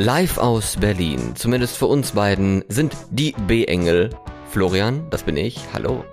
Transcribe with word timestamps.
Live 0.00 0.38
aus 0.38 0.76
Berlin, 0.76 1.34
zumindest 1.34 1.76
für 1.76 1.86
uns 1.86 2.12
beiden, 2.12 2.62
sind 2.68 2.96
die 3.10 3.34
B-Engel. 3.48 4.10
Florian, 4.48 5.10
das 5.10 5.24
bin 5.24 5.36
ich. 5.36 5.58
Hallo. 5.72 6.04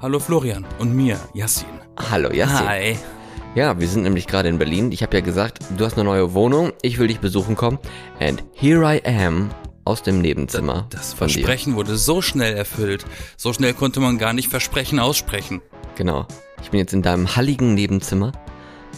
Hallo 0.00 0.20
Florian 0.20 0.64
und 0.78 0.94
mir, 0.94 1.18
Yassin. 1.34 1.66
Hallo, 2.10 2.30
Yassin. 2.30 2.68
Hi. 2.68 2.96
Ja, 3.56 3.80
wir 3.80 3.88
sind 3.88 4.04
nämlich 4.04 4.28
gerade 4.28 4.48
in 4.48 4.58
Berlin. 4.58 4.92
Ich 4.92 5.02
habe 5.02 5.16
ja 5.16 5.20
gesagt, 5.20 5.58
du 5.76 5.84
hast 5.84 5.94
eine 5.94 6.04
neue 6.04 6.32
Wohnung, 6.32 6.74
ich 6.80 7.00
will 7.00 7.08
dich 7.08 7.18
besuchen 7.18 7.56
kommen. 7.56 7.80
And 8.20 8.44
here 8.52 8.84
I 8.84 9.04
am 9.04 9.50
aus 9.84 10.04
dem 10.04 10.20
Nebenzimmer. 10.20 10.86
Das 10.90 11.10
dir. 11.10 11.16
Versprechen 11.16 11.74
wurde 11.74 11.96
so 11.96 12.22
schnell 12.22 12.54
erfüllt. 12.54 13.04
So 13.36 13.52
schnell 13.52 13.74
konnte 13.74 13.98
man 13.98 14.16
gar 14.16 14.32
nicht 14.32 14.48
Versprechen 14.48 15.00
aussprechen. 15.00 15.60
Genau. 15.96 16.28
Ich 16.62 16.70
bin 16.70 16.78
jetzt 16.78 16.92
in 16.92 17.02
deinem 17.02 17.34
halligen 17.34 17.74
Nebenzimmer 17.74 18.30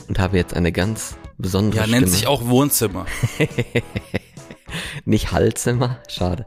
und 0.08 0.18
habe 0.18 0.36
jetzt 0.36 0.54
eine 0.54 0.72
ganz 0.72 1.16
besondere 1.36 1.78
Ja, 1.78 1.82
Stimme. 1.84 2.00
nennt 2.00 2.10
sich 2.12 2.26
auch 2.26 2.46
Wohnzimmer. 2.46 3.06
Nicht 5.04 5.32
Hallzimmer, 5.32 6.02
schade. 6.08 6.46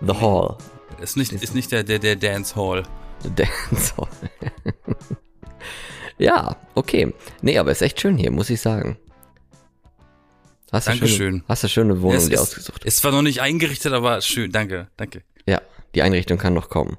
The 0.00 0.14
Hall. 0.14 0.56
Ist 1.00 1.16
nicht, 1.16 1.32
ist 1.32 1.54
nicht 1.54 1.70
der, 1.72 1.84
der, 1.84 1.98
der 1.98 2.16
Dance 2.16 2.56
Hall. 2.56 2.82
Dance 3.22 3.96
Hall. 3.96 4.08
ja, 6.18 6.56
okay. 6.74 7.14
Nee, 7.42 7.58
aber 7.58 7.70
ist 7.70 7.82
echt 7.82 8.00
schön 8.00 8.16
hier, 8.16 8.30
muss 8.30 8.50
ich 8.50 8.60
sagen. 8.60 8.98
Hast 10.72 10.86
du 10.86 10.92
Dankeschön. 10.92 11.16
Schöne, 11.16 11.44
hast 11.48 11.64
du 11.64 11.68
schöne 11.68 12.02
Wohnung 12.02 12.28
dir 12.28 12.40
ausgesucht? 12.40 12.84
ist 12.84 12.98
zwar 12.98 13.12
noch 13.12 13.22
nicht 13.22 13.40
eingerichtet, 13.40 13.92
aber 13.92 14.20
schön. 14.20 14.52
Danke, 14.52 14.88
danke. 14.96 15.22
Ja, 15.46 15.60
die 15.94 16.02
Einrichtung 16.02 16.38
kann 16.38 16.54
noch 16.54 16.68
kommen. 16.68 16.96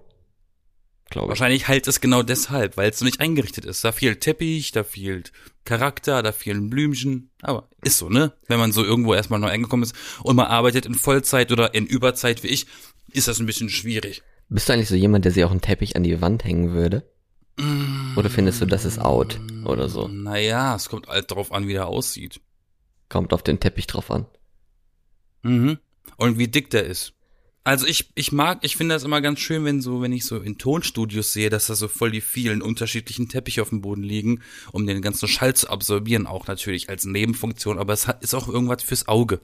Glaube 1.09 1.25
ich. 1.25 1.29
Wahrscheinlich 1.29 1.67
halt 1.67 1.87
es 1.87 2.01
genau 2.01 2.23
deshalb, 2.23 2.77
weil 2.77 2.89
es 2.89 3.01
noch 3.01 3.05
nicht 3.05 3.19
eingerichtet 3.19 3.65
ist. 3.65 3.83
Da 3.83 3.91
fehlt 3.91 4.21
Teppich, 4.21 4.71
da 4.71 4.83
fehlt 4.83 5.31
Charakter, 5.63 6.23
da 6.23 6.31
fehlen 6.31 6.69
Blümchen. 6.69 7.29
Aber 7.41 7.69
ist 7.83 7.97
so, 7.97 8.09
ne? 8.09 8.33
Wenn 8.47 8.59
man 8.59 8.71
so 8.71 8.83
irgendwo 8.83 9.13
erstmal 9.13 9.39
neu 9.39 9.47
eingekommen 9.47 9.83
ist 9.83 9.95
und 10.23 10.35
man 10.35 10.47
arbeitet 10.47 10.85
in 10.85 10.95
Vollzeit 10.95 11.51
oder 11.51 11.73
in 11.73 11.85
Überzeit 11.85 12.43
wie 12.43 12.47
ich, 12.47 12.67
ist 13.11 13.27
das 13.27 13.39
ein 13.39 13.45
bisschen 13.45 13.69
schwierig. 13.69 14.23
Bist 14.49 14.67
du 14.67 14.73
eigentlich 14.73 14.89
so 14.89 14.95
jemand, 14.95 15.25
der 15.25 15.31
sich 15.31 15.43
auch 15.43 15.51
einen 15.51 15.61
Teppich 15.61 15.95
an 15.95 16.03
die 16.03 16.21
Wand 16.21 16.43
hängen 16.43 16.73
würde? 16.73 17.09
Oder 18.15 18.29
findest 18.29 18.61
du, 18.61 18.65
das 18.65 18.85
ist 18.85 18.99
out 18.99 19.39
oder 19.65 19.87
so? 19.87 20.07
Naja, 20.07 20.75
es 20.75 20.89
kommt 20.89 21.07
halt 21.07 21.29
darauf 21.29 21.51
an, 21.51 21.67
wie 21.67 21.73
der 21.73 21.87
aussieht. 21.87 22.41
Kommt 23.09 23.33
auf 23.33 23.43
den 23.43 23.59
Teppich 23.59 23.87
drauf 23.87 24.09
an. 24.09 24.25
Mhm. 25.43 25.77
Und 26.17 26.37
wie 26.37 26.47
dick 26.47 26.69
der 26.69 26.85
ist. 26.85 27.13
Also 27.63 27.85
ich, 27.85 28.09
ich 28.15 28.31
mag, 28.31 28.59
ich 28.63 28.75
finde 28.75 28.95
das 28.95 29.03
immer 29.03 29.21
ganz 29.21 29.39
schön, 29.39 29.63
wenn 29.65 29.81
so, 29.81 30.01
wenn 30.01 30.13
ich 30.13 30.25
so 30.25 30.37
in 30.37 30.57
Tonstudios 30.57 31.31
sehe, 31.31 31.51
dass 31.51 31.67
da 31.67 31.75
so 31.75 31.87
voll 31.87 32.09
die 32.09 32.21
vielen 32.21 32.61
unterschiedlichen 32.63 33.29
Teppiche 33.29 33.61
auf 33.61 33.69
dem 33.69 33.81
Boden 33.81 34.01
liegen, 34.01 34.41
um 34.71 34.87
den 34.87 35.01
ganzen 35.01 35.27
Schall 35.27 35.55
zu 35.55 35.69
absorbieren, 35.69 36.25
auch 36.25 36.47
natürlich 36.47 36.89
als 36.89 37.05
Nebenfunktion, 37.05 37.77
aber 37.77 37.93
es 37.93 38.07
hat, 38.07 38.23
ist 38.23 38.33
auch 38.33 38.47
irgendwas 38.47 38.81
fürs 38.81 39.07
Auge. 39.07 39.41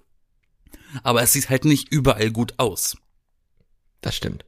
Aber 1.04 1.22
es 1.22 1.34
sieht 1.34 1.50
halt 1.50 1.66
nicht 1.66 1.92
überall 1.92 2.32
gut 2.32 2.56
aus. 2.58 2.98
Das 4.02 4.16
stimmt. 4.16 4.46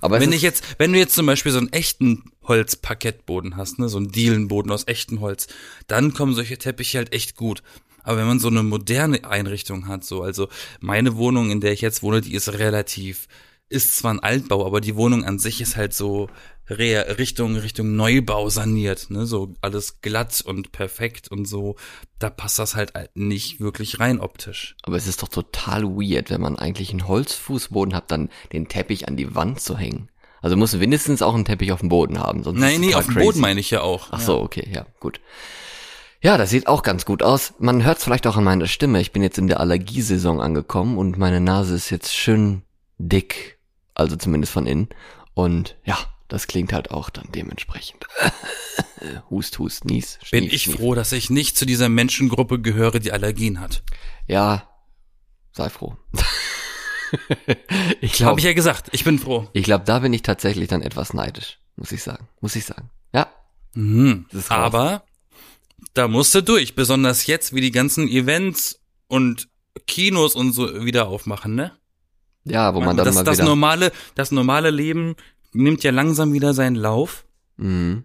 Aber 0.00 0.20
wenn 0.20 0.32
ich 0.32 0.42
jetzt, 0.42 0.64
wenn 0.78 0.92
du 0.92 0.98
jetzt 0.98 1.14
zum 1.14 1.26
Beispiel 1.26 1.52
so 1.52 1.58
einen 1.58 1.72
echten 1.72 2.32
Holzparkettboden 2.44 3.56
hast, 3.56 3.78
ne, 3.78 3.88
so 3.88 3.98
einen 3.98 4.10
Dielenboden 4.10 4.72
aus 4.72 4.86
echtem 4.86 5.20
Holz, 5.20 5.48
dann 5.86 6.14
kommen 6.14 6.34
solche 6.34 6.58
Teppiche 6.58 6.98
halt 6.98 7.12
echt 7.12 7.36
gut. 7.36 7.62
Aber 8.02 8.18
wenn 8.18 8.26
man 8.26 8.38
so 8.38 8.48
eine 8.48 8.62
moderne 8.62 9.24
Einrichtung 9.24 9.88
hat, 9.88 10.04
so, 10.04 10.22
also 10.22 10.48
meine 10.80 11.16
Wohnung, 11.16 11.50
in 11.50 11.60
der 11.60 11.72
ich 11.72 11.80
jetzt 11.80 12.02
wohne, 12.02 12.20
die 12.20 12.34
ist 12.34 12.52
relativ, 12.52 13.28
ist 13.68 13.96
zwar 13.96 14.14
ein 14.14 14.20
Altbau, 14.20 14.66
aber 14.66 14.80
die 14.80 14.96
Wohnung 14.96 15.24
an 15.24 15.38
sich 15.38 15.60
ist 15.60 15.76
halt 15.76 15.94
so 15.94 16.28
Re 16.68 17.18
Richtung, 17.18 17.56
Richtung 17.56 17.96
Neubau 17.96 18.48
saniert, 18.48 19.10
ne, 19.10 19.26
so 19.26 19.54
alles 19.60 20.00
glatt 20.02 20.40
und 20.44 20.70
perfekt 20.70 21.28
und 21.28 21.46
so. 21.46 21.76
Da 22.18 22.30
passt 22.30 22.58
das 22.58 22.76
halt 22.76 22.92
nicht 23.14 23.60
wirklich 23.60 23.98
rein 23.98 24.20
optisch. 24.20 24.76
aber 24.82 24.96
es 24.96 25.06
ist 25.06 25.22
doch 25.22 25.28
total 25.28 25.84
weird, 25.84 26.30
wenn 26.30 26.40
man 26.40 26.56
eigentlich 26.56 26.90
einen 26.90 27.08
Holzfußboden 27.08 27.94
hat, 27.94 28.10
dann 28.10 28.30
den 28.52 28.68
Teppich 28.68 29.08
an 29.08 29.16
die 29.16 29.34
Wand 29.34 29.60
zu 29.60 29.76
hängen. 29.76 30.10
Also 30.42 30.56
muss 30.56 30.74
mindestens 30.74 31.22
auch 31.22 31.34
einen 31.34 31.44
Teppich 31.44 31.72
auf 31.72 31.80
dem 31.80 31.88
Boden 31.88 32.18
haben, 32.18 32.42
sonst 32.44 32.58
ist 32.58 32.62
Nein, 32.62 32.74
es 32.74 32.80
nee, 32.80 32.94
auf 32.94 33.06
dem. 33.06 33.14
Boden 33.16 33.40
meine 33.40 33.60
ich 33.60 33.70
ja 33.70 33.82
auch. 33.82 34.08
Ach 34.10 34.20
so, 34.20 34.40
okay, 34.40 34.66
ja, 34.72 34.86
gut. 35.00 35.20
Ja, 36.22 36.36
das 36.36 36.50
sieht 36.50 36.66
auch 36.66 36.82
ganz 36.82 37.06
gut 37.06 37.22
aus. 37.22 37.54
Man 37.58 37.82
hört 37.82 37.98
es 37.98 38.04
vielleicht 38.04 38.26
auch 38.26 38.36
an 38.36 38.44
meiner 38.44 38.66
Stimme. 38.66 39.00
Ich 39.00 39.12
bin 39.12 39.22
jetzt 39.22 39.38
in 39.38 39.46
der 39.46 39.58
Allergiesaison 39.60 40.40
angekommen 40.40 40.98
und 40.98 41.16
meine 41.16 41.40
Nase 41.40 41.74
ist 41.74 41.88
jetzt 41.90 42.14
schön 42.14 42.62
dick, 42.98 43.58
also 43.94 44.16
zumindest 44.16 44.52
von 44.52 44.66
innen. 44.66 44.88
Und 45.32 45.76
ja, 45.84 45.96
das 46.28 46.46
klingt 46.46 46.74
halt 46.74 46.90
auch 46.90 47.08
dann 47.08 47.28
dementsprechend. 47.34 48.06
hust, 49.30 49.58
hust, 49.58 49.86
nies. 49.86 50.18
Bin 50.30 50.42
schnief, 50.42 50.52
ich 50.52 50.62
schnief. 50.64 50.76
froh, 50.76 50.94
dass 50.94 51.12
ich 51.12 51.30
nicht 51.30 51.56
zu 51.56 51.64
dieser 51.64 51.88
Menschengruppe 51.88 52.60
gehöre, 52.60 52.98
die 52.98 53.12
Allergien 53.12 53.58
hat. 53.58 53.82
Ja, 54.26 54.68
sei 55.52 55.70
froh. 55.70 55.96
ich 58.02 58.12
Habe 58.12 58.16
glaube, 58.16 58.40
ich 58.40 58.44
ja 58.44 58.52
gesagt, 58.52 58.88
ich 58.92 59.04
bin 59.04 59.18
froh. 59.18 59.48
ich 59.54 59.64
glaub, 59.64 59.86
da 59.86 60.00
bin 60.00 60.12
ich 60.12 60.20
tatsächlich 60.20 60.68
dann 60.68 60.82
etwas 60.82 61.14
neidisch, 61.14 61.58
muss 61.76 61.92
ich 61.92 62.02
sagen. 62.02 62.28
Muss 62.42 62.56
ich 62.56 62.64
sagen. 62.66 62.90
Ja, 63.14 63.28
Mhm. 63.74 64.26
Das 64.32 64.40
ist 64.42 64.50
raus. 64.50 64.58
Aber 64.58 65.04
da 65.94 66.08
musst 66.08 66.34
du 66.34 66.42
durch, 66.42 66.74
besonders 66.74 67.26
jetzt, 67.26 67.54
wie 67.54 67.60
die 67.60 67.70
ganzen 67.70 68.08
Events 68.08 68.80
und 69.08 69.48
Kinos 69.86 70.34
und 70.34 70.52
so 70.52 70.84
wieder 70.84 71.08
aufmachen, 71.08 71.54
ne? 71.54 71.72
ja, 72.44 72.74
wo 72.74 72.80
man 72.80 72.96
dann 72.96 73.06
das, 73.06 73.14
mal 73.16 73.24
das 73.24 73.38
wieder. 73.38 73.48
normale, 73.48 73.92
das 74.14 74.30
normale 74.32 74.70
Leben 74.70 75.14
nimmt 75.52 75.82
ja 75.84 75.90
langsam 75.90 76.32
wieder 76.32 76.54
seinen 76.54 76.76
Lauf 76.76 77.24
Mhm. 77.56 78.04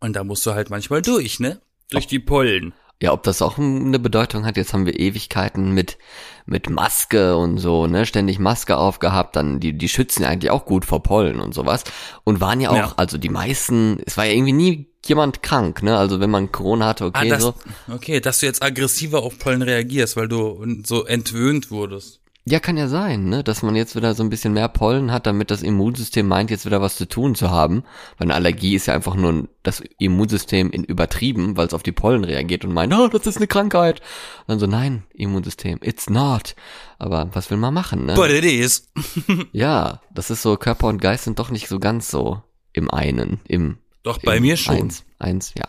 und 0.00 0.16
da 0.16 0.24
musst 0.24 0.46
du 0.46 0.52
halt 0.54 0.70
manchmal 0.70 1.02
durch, 1.02 1.40
ne? 1.40 1.60
Durch 1.90 2.06
die 2.06 2.18
Pollen. 2.20 2.72
Ja, 3.02 3.12
ob 3.12 3.22
das 3.22 3.40
auch 3.40 3.56
eine 3.56 3.98
Bedeutung 3.98 4.44
hat, 4.44 4.58
jetzt 4.58 4.74
haben 4.74 4.84
wir 4.84 4.98
Ewigkeiten 5.00 5.72
mit, 5.72 5.96
mit 6.44 6.68
Maske 6.68 7.34
und 7.36 7.56
so, 7.56 7.86
ne, 7.86 8.04
ständig 8.04 8.38
Maske 8.38 8.76
aufgehabt, 8.76 9.36
dann, 9.36 9.58
die, 9.58 9.72
die 9.72 9.88
schützen 9.88 10.22
ja 10.24 10.28
eigentlich 10.28 10.50
auch 10.50 10.66
gut 10.66 10.84
vor 10.84 11.02
Pollen 11.02 11.40
und 11.40 11.54
sowas. 11.54 11.84
Und 12.24 12.42
waren 12.42 12.60
ja 12.60 12.68
auch, 12.70 12.76
Ja. 12.76 12.92
also 12.96 13.16
die 13.16 13.30
meisten, 13.30 14.00
es 14.04 14.18
war 14.18 14.26
ja 14.26 14.32
irgendwie 14.34 14.52
nie 14.52 14.86
jemand 15.06 15.42
krank, 15.42 15.82
ne, 15.82 15.96
also 15.96 16.20
wenn 16.20 16.28
man 16.28 16.52
Corona 16.52 16.88
hatte, 16.88 17.04
Ah, 17.04 17.20
okay, 17.20 17.28
das, 17.30 17.42
so. 17.42 17.54
okay, 17.88 18.20
dass 18.20 18.40
du 18.40 18.46
jetzt 18.46 18.62
aggressiver 18.62 19.22
auf 19.22 19.38
Pollen 19.38 19.62
reagierst, 19.62 20.16
weil 20.16 20.28
du 20.28 20.62
so 20.84 21.06
entwöhnt 21.06 21.70
wurdest. 21.70 22.19
Ja, 22.46 22.58
kann 22.58 22.78
ja 22.78 22.88
sein, 22.88 23.28
ne, 23.28 23.44
dass 23.44 23.62
man 23.62 23.76
jetzt 23.76 23.94
wieder 23.96 24.14
so 24.14 24.22
ein 24.22 24.30
bisschen 24.30 24.54
mehr 24.54 24.68
Pollen 24.68 25.12
hat, 25.12 25.26
damit 25.26 25.50
das 25.50 25.62
Immunsystem 25.62 26.26
meint, 26.26 26.50
jetzt 26.50 26.64
wieder 26.64 26.80
was 26.80 26.96
zu 26.96 27.06
tun 27.06 27.34
zu 27.34 27.50
haben. 27.50 27.84
Weil 28.16 28.26
eine 28.26 28.34
Allergie 28.34 28.74
ist 28.74 28.86
ja 28.86 28.94
einfach 28.94 29.14
nur 29.14 29.48
das 29.62 29.82
Immunsystem 29.98 30.70
in 30.70 30.84
übertrieben, 30.84 31.58
weil 31.58 31.66
es 31.66 31.74
auf 31.74 31.82
die 31.82 31.92
Pollen 31.92 32.24
reagiert 32.24 32.64
und 32.64 32.72
meint, 32.72 32.94
oh, 32.94 33.08
das 33.08 33.26
ist 33.26 33.36
eine 33.36 33.46
Krankheit. 33.46 34.00
Und 34.00 34.48
dann 34.48 34.58
so, 34.58 34.66
nein, 34.66 35.04
Immunsystem, 35.12 35.80
it's 35.82 36.08
not. 36.08 36.54
Aber 36.98 37.28
was 37.34 37.50
will 37.50 37.58
man 37.58 37.74
machen, 37.74 38.06
ne? 38.06 38.14
But 38.14 38.30
it 38.30 38.44
is. 38.44 38.90
Ja, 39.52 40.00
das 40.12 40.30
ist 40.30 40.42
so, 40.42 40.56
Körper 40.56 40.88
und 40.88 41.00
Geist 41.00 41.24
sind 41.24 41.38
doch 41.38 41.50
nicht 41.50 41.68
so 41.68 41.78
ganz 41.78 42.10
so 42.10 42.42
im 42.72 42.90
einen, 42.90 43.40
im 43.46 43.78
Doch, 44.02 44.18
bei 44.18 44.36
im 44.36 44.42
mir 44.42 44.56
schon. 44.56 44.76
Eins, 44.76 45.04
eins, 45.18 45.52
ja. 45.56 45.64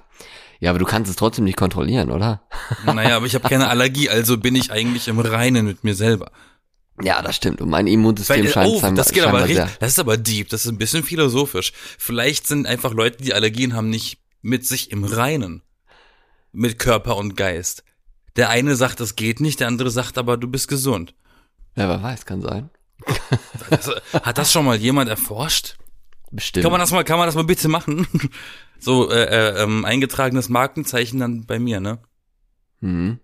Ja, 0.59 0.69
aber 0.69 0.79
du 0.79 0.85
kannst 0.85 1.09
es 1.09 1.15
trotzdem 1.15 1.45
nicht 1.45 1.57
kontrollieren, 1.57 2.11
oder? 2.11 2.43
Naja, 2.85 3.17
aber 3.17 3.25
ich 3.25 3.33
habe 3.33 3.49
keine 3.49 3.67
Allergie, 3.67 4.09
also 4.09 4.37
bin 4.37 4.55
ich 4.55 4.71
eigentlich 4.71 5.07
im 5.07 5.19
Reinen 5.19 5.65
mit 5.65 5.83
mir 5.83 5.95
selber. 5.95 6.31
Ja, 7.03 7.21
das 7.21 7.35
stimmt. 7.35 7.61
Und 7.61 7.69
mein 7.69 7.87
Immunsystem 7.87 8.43
Weil, 8.43 8.51
scheint 8.51 8.69
oh, 8.69 8.79
scheinbar, 8.79 9.03
das 9.03 9.11
geht 9.11 9.23
aber 9.23 9.43
richtig, 9.43 9.77
das 9.79 9.91
ist 9.91 9.99
aber 9.99 10.17
deep, 10.17 10.49
das 10.49 10.65
ist 10.65 10.71
ein 10.71 10.77
bisschen 10.77 11.03
philosophisch. 11.03 11.73
Vielleicht 11.97 12.47
sind 12.47 12.67
einfach 12.67 12.93
Leute, 12.93 13.23
die 13.23 13.33
Allergien 13.33 13.73
haben, 13.73 13.89
nicht 13.89 14.19
mit 14.41 14.65
sich 14.65 14.91
im 14.91 15.03
Reinen. 15.03 15.61
Mit 16.53 16.79
Körper 16.79 17.15
und 17.15 17.37
Geist. 17.37 17.83
Der 18.35 18.49
eine 18.49 18.75
sagt, 18.75 18.99
das 18.99 19.15
geht 19.15 19.39
nicht, 19.39 19.59
der 19.59 19.67
andere 19.67 19.89
sagt 19.89 20.17
aber, 20.17 20.37
du 20.37 20.47
bist 20.47 20.67
gesund. 20.67 21.13
Ja, 21.75 21.87
wer 21.87 22.03
weiß, 22.03 22.25
kann 22.25 22.41
sein. 22.41 22.69
Hat 24.13 24.37
das 24.37 24.51
schon 24.51 24.65
mal 24.65 24.75
jemand 24.75 25.09
erforscht? 25.09 25.77
Bestimmt. 26.31 26.63
Kann 26.63 26.71
man 26.71 26.79
das 26.79 26.91
mal, 26.91 27.03
kann 27.03 27.17
man 27.17 27.27
das 27.27 27.35
mal 27.35 27.43
bitte 27.43 27.67
machen? 27.67 28.07
So, 28.83 29.11
äh, 29.11 29.25
äh, 29.25 29.61
ähm, 29.61 29.85
eingetragenes 29.85 30.49
Markenzeichen 30.49 31.19
dann 31.19 31.45
bei 31.45 31.59
mir, 31.59 31.79
ne? 31.79 31.99
Mhm. 32.79 33.19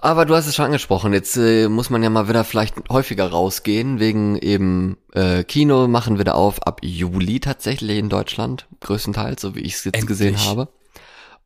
Aber 0.00 0.24
du 0.24 0.34
hast 0.36 0.46
es 0.46 0.54
schon 0.54 0.66
angesprochen, 0.66 1.12
jetzt 1.12 1.36
äh, 1.36 1.68
muss 1.68 1.90
man 1.90 2.02
ja 2.02 2.10
mal 2.10 2.28
wieder 2.28 2.44
vielleicht 2.44 2.76
häufiger 2.88 3.28
rausgehen, 3.28 3.98
wegen 3.98 4.36
eben 4.36 4.96
äh, 5.12 5.42
Kino 5.42 5.88
machen 5.88 6.18
wieder 6.20 6.36
auf 6.36 6.64
ab 6.64 6.80
Juli 6.84 7.40
tatsächlich 7.40 7.98
in 7.98 8.08
Deutschland, 8.08 8.68
größtenteils, 8.80 9.42
so 9.42 9.56
wie 9.56 9.60
ich 9.60 9.74
es 9.74 9.84
jetzt 9.84 9.96
Endlich. 9.96 10.06
gesehen 10.06 10.38
habe. 10.38 10.68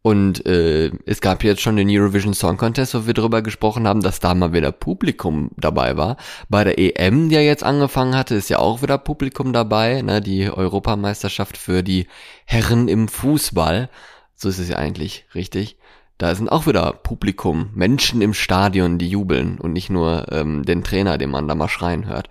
Und 0.03 0.45
äh, 0.47 0.91
es 1.07 1.21
gab 1.21 1.45
jetzt 1.45 1.63
schon 1.63 1.77
den 1.77 1.89
Eurovision 1.89 2.35
Song 2.35 2.57
Contest, 2.57 2.95
wo 2.95 3.07
wir 3.07 3.15
drüber 3.15 3.41
gesprochen 3.41 3.87
haben, 3.87 4.03
dass 4.03 4.19
da 4.19 4.35
mal 4.35 4.53
wieder 4.53 4.73
Publikum 4.73 5.53
dabei 5.57 5.97
war. 5.97 6.17
Bei 6.49 6.65
der 6.65 6.77
EM, 6.79 7.29
die 7.29 7.37
ja 7.37 7.41
jetzt 7.41 7.63
angefangen 7.63 8.17
hatte, 8.17 8.35
ist 8.35 8.51
ja 8.51 8.59
auch 8.59 8.83
wieder 8.83 8.99
Publikum 8.99 9.53
dabei, 9.53 10.03
ne, 10.03 10.21
die 10.21 10.51
Europameisterschaft 10.51 11.57
für 11.57 11.85
die 11.85 12.09
Herren 12.45 12.89
im 12.89 13.07
Fußball. 13.07 13.89
So 14.35 14.49
ist 14.49 14.59
es 14.59 14.69
ja 14.69 14.77
eigentlich, 14.77 15.25
richtig. 15.37 15.77
Da 16.19 16.35
sind 16.35 16.51
auch 16.51 16.67
wieder 16.67 16.93
Publikum, 16.93 17.71
Menschen 17.75 18.23
im 18.23 18.35
Stadion, 18.35 18.99
die 18.99 19.09
jubeln 19.09 19.59
und 19.59 19.73
nicht 19.73 19.91
nur 19.91 20.31
ähm, 20.31 20.65
den 20.65 20.85
Trainer, 20.85 21.19
den 21.19 21.31
man 21.31 21.49
da 21.49 21.55
mal 21.55 21.69
schreien 21.69 22.07
hört. 22.07 22.29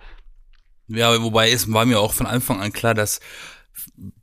Ja, 0.88 1.22
wobei 1.22 1.50
es 1.50 1.72
war 1.72 1.84
mir 1.84 2.00
auch 2.00 2.12
von 2.12 2.26
Anfang 2.26 2.60
an 2.60 2.72
klar, 2.72 2.94
dass 2.94 3.20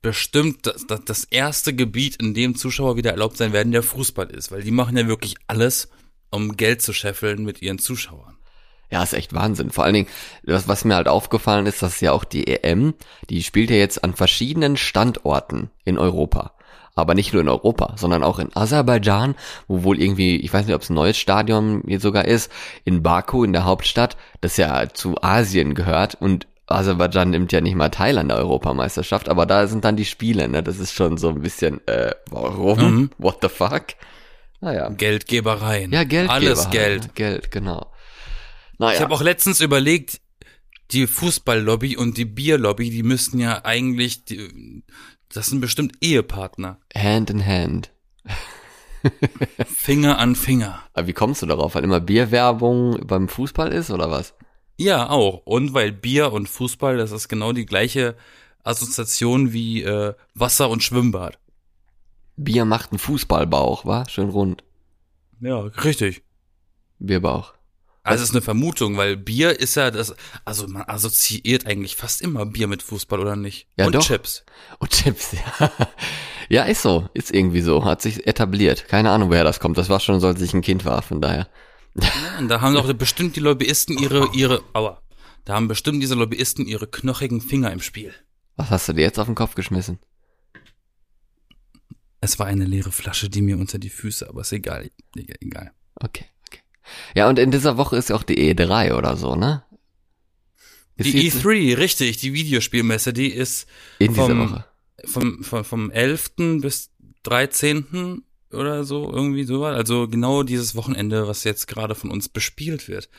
bestimmt 0.02 0.66
das, 0.66 0.86
das, 0.88 1.06
das 1.06 1.24
erste 1.26 1.74
Gebiet, 1.74 2.16
in 2.18 2.34
dem 2.34 2.56
Zuschauer 2.56 2.98
wieder 2.98 3.12
erlaubt 3.12 3.38
sein 3.38 3.54
werden, 3.54 3.72
der 3.72 3.84
Fußball 3.84 4.30
ist, 4.30 4.52
weil 4.52 4.64
die 4.64 4.72
machen 4.72 4.98
ja 4.98 5.08
wirklich 5.08 5.36
alles, 5.48 5.90
um 6.30 6.56
Geld 6.56 6.82
zu 6.82 6.94
scheffeln 6.94 7.44
mit 7.44 7.62
ihren 7.62 7.80
Zuschauern. 7.80 8.38
Ja, 8.92 9.04
ist 9.04 9.14
echt 9.14 9.34
Wahnsinn. 9.34 9.70
Vor 9.70 9.84
allen 9.84 9.94
Dingen, 9.94 10.08
was, 10.44 10.68
was 10.68 10.84
mir 10.84 10.96
halt 10.96 11.08
aufgefallen 11.08 11.68
ist, 11.68 11.84
dass 11.84 12.02
ja 12.02 12.12
auch 12.12 12.24
die 12.24 12.48
EM, 12.48 12.96
die 13.30 13.44
spielt 13.44 13.70
ja 13.70 13.76
jetzt 13.76 14.04
an 14.04 14.16
verschiedenen 14.16 14.78
Standorten 14.78 15.70
in 15.86 16.00
Europa. 16.00 16.56
Aber 17.00 17.16
nicht 17.16 17.34
nur 17.34 17.42
in 17.42 17.50
Europa, 17.50 17.96
sondern 17.98 18.24
auch 18.24 18.40
in 18.40 18.56
Aserbaidschan, 18.56 19.36
wo 19.68 19.84
wohl 19.84 20.02
irgendwie, 20.02 20.38
ich 20.38 20.54
weiß 20.54 20.66
nicht, 20.66 20.76
ob 20.76 20.82
es 20.82 20.90
ein 20.90 20.96
neues 20.96 21.18
Stadion 21.18 21.84
hier 21.88 22.00
sogar 22.00 22.26
ist, 22.26 22.52
in 22.86 23.04
Baku, 23.04 23.44
in 23.44 23.54
der 23.54 23.66
Hauptstadt, 23.66 24.18
das 24.42 24.58
ja 24.58 24.90
zu 24.94 25.22
Asien 25.22 25.74
gehört 25.74 26.16
und 26.16 26.48
Aserbaidschan 26.68 27.32
nimmt 27.32 27.52
ja 27.52 27.62
nicht 27.62 27.76
mal 27.76 27.90
teil 27.90 28.18
an 28.18 28.28
der 28.28 28.38
Europameisterschaft, 28.38 29.28
aber 29.28 29.46
da 29.46 29.68
sind 29.68 29.86
dann 29.86 29.96
die 29.96 30.06
Spiele, 30.06 30.48
ne? 30.48 30.62
Das 30.62 30.78
ist 30.78 30.94
schon 30.94 31.18
so 31.18 31.30
ein 31.30 31.42
bisschen, 31.42 31.86
äh, 31.88 32.12
warum? 32.30 32.80
Mhm. 32.80 33.10
What 33.18 33.40
the 33.42 33.50
fuck? 33.50 33.86
Naja. 34.62 34.90
Geldgebereien. 34.90 35.92
Ja, 35.92 36.04
Geld. 36.04 36.30
Alles 36.30 36.70
Geld. 36.70 37.16
Geld, 37.16 37.52
genau. 37.52 37.92
Naja. 38.78 38.96
Ich 38.96 39.02
habe 39.02 39.14
auch 39.14 39.22
letztens 39.22 39.62
überlegt, 39.62 40.22
die 40.92 41.08
Fußballlobby 41.08 41.98
und 41.98 42.18
die 42.18 42.26
Bierlobby, 42.26 42.90
die 42.90 43.04
müssten 43.04 43.40
ja 43.40 43.64
eigentlich, 43.64 44.26
die, 44.26 44.84
das 45.34 45.48
sind 45.48 45.62
bestimmt 45.62 45.96
Ehepartner. 46.02 46.80
Hand 46.96 47.30
in 47.30 47.46
Hand. 47.46 47.92
Finger 49.66 50.18
an 50.18 50.36
Finger. 50.36 50.82
Aber 50.94 51.08
wie 51.08 51.14
kommst 51.14 51.42
du 51.42 51.46
darauf? 51.46 51.76
Weil 51.76 51.84
immer 51.84 52.02
Bierwerbung 52.02 53.06
beim 53.06 53.30
Fußball 53.30 53.72
ist 53.72 53.92
oder 53.92 54.12
was? 54.12 54.34
Ja, 54.78 55.10
auch. 55.10 55.46
Und 55.46 55.74
weil 55.74 55.92
Bier 55.92 56.32
und 56.32 56.48
Fußball, 56.48 56.98
das 56.98 57.12
ist 57.12 57.28
genau 57.28 57.54
die 57.54 57.66
gleiche 57.66 58.16
Assoziation 58.64 59.54
wie 59.54 59.84
äh, 59.84 60.14
Wasser 60.36 60.70
und 60.70 60.84
Schwimmbad. 60.84 61.40
Bier 62.36 62.66
macht 62.66 62.92
einen 62.92 63.00
Fußballbauch, 63.00 63.86
wa? 63.86 64.08
Schön 64.08 64.30
rund. 64.30 64.64
Ja, 65.42 65.60
richtig. 65.60 66.24
Bierbauch. 67.00 67.54
Also 68.04 68.24
es 68.24 68.30
ist 68.30 68.36
eine 68.36 68.42
Vermutung, 68.42 68.98
weil 68.98 69.18
Bier 69.18 69.60
ist 69.60 69.76
ja 69.76 69.92
das, 69.92 70.16
also 70.46 70.68
man 70.68 70.84
assoziiert 70.84 71.68
eigentlich 71.68 71.96
fast 71.96 72.22
immer 72.22 72.46
Bier 72.46 72.68
mit 72.68 72.82
Fußball, 72.82 73.20
oder 73.20 73.36
nicht? 73.36 73.68
Ja, 73.78 73.88
und 73.88 73.96
doch. 73.96 74.06
Chips. 74.06 74.46
Und 74.80 74.92
Chips, 74.92 75.34
ja. 75.60 75.72
Ja, 76.50 76.64
ist 76.64 76.82
so. 76.82 77.08
Ist 77.14 77.32
irgendwie 77.32 77.62
so. 77.62 77.86
Hat 77.86 78.02
sich 78.02 78.26
etabliert. 78.26 78.88
Keine 78.88 79.12
Ahnung, 79.12 79.30
woher 79.30 79.44
das 79.44 79.60
kommt. 79.60 79.78
Das 79.78 79.90
war 79.90 80.00
schon, 80.00 80.20
so, 80.20 80.28
als 80.28 80.42
ich 80.42 80.54
ein 80.54 80.62
Kind 80.62 80.84
war, 80.84 81.02
von 81.04 81.22
daher. 81.22 81.48
Ja, 81.96 82.40
und 82.40 82.48
da 82.48 82.62
haben 82.62 82.74
doch 82.74 82.92
bestimmt 82.94 83.36
die 83.36 83.40
Lobbyisten 83.40 83.98
ihre, 83.98 84.30
ihre, 84.34 84.64
aua. 84.74 85.02
Da 85.46 85.54
haben 85.54 85.68
bestimmt 85.68 86.02
diese 86.02 86.16
Lobbyisten 86.16 86.66
ihre 86.66 86.88
knochigen 86.88 87.42
Finger 87.42 87.72
im 87.72 87.82
Spiel. 87.82 88.14
Was 88.56 88.72
hast 88.72 88.90
du 88.90 88.94
dir 88.94 89.02
jetzt 89.02 89.20
auf 89.20 89.28
den 89.28 89.36
Kopf 89.36 89.56
geschmissen? 89.56 90.00
Es 92.22 92.40
war 92.40 92.48
eine 92.48 92.66
leere 92.66 92.92
Flasche, 92.92 93.30
die 93.30 93.42
mir 93.42 93.58
unter 93.58 93.80
die 93.80 93.90
Füße, 93.90 94.28
aber 94.28 94.42
ist 94.42 94.52
egal. 94.52 94.90
Egal. 95.16 95.72
okay. 95.96 96.26
Ja, 97.16 97.30
und 97.30 97.40
in 97.40 97.52
dieser 97.52 97.78
Woche 97.78 97.96
ist 97.98 98.10
ja 98.10 98.16
auch 98.16 98.24
die 98.24 98.54
E3 98.54 98.94
oder 98.96 99.16
so, 99.18 99.36
ne? 99.36 99.64
Ist 100.98 101.14
Die 101.14 101.22
jetzt 101.24 101.38
E3, 101.46 101.78
richtig, 101.78 102.18
die 102.18 102.34
Videospielmesse, 102.34 103.14
die 103.14 103.30
ist 103.32 103.68
in 104.00 104.14
dieser 104.14 104.28
vom- 104.28 104.52
Woche. 104.52 104.66
vom, 105.06 105.44
vom, 105.44 105.64
vom 105.64 105.92
11. 105.92 106.32
bis 106.62 106.90
13. 107.24 108.24
oder 108.52 108.84
so, 108.84 109.10
irgendwie 109.12 109.46
so. 109.46 109.64
Also 109.66 110.08
genau 110.08 110.44
dieses 110.44 110.76
Wochenende, 110.76 111.28
was 111.28 111.44
jetzt 111.46 111.68
gerade 111.68 111.96
von 111.96 112.12
uns 112.12 112.28
bespielt 112.30 112.88
wird. 112.88 113.10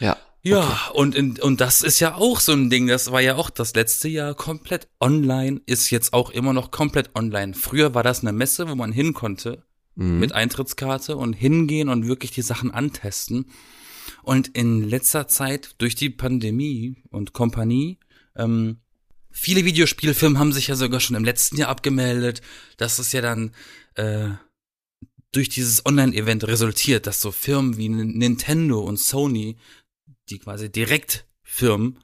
Ja. 0.00 0.16
Ja, 0.42 0.88
und, 0.94 1.16
in, 1.16 1.38
und 1.40 1.60
das 1.60 1.82
ist 1.82 1.98
ja 1.98 2.14
auch 2.14 2.38
so 2.38 2.52
ein 2.52 2.70
Ding, 2.70 2.86
das 2.86 3.10
war 3.10 3.20
ja 3.20 3.34
auch 3.34 3.50
das 3.50 3.74
letzte 3.74 4.08
Jahr 4.08 4.34
komplett 4.34 4.86
online, 5.00 5.60
ist 5.66 5.90
jetzt 5.90 6.12
auch 6.12 6.30
immer 6.30 6.52
noch 6.52 6.70
komplett 6.70 7.10
online. 7.16 7.54
Früher 7.54 7.92
war 7.92 8.04
das 8.04 8.20
eine 8.20 8.32
Messe, 8.32 8.68
wo 8.68 8.76
man 8.76 8.92
hin 8.92 9.12
konnte 9.14 9.64
Mhm. 9.98 10.20
mit 10.20 10.32
Eintrittskarte 10.32 11.16
und 11.16 11.32
hingehen 11.32 11.88
und 11.88 12.06
wirklich 12.06 12.30
die 12.30 12.42
Sachen 12.42 12.70
antesten. 12.70 13.46
Und 14.22 14.46
in 14.46 14.88
letzter 14.88 15.26
Zeit 15.26 15.74
durch 15.78 15.96
die 15.96 16.08
Pandemie 16.08 17.02
und 17.10 17.32
Kompanie, 17.32 17.98
ähm, 18.36 18.78
viele 19.32 19.64
Videospielfirmen 19.64 20.38
haben 20.38 20.52
sich 20.52 20.68
ja 20.68 20.76
sogar 20.76 21.00
schon 21.00 21.16
im 21.16 21.24
letzten 21.24 21.56
Jahr 21.56 21.68
abgemeldet. 21.68 22.42
Das 22.76 23.00
ist 23.00 23.12
ja 23.12 23.20
dann 23.20 23.50
äh, 23.94 24.28
durch 25.32 25.48
dieses 25.48 25.84
Online-Event 25.84 26.46
resultiert, 26.46 27.08
dass 27.08 27.20
so 27.20 27.32
Firmen 27.32 27.76
wie 27.76 27.88
Nintendo 27.88 28.78
und 28.78 29.00
Sony, 29.00 29.56
die 30.30 30.38
quasi 30.38 30.70
direkt 30.70 31.26
Firmen, 31.42 31.98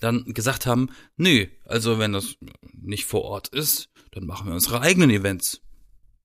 dann 0.00 0.24
gesagt 0.32 0.64
haben, 0.64 0.88
nö, 1.18 1.46
also 1.66 1.98
wenn 1.98 2.14
das 2.14 2.36
nicht 2.72 3.04
vor 3.04 3.22
Ort 3.24 3.48
ist, 3.48 3.90
dann 4.12 4.24
machen 4.24 4.46
wir 4.46 4.54
unsere 4.54 4.80
eigenen 4.80 5.10
Events. 5.10 5.60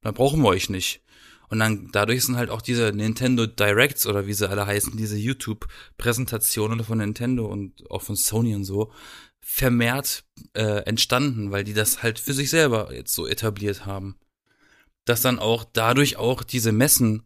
Dann 0.02 0.14
brauchen 0.14 0.42
wir 0.42 0.48
euch 0.48 0.70
nicht. 0.70 1.02
Und 1.50 1.60
dann 1.60 1.90
dadurch 1.92 2.24
sind 2.26 2.38
halt 2.38 2.50
auch 2.50 2.62
diese 2.62 2.92
Nintendo 2.94 3.48
Directs 3.48 4.06
oder 4.06 4.28
wie 4.28 4.34
sie 4.34 4.50
alle 4.50 4.66
heißen, 4.66 4.96
diese 4.96 5.18
YouTube-Präsentationen 5.18 6.84
von 6.84 7.00
Nintendo 7.00 7.48
und 7.48 7.90
auch 7.90 8.04
von 8.04 8.16
Sony 8.16 8.56
und 8.56 8.66
so 8.66 8.92
vermehrt 9.42 10.26
äh, 10.54 10.84
entstanden, 10.86 11.52
weil 11.52 11.64
die 11.64 11.74
das 11.74 12.04
halt 12.04 12.20
für 12.20 12.34
sich 12.34 12.50
selber 12.50 12.94
jetzt 12.94 13.14
so 13.14 13.26
etabliert 13.28 13.86
haben. 13.86 14.16
Dass 15.06 15.22
dann 15.22 15.40
auch 15.40 15.64
dadurch 15.64 16.18
auch 16.18 16.44
diese 16.44 16.72
Messen 16.72 17.24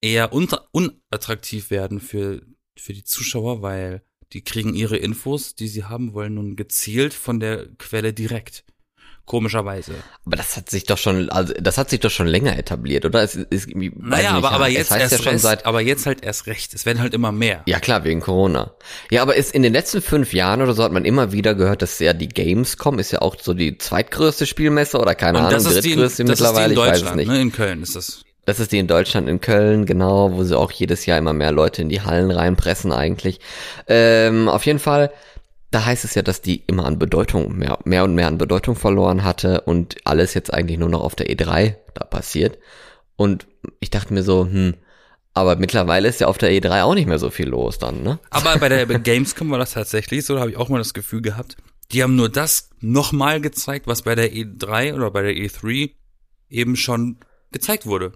eher 0.00 0.32
unattraktiv 0.32 1.70
werden 1.70 2.00
für, 2.00 2.42
für 2.78 2.94
die 2.94 3.04
Zuschauer, 3.04 3.60
weil 3.60 4.02
die 4.32 4.42
kriegen 4.42 4.74
ihre 4.74 4.96
Infos, 4.96 5.54
die 5.54 5.68
sie 5.68 5.84
haben 5.84 6.14
wollen, 6.14 6.34
nun 6.34 6.56
gezielt 6.56 7.12
von 7.12 7.38
der 7.38 7.68
Quelle 7.76 8.14
direkt. 8.14 8.64
Komischerweise. 9.24 9.92
Aber 10.26 10.36
das 10.36 10.56
hat 10.56 10.68
sich 10.68 10.84
doch 10.84 10.98
schon, 10.98 11.30
also 11.30 11.54
das 11.58 11.78
hat 11.78 11.88
sich 11.90 12.00
doch 12.00 12.10
schon 12.10 12.26
länger 12.26 12.58
etabliert, 12.58 13.04
oder? 13.04 13.22
Es 13.22 13.36
irgendwie- 13.36 13.92
weiß 13.94 14.00
Naja, 14.22 14.30
aber, 14.32 14.50
aber 14.50 14.68
es 14.68 14.74
jetzt 14.74 14.90
erst 14.90 15.12
ja 15.12 15.18
schon 15.18 15.28
recht, 15.34 15.40
seit 15.40 15.64
aber 15.64 15.80
jetzt 15.80 16.06
halt 16.06 16.24
erst 16.24 16.46
recht. 16.48 16.74
Es 16.74 16.84
werden 16.86 17.00
halt 17.00 17.14
immer 17.14 17.30
mehr. 17.32 17.62
Ja 17.66 17.78
klar, 17.78 18.02
wegen 18.04 18.20
Corona. 18.20 18.72
Ja, 19.10 19.22
aber 19.22 19.36
ist 19.36 19.54
in 19.54 19.62
den 19.62 19.72
letzten 19.72 20.02
fünf 20.02 20.32
Jahren 20.34 20.60
oder 20.60 20.74
so 20.74 20.82
hat 20.82 20.92
man 20.92 21.04
immer 21.04 21.30
wieder 21.32 21.54
gehört, 21.54 21.82
dass 21.82 21.98
ja 22.00 22.12
die 22.12 22.28
Gamescom 22.28 22.98
ist 22.98 23.12
ja 23.12 23.22
auch 23.22 23.36
so 23.40 23.54
die 23.54 23.78
zweitgrößte 23.78 24.44
Spielmesse 24.44 24.98
oder 24.98 25.14
keine 25.14 25.38
Und 25.38 25.44
Ahnung, 25.44 25.62
das 25.62 25.66
ist 25.72 25.84
die, 25.84 25.92
in- 25.92 25.98
drittgrößte 25.98 26.24
das 26.24 26.40
ist 26.40 26.40
die 26.40 26.44
mittlerweile, 26.44 26.66
in 26.66 26.72
ich 26.72 26.78
weiß 26.78 26.96
es 26.96 27.00
Deutschland, 27.02 27.16
nicht. 27.16 27.28
ne? 27.28 27.40
In 27.40 27.52
Köln 27.52 27.82
ist 27.82 27.96
das. 27.96 28.24
Das 28.44 28.58
ist 28.58 28.72
die 28.72 28.78
in 28.80 28.88
Deutschland, 28.88 29.28
in 29.28 29.40
Köln, 29.40 29.86
genau, 29.86 30.32
wo 30.32 30.42
sie 30.42 30.58
auch 30.58 30.72
jedes 30.72 31.06
Jahr 31.06 31.16
immer 31.16 31.32
mehr 31.32 31.52
Leute 31.52 31.80
in 31.80 31.88
die 31.88 32.00
Hallen 32.00 32.32
reinpressen 32.32 32.90
eigentlich. 32.92 33.38
Ähm, 33.86 34.48
auf 34.48 34.66
jeden 34.66 34.80
Fall, 34.80 35.12
da 35.72 35.84
heißt 35.84 36.04
es 36.04 36.14
ja, 36.14 36.22
dass 36.22 36.42
die 36.42 36.62
immer 36.66 36.86
an 36.86 36.98
Bedeutung, 36.98 37.56
mehr, 37.56 37.78
mehr 37.84 38.04
und 38.04 38.14
mehr 38.14 38.28
an 38.28 38.38
Bedeutung 38.38 38.76
verloren 38.76 39.24
hatte 39.24 39.62
und 39.62 39.96
alles 40.04 40.34
jetzt 40.34 40.52
eigentlich 40.52 40.78
nur 40.78 40.90
noch 40.90 41.00
auf 41.00 41.16
der 41.16 41.28
E3 41.28 41.74
da 41.94 42.04
passiert. 42.04 42.58
Und 43.16 43.46
ich 43.80 43.90
dachte 43.90 44.12
mir 44.12 44.22
so, 44.22 44.44
hm, 44.44 44.74
aber 45.34 45.56
mittlerweile 45.56 46.08
ist 46.08 46.20
ja 46.20 46.26
auf 46.26 46.38
der 46.38 46.50
E3 46.50 46.82
auch 46.82 46.94
nicht 46.94 47.08
mehr 47.08 47.18
so 47.18 47.30
viel 47.30 47.48
los 47.48 47.78
dann, 47.78 48.02
ne? 48.02 48.18
Aber 48.30 48.58
bei 48.58 48.68
der 48.68 48.86
Gamescom 48.86 49.50
war 49.50 49.58
das 49.58 49.72
tatsächlich 49.72 50.26
so, 50.26 50.34
da 50.34 50.40
habe 50.40 50.50
ich 50.50 50.58
auch 50.58 50.68
mal 50.68 50.78
das 50.78 50.92
Gefühl 50.92 51.22
gehabt, 51.22 51.56
die 51.90 52.02
haben 52.02 52.16
nur 52.16 52.28
das 52.28 52.70
nochmal 52.80 53.40
gezeigt, 53.40 53.86
was 53.86 54.02
bei 54.02 54.14
der 54.14 54.32
E3 54.32 54.94
oder 54.94 55.10
bei 55.10 55.22
der 55.22 55.32
E3 55.32 55.90
eben 56.50 56.76
schon 56.76 57.16
gezeigt 57.50 57.86
wurde. 57.86 58.12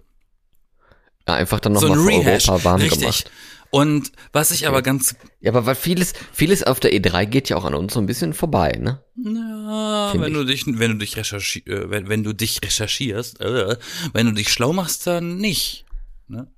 Ja, 1.27 1.33
einfach 1.35 1.59
dann 1.59 1.75
So 1.75 1.87
nochmal 1.87 1.97
ein 1.97 2.21
für 2.21 2.27
Rehash. 2.27 2.49
Europa 2.49 2.63
warm 2.63 2.81
Richtig. 2.81 2.99
gemacht. 2.99 3.31
Und 3.69 4.11
was 4.31 4.51
ich 4.51 4.67
aber 4.67 4.81
ganz, 4.81 5.15
Ja, 5.41 5.51
aber 5.51 5.65
weil 5.65 5.75
vieles, 5.75 6.13
vieles 6.31 6.63
auf 6.63 6.79
der 6.79 6.93
E3 6.93 7.25
geht 7.25 7.49
ja 7.49 7.57
auch 7.57 7.65
an 7.65 7.73
uns 7.73 7.93
so 7.93 7.99
ein 7.99 8.05
bisschen 8.05 8.33
vorbei, 8.33 8.71
ne? 8.71 9.03
Find 9.15 10.23
wenn 10.23 10.31
ich. 10.31 10.33
du 10.33 10.43
dich, 10.45 10.65
wenn 10.67 10.91
du 10.91 10.97
dich 10.97 11.17
recherchi 11.17 11.59
äh, 11.65 11.89
wenn, 11.89 12.07
wenn 12.07 12.23
du 12.23 12.33
dich 12.33 12.61
recherchierst, 12.63 13.41
äh, 13.41 13.77
wenn 14.13 14.27
du 14.27 14.31
dich 14.33 14.49
schlau 14.49 14.73
machst, 14.73 15.05
dann 15.07 15.37
nicht. 15.37 15.85
Ne? 16.27 16.51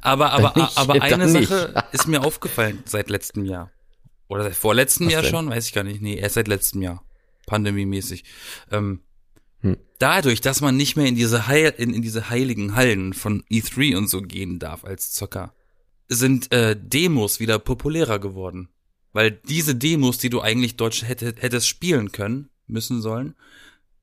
Aber, 0.00 0.32
aber, 0.32 0.52
Nicht, 0.56 0.78
aber 0.78 0.94
eine. 1.02 1.28
Sache 1.28 1.84
ist 1.92 2.06
mir 2.06 2.22
aufgefallen 2.22 2.82
seit 2.86 3.10
letztem 3.10 3.44
Jahr. 3.44 3.70
Oder 4.28 4.44
seit 4.44 4.54
vorletztem 4.54 5.06
Was 5.06 5.12
Jahr 5.12 5.22
denn? 5.22 5.30
schon, 5.30 5.50
weiß 5.50 5.66
ich 5.66 5.72
gar 5.72 5.84
nicht. 5.84 6.00
Nee, 6.00 6.16
erst 6.16 6.34
seit 6.34 6.48
letztem 6.48 6.82
Jahr. 6.82 7.04
Pandemiemäßig. 7.46 8.24
Ähm, 8.70 9.00
Hm. 9.66 9.78
Dadurch, 9.98 10.40
dass 10.40 10.60
man 10.60 10.76
nicht 10.76 10.96
mehr 10.96 11.06
in 11.06 11.16
diese, 11.16 11.46
Heil, 11.46 11.74
in, 11.76 11.92
in 11.92 12.02
diese 12.02 12.30
heiligen 12.30 12.74
Hallen 12.74 13.14
von 13.14 13.42
E3 13.50 13.96
und 13.96 14.08
so 14.08 14.22
gehen 14.22 14.58
darf 14.58 14.84
als 14.84 15.12
Zocker, 15.12 15.54
sind 16.08 16.52
äh, 16.52 16.76
Demos 16.78 17.40
wieder 17.40 17.58
populärer 17.58 18.18
geworden. 18.18 18.68
Weil 19.12 19.30
diese 19.30 19.74
Demos, 19.74 20.18
die 20.18 20.30
du 20.30 20.40
eigentlich 20.40 20.76
Deutsch 20.76 21.02
hätte, 21.02 21.34
hättest 21.38 21.68
spielen 21.68 22.12
können, 22.12 22.50
müssen 22.66 23.00
sollen, 23.00 23.34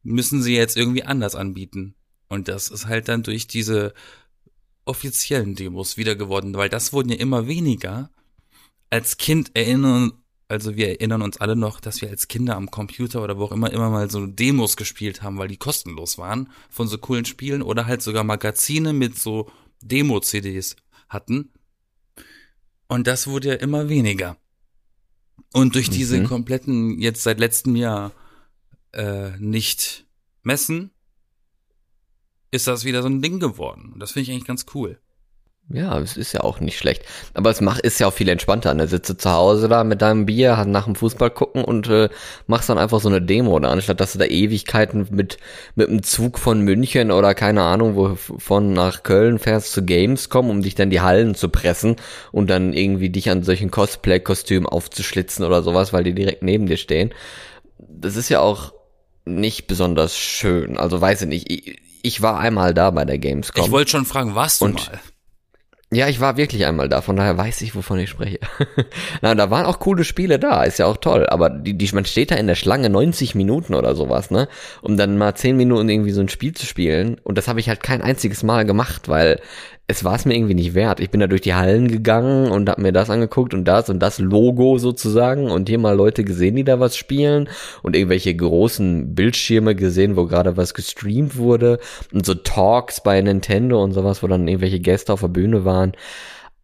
müssen 0.01 0.41
sie 0.41 0.55
jetzt 0.55 0.75
irgendwie 0.75 1.03
anders 1.03 1.35
anbieten. 1.35 1.95
Und 2.29 2.47
das 2.47 2.69
ist 2.69 2.87
halt 2.87 3.07
dann 3.07 3.23
durch 3.23 3.47
diese 3.47 3.93
offiziellen 4.85 5.55
Demos 5.55 5.97
wieder 5.97 6.15
geworden, 6.15 6.55
weil 6.55 6.69
das 6.69 6.93
wurden 6.93 7.09
ja 7.09 7.17
immer 7.17 7.47
weniger. 7.47 8.09
Als 8.89 9.17
Kind 9.17 9.51
erinnern, 9.55 10.13
also 10.47 10.75
wir 10.75 10.89
erinnern 10.89 11.21
uns 11.21 11.37
alle 11.37 11.55
noch, 11.55 11.79
dass 11.79 12.01
wir 12.01 12.09
als 12.09 12.27
Kinder 12.27 12.55
am 12.55 12.69
Computer 12.69 13.23
oder 13.23 13.37
wo 13.37 13.45
auch 13.45 13.51
immer 13.51 13.71
immer 13.71 13.89
mal 13.89 14.09
so 14.09 14.25
Demos 14.25 14.77
gespielt 14.77 15.21
haben, 15.21 15.37
weil 15.37 15.47
die 15.47 15.57
kostenlos 15.57 16.17
waren 16.17 16.49
von 16.69 16.87
so 16.87 16.97
coolen 16.97 17.25
Spielen 17.25 17.61
oder 17.61 17.85
halt 17.85 18.01
sogar 18.01 18.23
Magazine 18.23 18.93
mit 18.93 19.17
so 19.17 19.49
Demo-CDs 19.81 20.75
hatten. 21.07 21.51
Und 22.87 23.07
das 23.07 23.27
wurde 23.27 23.49
ja 23.49 23.53
immer 23.55 23.89
weniger. 23.89 24.37
Und 25.53 25.75
durch 25.75 25.89
diese 25.89 26.19
Mhm. 26.19 26.25
kompletten, 26.25 26.99
jetzt 26.99 27.23
seit 27.23 27.39
letztem 27.39 27.75
Jahr, 27.75 28.11
äh, 28.91 29.31
nicht 29.39 30.05
messen, 30.43 30.91
ist 32.51 32.67
das 32.67 32.83
wieder 32.85 33.01
so 33.01 33.07
ein 33.09 33.21
Ding 33.21 33.39
geworden. 33.39 33.91
Und 33.93 33.99
das 33.99 34.11
finde 34.11 34.23
ich 34.23 34.31
eigentlich 34.31 34.45
ganz 34.47 34.65
cool. 34.75 34.99
Ja, 35.69 35.97
es 35.99 36.17
ist 36.17 36.33
ja 36.33 36.41
auch 36.41 36.59
nicht 36.59 36.77
schlecht. 36.77 37.03
Aber 37.33 37.49
es 37.49 37.61
macht, 37.61 37.79
ist 37.81 37.97
ja 37.99 38.05
auch 38.07 38.13
viel 38.13 38.27
entspannter. 38.29 38.73
Ne? 38.73 38.85
Sitze 38.87 39.17
zu 39.17 39.31
Hause 39.31 39.69
da 39.69 39.83
mit 39.83 40.01
deinem 40.01 40.25
Bier, 40.25 40.65
nach 40.65 40.85
dem 40.85 40.93
Fußball 40.95 41.31
gucken 41.31 41.63
und 41.63 41.87
äh, 41.87 42.09
machst 42.47 42.69
dann 42.69 42.77
einfach 42.77 42.99
so 42.99 43.07
eine 43.09 43.21
Demo 43.21 43.57
da, 43.59 43.69
anstatt 43.69 43.99
dass 44.01 44.11
du 44.13 44.19
da 44.19 44.25
Ewigkeiten 44.25 45.07
mit 45.11 45.37
mit 45.73 45.87
dem 45.87 46.03
Zug 46.03 46.37
von 46.37 46.59
München 46.61 47.11
oder 47.11 47.33
keine 47.33 47.63
Ahnung, 47.63 47.95
wo 47.95 48.15
von 48.15 48.73
nach 48.73 49.03
Köln 49.03 49.39
fährst 49.39 49.71
zu 49.71 49.83
Gamescom, 49.83 50.49
um 50.49 50.61
dich 50.61 50.75
dann 50.75 50.89
die 50.89 51.01
Hallen 51.01 51.33
zu 51.33 51.49
pressen 51.49 51.95
und 52.31 52.49
dann 52.49 52.73
irgendwie 52.73 53.09
dich 53.09 53.29
an 53.31 53.41
solchen 53.43 53.71
Cosplay-Kostümen 53.71 54.67
aufzuschlitzen 54.67 55.45
oder 55.45 55.63
sowas, 55.63 55.93
weil 55.93 56.03
die 56.03 56.13
direkt 56.13 56.43
neben 56.43 56.67
dir 56.67 56.77
stehen. 56.77 57.13
Das 57.79 58.15
ist 58.17 58.29
ja 58.29 58.41
auch 58.41 58.73
nicht 59.25 59.67
besonders 59.67 60.15
schön. 60.17 60.77
Also 60.77 60.99
weiß 60.99 61.21
ich 61.23 61.27
nicht. 61.29 61.49
Ich, 61.51 61.81
ich 62.03 62.21
war 62.21 62.37
einmal 62.39 62.73
da 62.73 62.91
bei 62.91 63.05
der 63.05 63.17
Gamescom. 63.17 63.63
Ich 63.63 63.71
wollte 63.71 63.91
schon 63.91 64.05
fragen, 64.05 64.35
warst 64.35 64.59
du 64.61 64.65
Und- 64.65 64.75
mal? 64.91 64.99
Ja, 65.93 66.07
ich 66.07 66.19
war 66.19 66.37
wirklich 66.37 66.65
einmal 66.65 66.89
da, 66.89 67.01
von 67.01 67.15
daher 67.15 67.37
weiß 67.37 67.61
ich, 67.61 67.75
wovon 67.75 67.99
ich 67.99 68.09
spreche. 68.09 68.39
Na, 69.21 69.35
da 69.35 69.51
waren 69.51 69.65
auch 69.65 69.79
coole 69.79 70.03
Spiele 70.03 70.39
da, 70.39 70.63
ist 70.63 70.79
ja 70.79 70.87
auch 70.87 70.97
toll, 70.97 71.27
aber 71.27 71.49
die, 71.49 71.77
die, 71.77 71.93
man 71.93 72.05
steht 72.05 72.31
da 72.31 72.35
in 72.35 72.47
der 72.47 72.55
Schlange 72.55 72.89
90 72.89 73.35
Minuten 73.35 73.75
oder 73.75 73.95
sowas, 73.95 74.31
ne, 74.31 74.47
um 74.81 74.97
dann 74.97 75.17
mal 75.17 75.35
10 75.35 75.55
Minuten 75.55 75.89
irgendwie 75.89 76.11
so 76.11 76.21
ein 76.21 76.29
Spiel 76.29 76.53
zu 76.53 76.65
spielen 76.65 77.19
und 77.23 77.37
das 77.37 77.47
habe 77.47 77.59
ich 77.59 77.69
halt 77.69 77.83
kein 77.83 78.01
einziges 78.01 78.43
Mal 78.43 78.65
gemacht, 78.65 79.07
weil 79.07 79.39
es 79.87 80.03
war 80.05 80.15
es 80.15 80.25
mir 80.25 80.35
irgendwie 80.35 80.53
nicht 80.53 80.75
wert. 80.75 81.01
Ich 81.01 81.09
bin 81.09 81.19
da 81.19 81.27
durch 81.27 81.41
die 81.41 81.55
Hallen 81.55 81.89
gegangen 81.89 82.51
und 82.51 82.69
hab 82.69 82.77
mir 82.77 82.93
das 82.93 83.09
angeguckt 83.09 83.53
und 83.53 83.65
das 83.65 83.89
und 83.89 83.99
das 83.99 84.17
Logo 84.17 84.77
sozusagen 84.77 85.51
und 85.51 85.67
hier 85.67 85.77
mal 85.77 85.95
Leute 85.95 86.23
gesehen, 86.23 86.55
die 86.55 86.63
da 86.63 86.79
was 86.79 86.95
spielen 86.95 87.49
und 87.81 87.95
irgendwelche 87.95 88.33
großen 88.33 89.13
Bildschirme 89.13 89.75
gesehen, 89.75 90.15
wo 90.15 90.25
gerade 90.25 90.55
was 90.55 90.73
gestreamt 90.73 91.35
wurde 91.35 91.79
und 92.13 92.25
so 92.25 92.33
Talks 92.33 93.03
bei 93.03 93.19
Nintendo 93.21 93.83
und 93.83 93.91
sowas, 93.91 94.23
wo 94.23 94.27
dann 94.27 94.47
irgendwelche 94.47 94.79
Gäste 94.79 95.11
auf 95.11 95.21
der 95.21 95.27
Bühne 95.27 95.65
waren. 95.65 95.91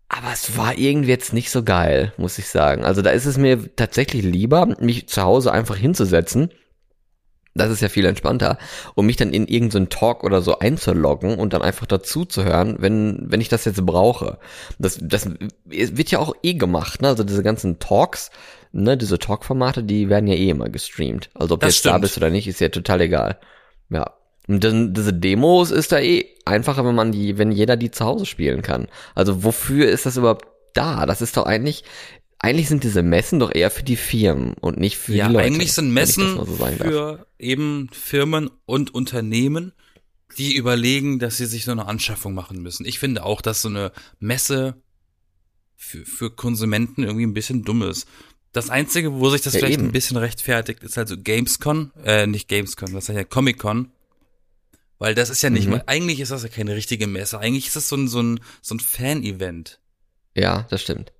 Aber 0.08 0.32
es 0.34 0.58
war 0.58 0.78
irgendwie 0.78 1.12
jetzt 1.12 1.34
nicht 1.34 1.52
so 1.52 1.62
geil, 1.62 2.14
muss 2.18 2.40
ich 2.40 2.48
sagen. 2.48 2.84
Also 2.86 3.02
da 3.02 3.12
ist 3.12 3.26
es 3.26 3.38
mir 3.38 3.76
tatsächlich 3.76 4.24
lieber, 4.24 4.76
mich 4.80 5.08
zu 5.08 5.22
Hause 5.22 5.52
einfach 5.52 5.76
hinzusetzen. 5.76 6.50
Das 7.60 7.70
ist 7.70 7.82
ja 7.82 7.90
viel 7.90 8.06
entspannter, 8.06 8.58
um 8.96 9.06
mich 9.06 9.18
dann 9.18 9.34
in 9.34 9.48
irgendeinen 9.48 9.90
Talk 9.90 10.24
oder 10.24 10.42
so 10.42 10.60
einzuloggen 10.60 11.38
und 11.38 11.54
dann 11.54 11.62
einfach 11.62 11.86
dazu 11.86 12.26
zu 12.26 12.44
hören, 12.44 12.78
wenn, 12.80 13.26
wenn 13.28 13.42
ich 13.42 13.50
das 13.50 13.66
jetzt 13.66 13.86
brauche. 13.86 14.40
Das, 14.80 14.98
das 15.02 15.30
wird 15.66 16.12
ja 16.12 16.20
auch 16.20 16.34
eh 16.42 16.56
gemacht, 16.56 17.02
ne? 17.02 17.10
Also 17.10 17.24
diese 17.24 17.44
ganzen 17.44 17.80
Talks, 17.80 18.32
ne, 18.72 18.98
diese 18.98 19.20
Talk-Formate, 19.20 19.84
die 19.84 20.10
werden 20.10 20.28
ja 20.28 20.36
eh 20.36 20.50
immer 20.50 20.70
gestreamt. 20.70 21.30
Also 21.34 21.56
ob 21.56 21.62
du 21.62 21.68
Das 21.68 21.76
jetzt 21.76 21.86
da 21.86 21.90
stimmt. 21.92 22.02
bist 22.02 22.18
oder 22.18 22.30
nicht, 22.30 22.48
ist 22.48 22.60
ja 22.62 22.70
total 22.70 23.02
egal. 23.02 23.40
Ja. 23.90 24.14
Und 24.48 24.64
dann, 24.64 24.94
diese 24.96 25.14
Demos 25.14 25.70
ist 25.70 25.92
da 25.92 26.00
eh 26.00 26.26
einfacher, 26.46 26.84
wenn 26.84 26.96
man 26.96 27.12
die, 27.12 27.38
wenn 27.38 27.52
jeder 27.52 27.78
die 27.78 27.92
zu 27.92 28.06
Hause 28.06 28.26
spielen 28.26 28.64
kann. 28.64 28.88
Also 29.14 29.44
wofür 29.44 29.88
ist 29.88 30.08
das 30.08 30.18
überhaupt 30.18 30.48
da? 30.74 31.06
Das 31.06 31.22
ist 31.22 31.38
doch 31.38 31.46
eigentlich, 31.46 31.84
eigentlich 32.40 32.68
sind 32.70 32.84
diese 32.84 33.04
Messen 33.04 33.40
doch 33.40 33.54
eher 33.54 33.70
für 33.72 33.84
die 33.84 33.96
Firmen 33.98 34.54
und 34.56 34.78
nicht 34.80 34.98
für 34.98 35.14
Ja, 35.14 35.28
die 35.28 35.34
Leute. 35.34 35.46
eigentlich 35.46 35.74
sind 35.74 35.92
Messen 35.92 36.36
so 36.36 36.46
darf. 36.58 36.76
für 36.78 37.28
eben 37.38 37.90
Firmen 37.92 38.50
und 38.66 38.94
Unternehmen, 38.94 39.74
die 40.38 40.56
überlegen, 40.56 41.20
dass 41.20 41.38
sie 41.38 41.46
sich 41.46 41.66
so 41.66 41.72
eine 41.72 41.86
Anschaffung 41.88 42.34
machen 42.34 42.62
müssen. 42.62 42.86
Ich 42.86 43.00
finde 43.00 43.24
auch, 43.26 43.42
dass 43.42 43.62
so 43.62 43.68
eine 43.70 43.92
Messe 44.20 44.76
für, 45.76 46.06
für 46.06 46.32
Konsumenten 46.32 47.04
irgendwie 47.04 47.26
ein 47.26 47.34
bisschen 47.34 47.64
dumm 47.64 47.82
ist. 47.84 48.08
Das 48.52 48.70
Einzige, 48.70 49.14
wo 49.14 49.30
sich 49.30 49.42
das 49.42 49.54
Ja, 49.54 49.60
vielleicht 49.60 49.80
eben. 49.80 49.88
ein 49.90 49.92
bisschen 49.92 50.18
rechtfertigt, 50.18 50.84
ist 50.84 50.98
also 50.98 51.18
Gamescon, 51.18 51.92
äh, 52.04 52.26
nicht 52.26 52.48
Gamescon, 52.48 52.94
was 52.94 53.10
heißt 53.10 53.18
ja 53.18 53.24
Comic-Con. 53.24 53.92
Weil 54.98 55.16
das 55.16 55.30
ist 55.30 55.42
ja 55.42 55.50
nicht 55.50 55.66
Mhm. 55.66 55.72
mal, 55.72 55.84
eigentlich 55.88 56.20
ist 56.20 56.32
das 56.32 56.44
ja 56.44 56.50
keine 56.50 56.76
richtige 56.76 57.08
Messe. 57.08 57.40
Eigentlich 57.40 57.68
ist 57.68 57.76
das 57.76 57.88
so 57.90 57.96
ein, 57.96 58.08
so 58.08 58.22
ein, 58.22 58.40
so 58.62 58.76
ein 58.76 58.80
Fan-Event. 58.80 59.80
Ja, 60.36 60.64
das 60.70 60.82
stimmt. 60.82 61.12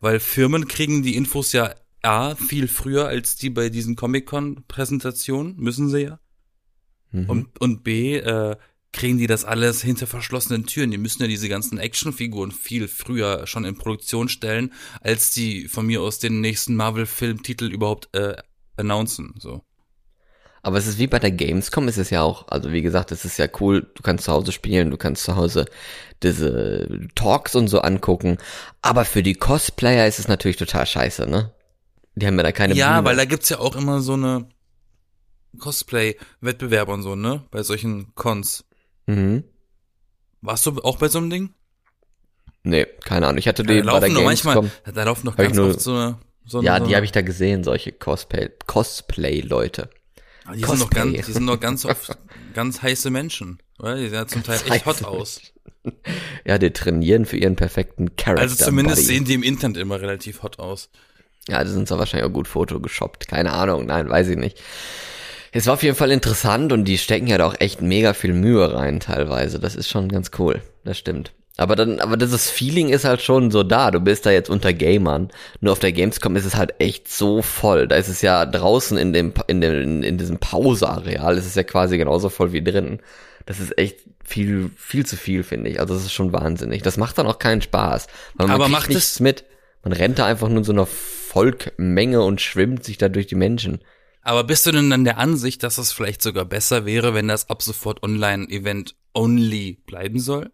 Weil 0.00 0.20
Firmen 0.20 0.68
kriegen 0.68 1.02
die 1.02 1.16
Infos 1.16 1.52
ja 1.52 1.74
A, 2.02 2.34
viel 2.36 2.68
früher 2.68 3.08
als 3.08 3.36
die 3.36 3.50
bei 3.50 3.68
diesen 3.68 3.96
Comic-Con-Präsentationen, 3.96 5.56
müssen 5.56 5.88
sie 5.90 6.02
ja. 6.02 6.20
Mhm. 7.10 7.28
Und, 7.28 7.60
und 7.60 7.84
B, 7.84 8.16
äh, 8.16 8.56
kriegen 8.92 9.18
die 9.18 9.26
das 9.26 9.44
alles 9.44 9.82
hinter 9.82 10.06
verschlossenen 10.06 10.66
Türen. 10.66 10.90
Die 10.90 10.98
müssen 10.98 11.22
ja 11.22 11.28
diese 11.28 11.48
ganzen 11.48 11.78
Actionfiguren 11.78 12.52
viel 12.52 12.88
früher 12.88 13.46
schon 13.46 13.64
in 13.64 13.76
Produktion 13.76 14.28
stellen, 14.28 14.72
als 15.00 15.30
die 15.30 15.68
von 15.68 15.86
mir 15.86 16.00
aus 16.00 16.18
den 16.18 16.40
nächsten 16.40 16.74
Marvel-Filmtitel 16.74 17.66
überhaupt 17.66 18.14
äh, 18.14 18.36
announcen. 18.76 19.34
So. 19.38 19.62
Aber 20.62 20.76
es 20.78 20.86
ist 20.86 20.98
wie 20.98 21.06
bei 21.06 21.18
der 21.18 21.30
Gamescom, 21.30 21.86
ist 21.88 21.98
es 21.98 22.10
ja 22.10 22.22
auch, 22.22 22.48
also 22.48 22.72
wie 22.72 22.82
gesagt, 22.82 23.12
es 23.12 23.24
ist 23.24 23.38
ja 23.38 23.46
cool, 23.60 23.90
du 23.94 24.02
kannst 24.02 24.24
zu 24.24 24.32
Hause 24.32 24.52
spielen, 24.52 24.90
du 24.90 24.96
kannst 24.96 25.22
zu 25.24 25.36
Hause 25.36 25.66
diese 26.22 27.06
Talks 27.14 27.54
und 27.54 27.68
so 27.68 27.80
angucken, 27.80 28.38
aber 28.82 29.04
für 29.04 29.22
die 29.22 29.34
Cosplayer 29.34 30.06
ist 30.08 30.18
es 30.18 30.26
natürlich 30.28 30.56
total 30.56 30.84
scheiße, 30.86 31.26
ne? 31.28 31.52
Die 32.16 32.26
haben 32.26 32.36
ja 32.36 32.42
da 32.42 32.50
keine 32.52 32.74
ja, 32.74 32.96
Bühne. 32.96 33.04
weil 33.08 33.16
da 33.16 33.24
gibt's 33.24 33.48
ja 33.50 33.60
auch 33.60 33.76
immer 33.76 34.00
so 34.00 34.14
eine 34.14 34.48
Cosplay-Wettbewerbe 35.58 36.92
und 36.92 37.02
so, 37.02 37.14
ne? 37.14 37.44
Bei 37.50 37.62
solchen 37.62 38.14
Cons. 38.14 38.64
mhm. 39.06 39.44
Warst 40.40 40.66
du 40.66 40.80
auch 40.82 40.98
bei 40.98 41.08
so 41.08 41.18
einem 41.18 41.30
Ding? 41.30 41.54
Nee, 42.62 42.86
keine 43.04 43.26
Ahnung, 43.26 43.38
ich 43.38 43.48
hatte 43.48 43.64
Da 43.64 43.72
die 43.72 43.80
bei 43.82 43.84
der 43.84 43.92
laufen 44.08 44.14
doch 44.14 44.20
Gamescom, 44.22 44.54
manchmal, 44.54 44.94
da 44.94 45.02
laufen 45.04 45.26
doch 45.26 45.32
ich 45.32 45.38
ganz 45.38 45.56
nur- 45.56 45.70
oft 45.70 45.80
so 45.80 45.94
eine, 45.94 46.18
so 46.44 46.62
ja, 46.62 46.74
eine, 46.74 46.86
die 46.86 46.94
habe 46.94 47.04
ich 47.04 47.10
da 47.12 47.22
gesehen, 47.22 47.64
solche 47.64 47.90
Cosplay, 47.92 48.50
Cosplay-Leute. 50.48 50.56
die 50.56 50.62
sind 50.64 50.80
doch 50.80 50.90
Cosplay. 50.90 51.12
ganz, 51.12 51.26
die 51.26 51.32
sind 51.32 51.46
doch 51.46 51.60
ganz 51.60 51.84
oft 51.84 52.18
ganz 52.54 52.82
heiße 52.82 53.10
Menschen, 53.10 53.58
oder? 53.78 53.96
Die 53.96 54.04
sehen 54.08 54.14
ja 54.14 54.26
zum 54.26 54.42
Teil 54.42 54.60
echt 54.70 54.86
hot 54.86 55.04
aus. 55.04 55.40
Ja, 56.44 56.58
die 56.58 56.70
trainieren 56.70 57.24
für 57.24 57.38
ihren 57.38 57.56
perfekten 57.56 58.14
Charakter. 58.16 58.42
Also 58.42 58.56
zumindest 58.62 58.96
Body. 58.96 59.06
sehen 59.06 59.24
die 59.24 59.32
im 59.34 59.42
Internet 59.42 59.78
immer 59.78 60.00
relativ 60.00 60.42
hot 60.42 60.58
aus. 60.58 60.90
Ja, 61.48 61.64
die 61.64 61.70
sind 61.70 61.88
zwar 61.88 61.98
wahrscheinlich 61.98 62.28
auch 62.28 62.32
gut 62.32 62.46
photogeshoppt. 62.46 63.26
Keine 63.28 63.52
Ahnung, 63.52 63.86
nein, 63.86 64.08
weiß 64.08 64.28
ich 64.28 64.36
nicht. 64.36 64.60
Es 65.50 65.66
war 65.66 65.74
auf 65.74 65.82
jeden 65.82 65.96
Fall 65.96 66.10
interessant 66.10 66.72
und 66.72 66.84
die 66.84 66.98
stecken 66.98 67.26
ja 67.26 67.38
da 67.38 67.46
auch 67.46 67.54
echt 67.58 67.80
mega 67.80 68.12
viel 68.12 68.34
Mühe 68.34 68.74
rein 68.74 69.00
teilweise. 69.00 69.58
Das 69.60 69.76
ist 69.76 69.88
schon 69.88 70.08
ganz 70.10 70.30
cool. 70.38 70.60
Das 70.84 70.98
stimmt. 70.98 71.32
Aber 71.58 71.74
dann, 71.74 71.98
aber 71.98 72.16
dieses 72.16 72.48
Feeling 72.48 72.88
ist 72.88 73.04
halt 73.04 73.20
schon 73.20 73.50
so 73.50 73.64
da. 73.64 73.90
Du 73.90 73.98
bist 73.98 74.24
da 74.24 74.30
jetzt 74.30 74.48
unter 74.48 74.72
Gamern. 74.72 75.28
Nur 75.60 75.72
auf 75.72 75.80
der 75.80 75.90
Gamescom 75.90 76.36
ist 76.36 76.44
es 76.44 76.54
halt 76.54 76.74
echt 76.78 77.08
so 77.08 77.42
voll. 77.42 77.88
Da 77.88 77.96
ist 77.96 78.06
es 78.06 78.22
ja 78.22 78.46
draußen 78.46 78.96
in 78.96 79.12
dem, 79.12 79.34
in 79.48 79.60
dem, 79.60 80.04
in 80.04 80.18
diesem 80.18 80.38
Pauseareal 80.38 81.36
ist 81.36 81.46
es 81.46 81.56
ja 81.56 81.64
quasi 81.64 81.98
genauso 81.98 82.28
voll 82.28 82.52
wie 82.52 82.62
drin. 82.62 83.00
Das 83.44 83.58
ist 83.58 83.76
echt 83.76 83.98
viel, 84.24 84.70
viel 84.76 85.04
zu 85.04 85.16
viel, 85.16 85.42
finde 85.42 85.68
ich. 85.68 85.80
Also 85.80 85.94
das 85.94 86.04
ist 86.04 86.12
schon 86.12 86.32
wahnsinnig. 86.32 86.82
Das 86.82 86.96
macht 86.96 87.18
dann 87.18 87.26
auch 87.26 87.40
keinen 87.40 87.60
Spaß. 87.60 88.06
Aber 88.36 88.68
macht 88.68 88.90
nichts 88.90 89.18
mit. 89.18 89.44
Man 89.82 89.92
rennt 89.92 90.20
da 90.20 90.26
einfach 90.26 90.48
nur 90.48 90.58
in 90.58 90.64
so 90.64 90.72
einer 90.72 90.86
Volkmenge 90.86 92.22
und 92.22 92.40
schwimmt 92.40 92.84
sich 92.84 92.98
da 92.98 93.08
durch 93.08 93.26
die 93.26 93.34
Menschen. 93.34 93.80
Aber 94.22 94.44
bist 94.44 94.64
du 94.66 94.70
denn 94.70 94.90
dann 94.90 95.04
der 95.04 95.18
Ansicht, 95.18 95.64
dass 95.64 95.78
es 95.78 95.90
vielleicht 95.90 96.22
sogar 96.22 96.44
besser 96.44 96.86
wäre, 96.86 97.14
wenn 97.14 97.26
das 97.26 97.50
ab 97.50 97.62
sofort 97.62 98.04
Online-Event 98.04 98.94
only 99.12 99.82
bleiben 99.86 100.20
soll? 100.20 100.52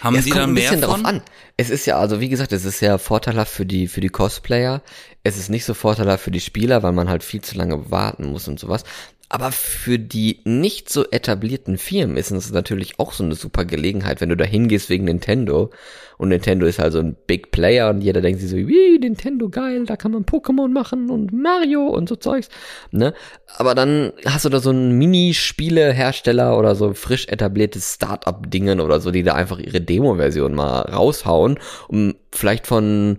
Haben 0.00 0.14
Ja, 0.14 0.20
es 0.20 0.24
die 0.24 0.30
kommt 0.30 0.42
da 0.42 0.46
ein 0.46 0.52
mehr 0.52 0.70
bisschen 0.70 0.80
von? 0.80 1.02
darauf 1.02 1.04
an. 1.04 1.22
Es 1.56 1.70
ist 1.70 1.86
ja, 1.86 1.98
also 1.98 2.20
wie 2.20 2.28
gesagt, 2.28 2.52
es 2.52 2.64
ist 2.64 2.80
ja 2.80 2.98
vorteilhaft 2.98 3.52
für 3.52 3.66
die, 3.66 3.88
für 3.88 4.00
die 4.00 4.08
Cosplayer. 4.08 4.82
Es 5.24 5.36
ist 5.38 5.48
nicht 5.48 5.64
so 5.64 5.74
vorteilhaft 5.74 6.22
für 6.24 6.30
die 6.30 6.40
Spieler, 6.40 6.82
weil 6.82 6.92
man 6.92 7.08
halt 7.08 7.24
viel 7.24 7.40
zu 7.40 7.56
lange 7.56 7.90
warten 7.90 8.26
muss 8.26 8.48
und 8.48 8.60
sowas. 8.60 8.84
Aber 9.30 9.52
für 9.52 9.98
die 9.98 10.40
nicht 10.44 10.88
so 10.88 11.04
etablierten 11.10 11.76
Firmen 11.76 12.16
ist 12.16 12.30
es 12.30 12.50
natürlich 12.50 12.98
auch 12.98 13.12
so 13.12 13.22
eine 13.22 13.34
super 13.34 13.66
Gelegenheit, 13.66 14.22
wenn 14.22 14.30
du 14.30 14.36
da 14.36 14.44
hingehst 14.44 14.88
wegen 14.88 15.04
Nintendo. 15.04 15.70
Und 16.16 16.30
Nintendo 16.30 16.66
ist 16.66 16.78
halt 16.78 16.94
so 16.94 16.98
ein 17.00 17.14
Big 17.26 17.50
Player 17.50 17.90
und 17.90 18.00
jeder 18.00 18.22
denkt 18.22 18.40
sich 18.40 18.48
so, 18.48 18.56
wie, 18.56 18.98
Nintendo 18.98 19.50
geil, 19.50 19.84
da 19.84 19.96
kann 19.96 20.12
man 20.12 20.24
Pokémon 20.24 20.68
machen 20.68 21.10
und 21.10 21.32
Mario 21.32 21.88
und 21.88 22.08
so 22.08 22.16
Zeugs. 22.16 22.48
Ne? 22.90 23.12
Aber 23.56 23.74
dann 23.74 24.12
hast 24.24 24.46
du 24.46 24.48
da 24.48 24.60
so 24.60 24.70
einen 24.70 24.96
Minispielehersteller 24.96 26.58
oder 26.58 26.74
so 26.74 26.94
frisch 26.94 27.28
etabliertes 27.28 27.94
Start-up-Dingen 27.94 28.80
oder 28.80 28.98
so, 28.98 29.10
die 29.10 29.22
da 29.22 29.34
einfach 29.34 29.58
ihre 29.58 29.82
Demo-Version 29.82 30.54
mal 30.54 30.80
raushauen, 30.80 31.58
um 31.88 32.14
vielleicht 32.32 32.66
von 32.66 33.18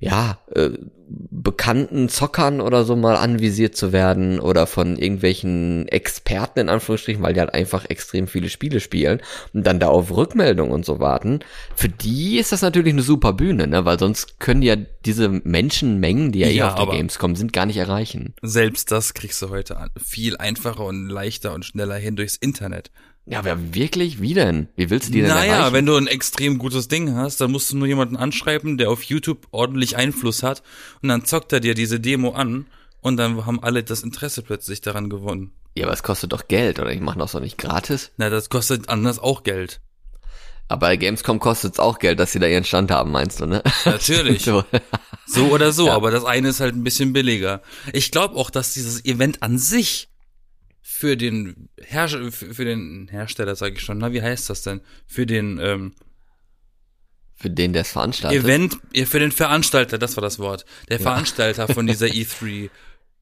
ja, 0.00 0.38
äh, 0.54 0.70
bekannten 1.10 2.08
Zockern 2.08 2.60
oder 2.60 2.84
so 2.84 2.94
mal 2.96 3.16
anvisiert 3.16 3.76
zu 3.76 3.92
werden 3.92 4.40
oder 4.40 4.66
von 4.66 4.96
irgendwelchen 4.96 5.88
Experten 5.88 6.60
in 6.60 6.68
Anführungsstrichen, 6.68 7.22
weil 7.22 7.32
die 7.34 7.40
halt 7.40 7.54
einfach 7.54 7.86
extrem 7.88 8.26
viele 8.28 8.48
Spiele 8.50 8.80
spielen 8.80 9.20
und 9.54 9.66
dann 9.66 9.80
da 9.80 9.88
auf 9.88 10.10
Rückmeldung 10.14 10.70
und 10.70 10.84
so 10.84 11.00
warten. 11.00 11.40
Für 11.74 11.88
die 11.88 12.38
ist 12.38 12.52
das 12.52 12.62
natürlich 12.62 12.92
eine 12.92 13.02
super 13.02 13.32
Bühne, 13.32 13.66
ne, 13.66 13.84
weil 13.84 13.98
sonst 13.98 14.38
können 14.40 14.60
die 14.60 14.66
ja 14.66 14.76
diese 15.04 15.28
Menschenmengen, 15.28 16.32
die 16.32 16.40
ja, 16.40 16.48
eh 16.48 16.52
Ja, 16.56 16.68
auf 16.68 16.74
der 16.74 16.82
aber- 16.82 16.92
Gamescom 16.96 17.36
sind, 17.36 17.52
gar 17.52 17.66
nicht 17.66 17.78
erreichen. 17.78 18.34
Selbst 18.42 18.90
das 18.90 19.14
kriegst 19.14 19.40
du 19.40 19.48
heute 19.48 19.76
an- 19.78 19.90
viel 19.96 20.36
einfacher 20.36 20.84
und 20.84 21.08
leichter 21.08 21.54
und 21.54 21.64
schneller 21.64 21.96
hin 21.96 22.16
durchs 22.16 22.36
Internet. 22.36 22.90
Ja, 23.30 23.40
aber 23.40 23.74
wirklich, 23.74 24.20
wie 24.22 24.32
denn? 24.34 24.68
Wie 24.76 24.88
willst 24.90 25.08
du 25.08 25.12
die 25.12 25.20
denn 25.20 25.28
Naja, 25.28 25.56
erreichen? 25.58 25.74
wenn 25.74 25.86
du 25.86 25.96
ein 25.96 26.06
extrem 26.06 26.58
gutes 26.58 26.88
Ding 26.88 27.14
hast, 27.14 27.40
dann 27.40 27.50
musst 27.52 27.70
du 27.72 27.76
nur 27.76 27.86
jemanden 27.86 28.16
anschreiben, 28.16 28.78
der 28.78 28.90
auf 28.90 29.02
YouTube 29.02 29.46
ordentlich 29.50 29.96
Einfluss 29.96 30.42
hat 30.42 30.62
und 31.02 31.08
dann 31.10 31.24
zockt 31.24 31.52
er 31.52 31.60
dir 31.60 31.74
diese 31.74 32.00
Demo 32.00 32.30
an 32.30 32.66
und 33.00 33.16
dann 33.18 33.44
haben 33.44 33.62
alle 33.62 33.84
das 33.84 34.02
Interesse 34.02 34.42
plötzlich 34.42 34.80
daran 34.80 35.10
gewonnen. 35.10 35.52
ja, 35.76 35.84
aber 35.84 35.92
es 35.92 36.02
kostet 36.02 36.32
doch 36.32 36.48
Geld, 36.48 36.78
oder? 36.80 36.90
Ich 36.92 37.00
mache 37.00 37.18
das 37.18 37.32
doch 37.32 37.40
nicht 37.40 37.58
gratis. 37.58 38.12
Na, 38.16 38.30
das 38.30 38.48
kostet 38.48 38.88
anders 38.88 39.18
auch 39.18 39.42
Geld. 39.44 39.80
Aber 40.70 40.94
Gamescom 40.98 41.38
kostet 41.38 41.74
es 41.74 41.78
auch 41.80 41.98
Geld, 41.98 42.18
dass 42.20 42.32
sie 42.32 42.40
da 42.40 42.46
ihren 42.46 42.64
Stand 42.64 42.90
haben, 42.90 43.10
meinst 43.10 43.40
du, 43.40 43.46
ne? 43.46 43.62
Natürlich. 43.84 44.42
So. 44.44 44.64
So 45.26 45.46
oder 45.48 45.72
so, 45.72 45.86
Ja. 45.88 45.94
aber 45.94 46.10
das 46.10 46.24
eine 46.24 46.48
ist 46.48 46.60
halt 46.60 46.74
ein 46.74 46.84
bisschen 46.84 47.12
billiger. 47.12 47.60
Ich 47.92 48.10
glaube 48.10 48.36
auch, 48.36 48.48
dass 48.50 48.72
dieses 48.74 49.04
Event 49.04 49.42
an 49.42 49.58
sich 49.58 50.08
für 50.90 51.18
den 51.18 51.68
Herrscher, 51.80 52.32
für 52.32 52.64
den 52.64 53.08
Hersteller, 53.08 53.54
sage 53.56 53.74
ich 53.74 53.82
schon, 53.82 53.98
na, 53.98 54.14
wie 54.14 54.22
heißt 54.22 54.48
das 54.48 54.62
denn? 54.62 54.80
Für 55.06 55.26
den 55.26 55.60
ähm, 55.62 55.92
Für 57.36 57.50
den, 57.50 57.74
der 57.74 57.82
es 57.82 57.92
veranstaltet. 57.92 58.42
Event, 58.42 58.78
ja, 58.94 59.04
für 59.04 59.20
den 59.20 59.30
Veranstalter, 59.30 59.98
das 59.98 60.16
war 60.16 60.22
das 60.22 60.38
Wort. 60.38 60.64
Der 60.88 60.98
Veranstalter 60.98 61.68
von 61.68 61.86
dieser 61.86 62.06
E3. 62.06 62.70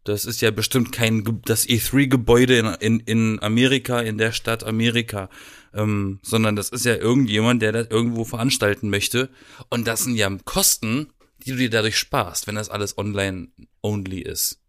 Das 0.04 0.24
ist 0.24 0.40
ja 0.40 0.52
bestimmt 0.52 0.92
kein, 0.92 1.42
das 1.44 1.68
E3-Gebäude 1.68 2.56
in, 2.56 2.66
in, 2.66 3.00
in 3.00 3.42
Amerika, 3.42 4.00
in 4.00 4.16
der 4.16 4.30
Stadt 4.30 4.62
Amerika, 4.62 5.28
ähm, 5.74 6.20
sondern 6.22 6.54
das 6.54 6.68
ist 6.68 6.84
ja 6.84 6.94
irgendjemand, 6.94 7.62
der 7.62 7.72
das 7.72 7.88
irgendwo 7.88 8.24
veranstalten 8.24 8.90
möchte. 8.90 9.28
Und 9.70 9.88
das 9.88 10.04
sind 10.04 10.14
ja 10.14 10.30
Kosten, 10.44 11.08
die 11.44 11.50
du 11.50 11.56
dir 11.56 11.70
dadurch 11.70 11.98
sparst, 11.98 12.46
wenn 12.46 12.54
das 12.54 12.70
alles 12.70 12.96
online-only 12.96 14.20
ist. 14.20 14.60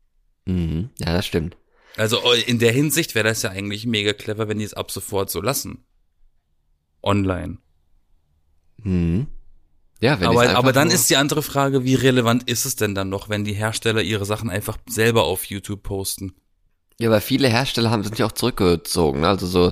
Mhm. 0.45 0.89
Ja, 0.97 1.13
das 1.13 1.27
stimmt. 1.27 1.55
Also 1.95 2.21
äh, 2.33 2.41
in 2.41 2.59
der 2.59 2.71
Hinsicht 2.71 3.15
wäre 3.15 3.27
das 3.27 3.41
ja 3.41 3.49
eigentlich 3.51 3.85
mega 3.85 4.13
clever, 4.13 4.47
wenn 4.47 4.59
die 4.59 4.65
es 4.65 4.73
ab 4.73 4.91
sofort 4.91 5.29
so 5.29 5.41
lassen. 5.41 5.85
Online. 7.01 7.57
Mhm. 8.77 9.27
Ja, 9.99 10.19
wenn 10.19 10.27
Aber, 10.27 10.55
aber 10.55 10.73
dann 10.73 10.91
ist 10.91 11.09
die 11.09 11.17
andere 11.17 11.41
Frage, 11.41 11.83
wie 11.83 11.95
relevant 11.95 12.47
ist 12.49 12.65
es 12.65 12.75
denn 12.75 12.93
dann 12.93 13.09
noch, 13.09 13.29
wenn 13.29 13.43
die 13.43 13.53
Hersteller 13.53 14.01
ihre 14.01 14.25
Sachen 14.25 14.49
einfach 14.49 14.77
selber 14.87 15.23
auf 15.23 15.45
YouTube 15.45 15.81
posten? 15.81 16.35
Ja, 16.99 17.09
aber 17.09 17.21
viele 17.21 17.47
Hersteller 17.47 17.89
haben 17.89 18.03
sind 18.03 18.19
ja 18.19 18.27
auch 18.27 18.31
zurückgezogen. 18.31 19.23
Also 19.23 19.47
so, 19.47 19.71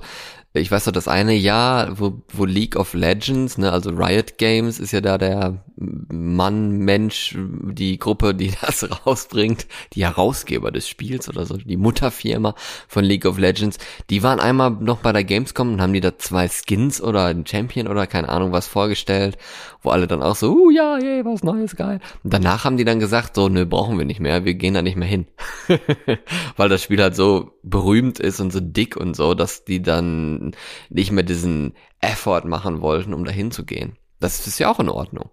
ich 0.56 0.72
weiß 0.72 0.86
noch, 0.86 0.94
das 0.94 1.08
eine 1.08 1.34
Jahr, 1.34 2.00
wo, 2.00 2.22
wo 2.32 2.46
League 2.46 2.78
of 2.78 2.94
Legends, 2.94 3.58
ne, 3.58 3.72
also 3.72 3.90
Riot 3.92 4.38
Games 4.38 4.80
ist 4.80 4.94
ja 4.94 5.02
da 5.02 5.18
der 5.18 5.64
Mann, 5.76 6.78
Mensch, 6.78 7.36
die 7.38 8.00
Gruppe, 8.00 8.34
die 8.34 8.54
das 8.62 8.88
rausbringt, 9.06 9.68
die 9.94 10.06
Herausgeber 10.06 10.72
des 10.72 10.88
Spiels 10.88 11.28
oder 11.28 11.46
so, 11.46 11.58
die 11.58 11.76
Mutterfirma 11.78 12.56
von 12.88 13.04
League 13.04 13.26
of 13.26 13.38
Legends, 13.38 13.78
die 14.10 14.24
waren 14.24 14.40
einmal 14.40 14.72
noch 14.72 15.00
bei 15.00 15.12
der 15.12 15.26
Gamescom 15.26 15.74
und 15.74 15.82
haben 15.82 15.94
die 15.94 16.02
da 16.02 16.18
zwei 16.18 16.48
Skins 16.48 17.02
oder 17.02 17.26
einen 17.26 17.46
Champion 17.46 17.88
oder 17.88 18.08
keine 18.08 18.30
Ahnung 18.30 18.54
was 18.54 18.68
vorgestellt, 18.68 19.38
wo 19.82 19.90
alle 19.90 20.08
dann 20.08 20.24
auch 20.24 20.36
so, 20.36 20.54
uh 20.54 20.70
ja, 20.70 20.98
yay, 20.98 21.26
was 21.26 21.44
Neues, 21.44 21.76
geil. 21.76 22.00
Und 22.24 22.34
danach 22.34 22.64
haben 22.64 22.78
die 22.78 22.86
dann 22.86 23.00
gesagt, 23.00 23.36
so, 23.36 23.50
nö, 23.50 23.66
brauchen 23.66 23.98
wir 23.98 24.06
nicht 24.06 24.22
mehr, 24.22 24.46
wir 24.46 24.54
gehen 24.54 24.74
da 24.74 24.82
nicht 24.82 24.98
mehr 24.98 25.08
hin. 25.08 25.28
Weil 26.56 26.70
das 26.70 26.82
Spiel 26.82 27.02
halt 27.02 27.16
so 27.16 27.55
berühmt 27.66 28.20
ist 28.20 28.40
und 28.40 28.52
so 28.52 28.60
dick 28.62 28.96
und 28.96 29.16
so, 29.16 29.34
dass 29.34 29.66
die 29.66 29.82
dann 29.82 30.56
nicht 30.90 31.12
mehr 31.12 31.24
diesen 31.24 31.74
Effort 32.00 32.46
machen 32.46 32.82
wollten, 32.82 33.14
um 33.14 33.26
da 33.26 33.32
hinzugehen. 33.32 33.98
Das 34.20 34.48
ist 34.48 34.60
ja 34.60 34.70
auch 34.70 34.80
in 34.80 34.90
Ordnung. 34.90 35.30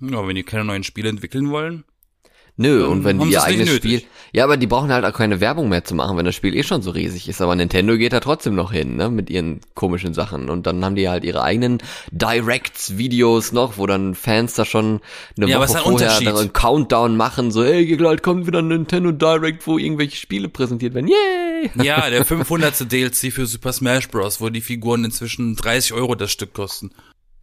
Ja, 0.00 0.26
wenn 0.26 0.36
die 0.36 0.44
keine 0.44 0.64
neuen 0.64 0.84
Spiele 0.84 1.08
entwickeln 1.08 1.50
wollen. 1.50 1.84
Nö, 2.56 2.86
und 2.86 3.02
wenn 3.02 3.18
die 3.18 3.30
ihr 3.32 3.42
eigenes. 3.42 3.74
Spiel, 3.74 4.02
ja, 4.32 4.44
aber 4.44 4.56
die 4.56 4.68
brauchen 4.68 4.92
halt 4.92 5.04
auch 5.04 5.12
keine 5.12 5.40
Werbung 5.40 5.68
mehr 5.68 5.84
zu 5.84 5.94
machen, 5.94 6.16
wenn 6.16 6.24
das 6.24 6.36
Spiel 6.36 6.56
eh 6.56 6.62
schon 6.62 6.82
so 6.82 6.90
riesig 6.92 7.28
ist. 7.28 7.40
Aber 7.40 7.56
Nintendo 7.56 7.96
geht 7.96 8.12
da 8.12 8.20
trotzdem 8.20 8.54
noch 8.54 8.72
hin, 8.72 8.96
ne, 8.96 9.10
mit 9.10 9.28
ihren 9.28 9.60
komischen 9.74 10.14
Sachen. 10.14 10.48
Und 10.48 10.66
dann 10.66 10.84
haben 10.84 10.94
die 10.94 11.08
halt 11.08 11.24
ihre 11.24 11.42
eigenen 11.42 11.78
Directs-Videos 12.12 13.52
noch, 13.52 13.78
wo 13.78 13.86
dann 13.86 14.14
Fans 14.14 14.54
da 14.54 14.64
schon 14.64 15.00
eine 15.36 15.48
Ja, 15.48 15.58
Woche 15.58 15.78
vorher 15.78 16.20
dann 16.20 16.36
einen 16.36 16.52
Countdown 16.52 17.16
machen, 17.16 17.50
so, 17.50 17.64
ey, 17.64 17.86
gleich 17.96 18.22
kommt 18.22 18.46
wieder 18.46 18.60
ein 18.60 18.68
Nintendo 18.68 19.10
Direct, 19.10 19.66
wo 19.66 19.78
irgendwelche 19.78 20.16
Spiele 20.16 20.48
präsentiert 20.48 20.94
werden. 20.94 21.08
Yay! 21.08 21.70
Ja, 21.82 22.08
der 22.08 22.24
500. 22.24 22.90
DLC 22.90 23.32
für 23.32 23.46
Super 23.46 23.72
Smash 23.72 24.08
Bros., 24.08 24.40
wo 24.40 24.48
die 24.48 24.60
Figuren 24.60 25.04
inzwischen 25.04 25.56
30 25.56 25.92
Euro 25.92 26.14
das 26.14 26.30
Stück 26.30 26.54
kosten. 26.54 26.90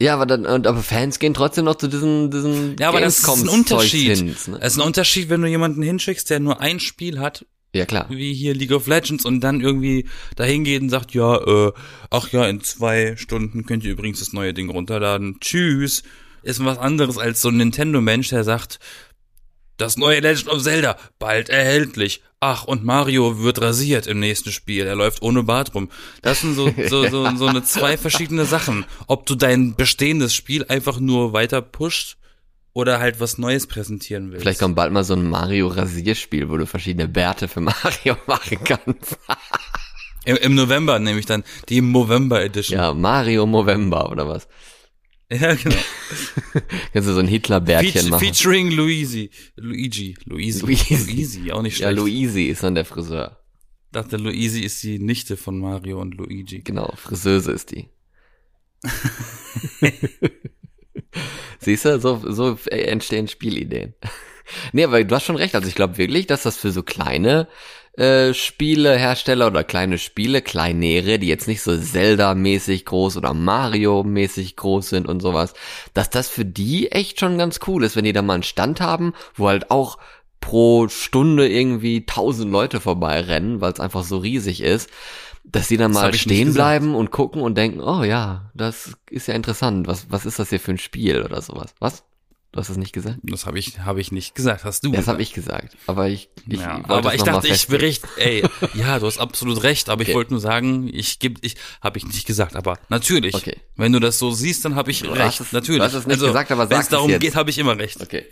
Ja, 0.01 0.15
aber 0.15 0.25
dann, 0.25 0.45
und, 0.47 0.65
aber 0.65 0.81
Fans 0.81 1.19
gehen 1.19 1.33
trotzdem 1.35 1.65
noch 1.65 1.75
zu 1.75 1.87
diesen, 1.87 2.31
diesen 2.31 2.75
Ja, 2.79 2.89
aber 2.89 3.01
das 3.01 3.19
ist 3.19 3.29
ein 3.29 3.47
Unterschied. 3.47 4.17
hin, 4.17 4.35
ne? 4.47 4.57
Es 4.59 4.73
ist 4.73 4.79
ein 4.79 4.85
Unterschied, 4.85 5.29
wenn 5.29 5.41
du 5.41 5.47
jemanden 5.47 5.83
hinschickst, 5.83 6.29
der 6.29 6.39
nur 6.39 6.59
ein 6.59 6.79
Spiel 6.79 7.19
hat, 7.19 7.45
Ja, 7.75 7.85
klar. 7.85 8.07
wie 8.09 8.33
hier 8.33 8.55
League 8.55 8.71
of 8.71 8.87
Legends 8.87 9.25
und 9.25 9.41
dann 9.41 9.61
irgendwie 9.61 10.07
dahin 10.35 10.63
geht 10.63 10.81
und 10.81 10.89
sagt, 10.89 11.13
ja, 11.13 11.35
äh, 11.37 11.71
ach 12.09 12.29
ja, 12.29 12.47
in 12.47 12.61
zwei 12.61 13.15
Stunden 13.15 13.65
könnt 13.67 13.83
ihr 13.83 13.91
übrigens 13.91 14.19
das 14.19 14.33
neue 14.33 14.53
Ding 14.55 14.69
runterladen. 14.71 15.37
Tschüss. 15.39 16.01
Ist 16.43 16.65
was 16.65 16.79
anderes 16.79 17.19
als 17.19 17.39
so 17.41 17.49
ein 17.49 17.57
Nintendo-Mensch, 17.57 18.29
der 18.29 18.43
sagt, 18.43 18.79
das 19.81 19.97
neue 19.97 20.19
Legend 20.19 20.49
of 20.49 20.63
Zelda, 20.63 20.97
bald 21.19 21.49
erhältlich. 21.49 22.21
Ach, 22.39 22.63
und 22.63 22.83
Mario 22.83 23.43
wird 23.43 23.61
rasiert 23.61 24.07
im 24.07 24.19
nächsten 24.19 24.51
Spiel. 24.51 24.87
Er 24.87 24.95
läuft 24.95 25.21
ohne 25.21 25.43
Bart 25.43 25.75
rum. 25.75 25.89
Das 26.21 26.41
sind 26.41 26.55
so, 26.55 26.73
so, 26.87 27.07
so, 27.07 27.29
so 27.35 27.45
eine 27.45 27.63
zwei 27.63 27.97
verschiedene 27.97 28.45
Sachen. 28.45 28.85
Ob 29.07 29.25
du 29.25 29.35
dein 29.35 29.75
bestehendes 29.75 30.33
Spiel 30.33 30.65
einfach 30.67 30.99
nur 30.99 31.33
weiter 31.33 31.61
pusht 31.61 32.17
oder 32.73 32.99
halt 32.99 33.19
was 33.19 33.37
Neues 33.37 33.67
präsentieren 33.67 34.31
willst. 34.31 34.43
Vielleicht 34.43 34.59
kommt 34.59 34.75
bald 34.75 34.91
mal 34.93 35.03
so 35.03 35.13
ein 35.13 35.29
Mario-Rasierspiel, 35.29 36.49
wo 36.49 36.57
du 36.57 36.65
verschiedene 36.65 37.07
Bärte 37.07 37.47
für 37.47 37.61
Mario 37.61 38.15
machen 38.27 38.57
kannst. 38.63 39.17
Im, 40.25 40.37
Im 40.37 40.55
November 40.55 40.99
nehme 40.99 41.19
ich 41.19 41.25
dann 41.25 41.43
die 41.69 41.81
Movember 41.81 42.41
Edition. 42.43 42.79
Ja, 42.79 42.93
Mario 42.93 43.45
Movember 43.45 44.09
oder 44.11 44.27
was? 44.27 44.47
Ja, 45.39 45.53
genau. 45.55 45.75
Kannst 46.91 47.07
du 47.07 47.13
so 47.13 47.19
ein 47.21 47.27
Hitler-Bärtchen 47.27 48.01
Feat 48.01 48.09
machen? 48.09 48.25
featuring 48.25 48.71
Luigi. 48.71 49.29
Luigi. 49.55 50.15
Luisi. 50.25 50.59
Luisi, 50.95 51.51
auch 51.53 51.61
nicht 51.61 51.79
Ja, 51.79 51.87
schlecht. 51.87 51.99
Luisi 51.99 52.43
ist 52.47 52.63
dann 52.63 52.75
der 52.75 52.83
Friseur. 52.83 53.37
Ich 53.85 53.91
dachte, 53.93 54.17
Luisi 54.17 54.61
ist 54.61 54.83
die 54.83 54.99
Nichte 54.99 55.37
von 55.37 55.57
Mario 55.57 56.01
und 56.01 56.15
Luigi. 56.15 56.59
Genau, 56.59 56.91
Friseuse 56.97 57.53
ist 57.53 57.71
die. 57.71 57.87
Siehst 61.59 61.85
du, 61.85 61.99
so, 61.99 62.21
so 62.25 62.57
entstehen 62.69 63.27
Spielideen. 63.27 63.93
nee, 64.73 64.83
aber 64.83 65.03
du 65.03 65.15
hast 65.15 65.25
schon 65.25 65.35
recht. 65.35 65.55
Also 65.55 65.67
ich 65.67 65.75
glaube 65.75 65.97
wirklich, 65.97 66.27
dass 66.27 66.43
das 66.43 66.57
für 66.57 66.71
so 66.71 66.83
kleine 66.83 67.47
äh, 67.93 68.33
Spielehersteller 68.33 69.47
oder 69.47 69.63
kleine 69.63 69.97
Spiele, 69.97 70.41
kleinere, 70.41 71.19
die 71.19 71.27
jetzt 71.27 71.47
nicht 71.47 71.61
so 71.61 71.77
Zelda-mäßig 71.77 72.85
groß 72.85 73.17
oder 73.17 73.33
Mario-mäßig 73.33 74.55
groß 74.55 74.89
sind 74.89 75.07
und 75.07 75.21
sowas, 75.21 75.53
dass 75.93 76.09
das 76.09 76.29
für 76.29 76.45
die 76.45 76.91
echt 76.91 77.19
schon 77.19 77.37
ganz 77.37 77.59
cool 77.67 77.83
ist, 77.83 77.95
wenn 77.95 78.05
die 78.05 78.13
da 78.13 78.21
mal 78.21 78.35
einen 78.35 78.43
Stand 78.43 78.79
haben, 78.79 79.13
wo 79.35 79.49
halt 79.49 79.71
auch 79.71 79.97
pro 80.39 80.87
Stunde 80.87 81.47
irgendwie 81.47 82.05
tausend 82.05 82.51
Leute 82.51 82.79
vorbeirennen, 82.79 83.61
weil 83.61 83.73
es 83.73 83.79
einfach 83.79 84.03
so 84.03 84.17
riesig 84.17 84.61
ist, 84.61 84.89
dass 85.43 85.67
die 85.67 85.77
dann 85.77 85.93
Das 85.93 86.01
mal 86.01 86.13
stehen 86.13 86.53
bleiben 86.53 86.95
und 86.95 87.11
gucken 87.11 87.41
und 87.41 87.57
denken, 87.57 87.81
oh 87.81 88.03
ja, 88.03 88.51
das 88.53 88.93
ist 89.09 89.27
ja 89.27 89.33
interessant, 89.33 89.87
was, 89.87 90.07
was 90.09 90.25
ist 90.25 90.39
das 90.39 90.49
hier 90.49 90.59
für 90.59 90.71
ein 90.71 90.77
Spiel 90.77 91.23
oder 91.23 91.41
sowas. 91.41 91.73
Was? 91.79 92.03
Du 92.53 92.59
hast 92.59 92.69
das 92.69 92.75
nicht 92.75 92.91
gesagt? 92.91 93.17
Das 93.23 93.45
habe 93.45 93.59
ich, 93.59 93.79
habe 93.79 94.01
ich 94.01 94.11
nicht 94.11 94.35
gesagt. 94.35 94.65
Hast 94.65 94.83
du? 94.83 94.91
Das 94.91 95.07
habe 95.07 95.21
ich 95.21 95.31
gesagt. 95.31 95.77
Aber 95.87 96.09
ich, 96.09 96.29
ich 96.49 96.59
ja, 96.59 96.83
aber 96.83 97.09
es 97.13 97.15
ich 97.15 97.23
dachte, 97.23 97.47
ich 97.47 97.67
bericht, 97.67 98.03
ey, 98.17 98.43
ja, 98.73 98.99
du 98.99 99.05
hast 99.07 99.19
absolut 99.19 99.63
recht, 99.63 99.87
aber 99.89 100.01
Okay. 100.01 100.11
ich 100.11 100.15
wollte 100.15 100.31
nur 100.33 100.41
sagen, 100.41 100.89
ich 100.93 101.19
gebe, 101.19 101.39
ich, 101.43 101.55
habe 101.79 101.97
ich 101.97 102.05
nicht 102.05 102.25
gesagt, 102.27 102.57
aber 102.57 102.77
natürlich, 102.89 103.35
Okay. 103.35 103.55
wenn 103.77 103.93
du 103.93 103.99
das 103.99 104.19
so 104.19 104.31
siehst, 104.31 104.65
dann 104.65 104.75
habe 104.75 104.91
ich 104.91 105.01
Du 105.03 105.11
recht, 105.11 105.39
es- 105.39 105.53
natürlich. 105.53 105.81
Also, 105.81 105.93
du 105.93 105.97
hast 105.99 106.03
es 106.03 106.07
nicht 106.19 106.27
gesagt, 106.27 106.51
aber 106.51 106.69
wenn 106.69 106.77
es 106.79 106.83
es 106.85 106.89
darum 106.89 107.09
jetzt. 107.09 107.21
geht, 107.21 107.35
habe 107.35 107.49
ich 107.49 107.57
immer 107.57 107.77
recht. 107.77 108.01
Okay. 108.01 108.25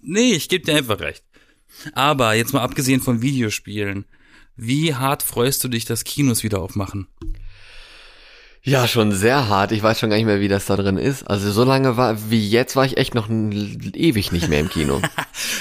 Nee, 0.00 0.32
ich 0.32 0.50
gebe 0.50 0.66
dir 0.66 0.76
einfach 0.76 1.00
recht. 1.00 1.24
Aber 1.94 2.34
jetzt 2.34 2.52
mal 2.52 2.60
abgesehen 2.60 3.00
von 3.00 3.22
Videospielen, 3.22 4.04
wie 4.54 4.94
hart 4.94 5.22
freust 5.22 5.64
du 5.64 5.68
dich, 5.68 5.86
dass 5.86 6.04
Kinos 6.04 6.42
wieder 6.42 6.60
aufmachen? 6.60 7.08
Ja, 8.64 8.86
schon 8.86 9.10
sehr 9.10 9.48
hart. 9.48 9.72
Ich 9.72 9.82
weiß 9.82 9.98
schon 9.98 10.10
gar 10.10 10.16
nicht 10.16 10.26
mehr, 10.26 10.40
wie 10.40 10.46
das 10.46 10.66
da 10.66 10.76
drin 10.76 10.96
ist. 10.96 11.24
Also 11.28 11.50
so 11.50 11.64
lange 11.64 11.96
war, 11.96 12.30
wie 12.30 12.48
jetzt 12.48 12.76
war 12.76 12.84
ich 12.84 12.96
echt 12.96 13.12
noch 13.14 13.28
ewig 13.28 14.30
nicht 14.30 14.48
mehr 14.48 14.60
im 14.60 14.68
Kino. 14.70 15.00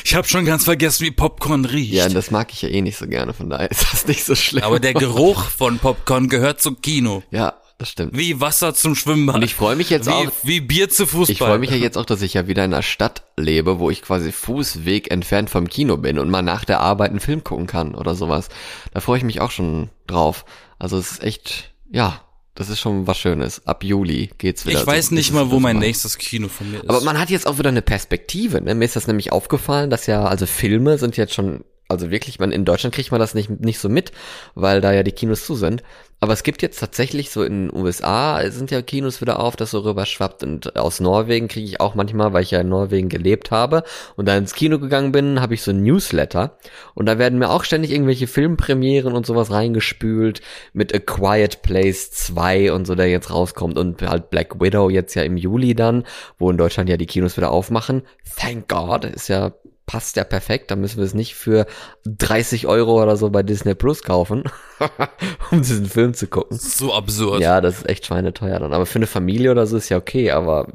Ich 0.03 0.15
habe 0.15 0.27
schon 0.27 0.45
ganz 0.45 0.65
vergessen, 0.65 1.05
wie 1.05 1.11
Popcorn 1.11 1.63
riecht. 1.63 1.93
ja, 1.93 2.09
das 2.09 2.31
mag 2.31 2.51
ich 2.51 2.63
ja 2.63 2.69
eh 2.69 2.81
nicht 2.81 2.97
so 2.97 3.07
gerne, 3.07 3.33
von 3.33 3.49
daher 3.49 3.71
ist 3.71 3.85
das 3.93 4.05
nicht 4.07 4.25
so 4.25 4.35
schlimm. 4.35 4.63
aber 4.63 4.79
der 4.79 4.93
Geruch 4.93 5.45
von 5.45 5.79
Popcorn 5.79 6.27
gehört 6.27 6.61
zum 6.61 6.81
Kino. 6.81 7.23
ja, 7.31 7.53
das 7.77 7.89
stimmt. 7.89 8.15
Wie 8.15 8.41
Wasser 8.41 8.73
zum 8.75 8.93
Schwimmbad. 8.93 9.35
Und 9.37 9.41
ich 9.43 9.55
freue 9.55 9.75
mich 9.75 9.89
jetzt 9.89 10.07
wie, 10.07 10.11
auch, 10.11 10.31
wie 10.43 10.59
Bier 10.59 10.89
zu 10.89 11.07
Fußball. 11.07 11.31
ich 11.31 11.37
freue 11.39 11.57
mich 11.59 11.71
ja 11.71 11.77
jetzt 11.77 11.97
auch, 11.97 12.05
dass 12.05 12.21
ich 12.21 12.33
ja 12.33 12.47
wieder 12.47 12.63
in 12.65 12.73
einer 12.73 12.83
Stadt 12.83 13.23
lebe, 13.37 13.79
wo 13.79 13.89
ich 13.89 14.01
quasi 14.03 14.31
Fußweg 14.31 15.09
entfernt 15.09 15.49
vom 15.49 15.67
Kino 15.67 15.97
bin 15.97 16.19
und 16.19 16.29
mal 16.29 16.41
nach 16.43 16.65
der 16.65 16.81
Arbeit 16.81 17.11
einen 17.11 17.19
Film 17.21 17.43
gucken 17.43 17.65
kann 17.67 17.95
oder 17.95 18.13
sowas. 18.13 18.49
Da 18.93 18.99
freue 18.99 19.17
ich 19.17 19.23
mich 19.23 19.39
auch 19.41 19.51
schon 19.51 19.89
drauf. 20.05 20.45
Also 20.77 20.97
es 20.97 21.11
ist 21.13 21.23
echt, 21.23 21.71
ja, 21.89 22.21
das 22.55 22.69
ist 22.69 22.79
schon 22.79 23.07
was 23.07 23.17
Schönes. 23.17 23.65
Ab 23.65 23.83
Juli 23.83 24.29
geht's 24.37 24.65
wieder. 24.65 24.79
Ich 24.79 24.87
weiß 24.87 25.07
so. 25.07 25.15
nicht 25.15 25.31
mal, 25.31 25.51
wo 25.51 25.59
mein 25.59 25.75
vorbei. 25.75 25.87
nächstes 25.87 26.17
Kino 26.17 26.49
von 26.49 26.69
mir 26.69 26.83
ist. 26.83 26.89
Aber 26.89 27.01
man 27.01 27.17
hat 27.17 27.29
jetzt 27.29 27.47
auch 27.47 27.57
wieder 27.57 27.69
eine 27.69 27.81
Perspektive. 27.81 28.61
Ne? 28.61 28.75
Mir 28.75 28.85
ist 28.85 28.95
das 28.95 29.07
nämlich 29.07 29.31
aufgefallen, 29.31 29.89
dass 29.89 30.05
ja, 30.07 30.25
also 30.25 30.45
Filme 30.45 30.97
sind 30.97 31.15
jetzt 31.15 31.33
schon 31.33 31.63
Also 31.91 32.09
wirklich, 32.09 32.39
man, 32.39 32.51
in 32.51 32.65
Deutschland 32.65 32.95
kriegt 32.95 33.11
man 33.11 33.19
das 33.19 33.35
nicht, 33.35 33.49
nicht 33.49 33.79
so 33.79 33.89
mit, 33.89 34.11
weil 34.55 34.81
da 34.81 34.91
ja 34.91 35.03
die 35.03 35.11
Kinos 35.11 35.45
zu 35.45 35.55
sind. 35.55 35.83
Aber 36.23 36.33
es 36.33 36.43
gibt 36.43 36.61
jetzt 36.61 36.79
tatsächlich 36.79 37.31
so 37.31 37.43
in 37.43 37.69
den 37.69 37.75
USA 37.75 38.47
sind 38.51 38.69
ja 38.69 38.83
Kinos 38.83 39.21
wieder 39.21 39.39
auf, 39.39 39.55
das 39.55 39.71
so 39.71 39.79
rüberschwappt. 39.79 40.43
Und 40.43 40.75
aus 40.77 40.99
Norwegen 40.99 41.47
kriege 41.47 41.65
ich 41.65 41.81
auch 41.81 41.95
manchmal, 41.95 42.31
weil 42.31 42.43
ich 42.43 42.51
ja 42.51 42.61
in 42.61 42.69
Norwegen 42.69 43.09
gelebt 43.09 43.49
habe 43.49 43.83
und 44.15 44.27
da 44.27 44.37
ins 44.37 44.53
Kino 44.53 44.77
gegangen 44.77 45.11
bin, 45.11 45.41
habe 45.41 45.55
ich 45.55 45.63
so 45.63 45.71
ein 45.71 45.81
Newsletter. 45.81 46.59
Und 46.93 47.07
da 47.07 47.17
werden 47.17 47.39
mir 47.39 47.49
auch 47.49 47.63
ständig 47.63 47.91
irgendwelche 47.91 48.27
Filmpremieren 48.27 49.13
und 49.13 49.25
sowas 49.25 49.49
reingespült 49.49 50.41
mit 50.73 50.93
A 50.93 50.99
Quiet 50.99 51.63
Place 51.63 52.11
2 52.11 52.71
und 52.71 52.85
so, 52.85 52.93
der 52.93 53.09
jetzt 53.09 53.31
rauskommt. 53.31 53.79
Und 53.79 54.03
halt 54.03 54.29
Black 54.29 54.61
Widow 54.61 54.91
jetzt 54.91 55.15
ja 55.15 55.23
im 55.23 55.37
Juli 55.37 55.73
dann, 55.73 56.05
wo 56.37 56.51
in 56.51 56.57
Deutschland 56.57 56.87
ja 56.87 56.97
die 56.97 57.07
Kinos 57.07 57.35
wieder 57.35 57.49
aufmachen. 57.49 58.03
Thank 58.37 58.69
God, 58.69 59.05
ist 59.05 59.27
ja 59.27 59.53
passt 59.91 60.15
ja 60.15 60.23
perfekt, 60.23 60.71
da 60.71 60.77
müssen 60.77 60.99
wir 60.99 61.03
es 61.03 61.13
nicht 61.13 61.35
für 61.35 61.65
30 62.05 62.65
Euro 62.65 63.03
oder 63.03 63.17
so 63.17 63.29
bei 63.29 63.43
Disney 63.43 63.75
Plus 63.75 64.03
kaufen, 64.03 64.45
um 65.51 65.61
diesen 65.61 65.85
Film 65.85 66.13
zu 66.13 66.27
gucken. 66.27 66.57
So 66.57 66.93
absurd. 66.93 67.41
Ja, 67.41 67.59
das 67.59 67.79
ist 67.79 67.89
echt 67.89 68.05
schweineteuer 68.05 68.57
dann. 68.57 68.71
Aber 68.71 68.85
für 68.85 68.99
eine 68.99 69.07
Familie 69.07 69.51
oder 69.51 69.67
so 69.67 69.75
ist 69.75 69.89
ja 69.89 69.97
okay, 69.97 70.31
aber 70.31 70.67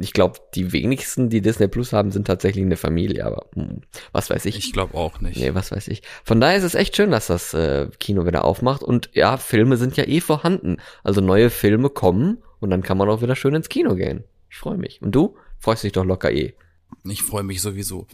ich 0.00 0.14
glaube, 0.14 0.38
die 0.54 0.72
wenigsten, 0.72 1.28
die 1.28 1.42
Disney 1.42 1.68
Plus 1.68 1.92
haben, 1.92 2.10
sind 2.10 2.26
tatsächlich 2.26 2.64
eine 2.64 2.78
Familie, 2.78 3.26
aber 3.26 3.48
hm, 3.54 3.82
was 4.12 4.30
weiß 4.30 4.46
ich. 4.46 4.56
Ich 4.56 4.72
glaube 4.72 4.94
auch 4.94 5.20
nicht. 5.20 5.38
Nee, 5.38 5.54
was 5.54 5.70
weiß 5.70 5.88
ich. 5.88 6.00
Von 6.24 6.40
daher 6.40 6.56
ist 6.56 6.64
es 6.64 6.74
echt 6.74 6.96
schön, 6.96 7.10
dass 7.10 7.26
das 7.26 7.52
äh, 7.52 7.88
Kino 8.00 8.24
wieder 8.24 8.46
aufmacht 8.46 8.82
und 8.82 9.10
ja, 9.12 9.36
Filme 9.36 9.76
sind 9.76 9.98
ja 9.98 10.04
eh 10.04 10.22
vorhanden. 10.22 10.78
Also 11.02 11.20
neue 11.20 11.50
Filme 11.50 11.90
kommen 11.90 12.38
und 12.60 12.70
dann 12.70 12.82
kann 12.82 12.96
man 12.96 13.10
auch 13.10 13.20
wieder 13.20 13.36
schön 13.36 13.54
ins 13.54 13.68
Kino 13.68 13.94
gehen. 13.94 14.24
Ich 14.48 14.56
freue 14.56 14.78
mich. 14.78 15.02
Und 15.02 15.14
du? 15.14 15.36
Freust 15.58 15.84
dich 15.84 15.92
doch 15.92 16.06
locker 16.06 16.32
eh. 16.32 16.54
Ich 17.04 17.22
freue 17.22 17.42
mich 17.42 17.60
sowieso, 17.60 18.06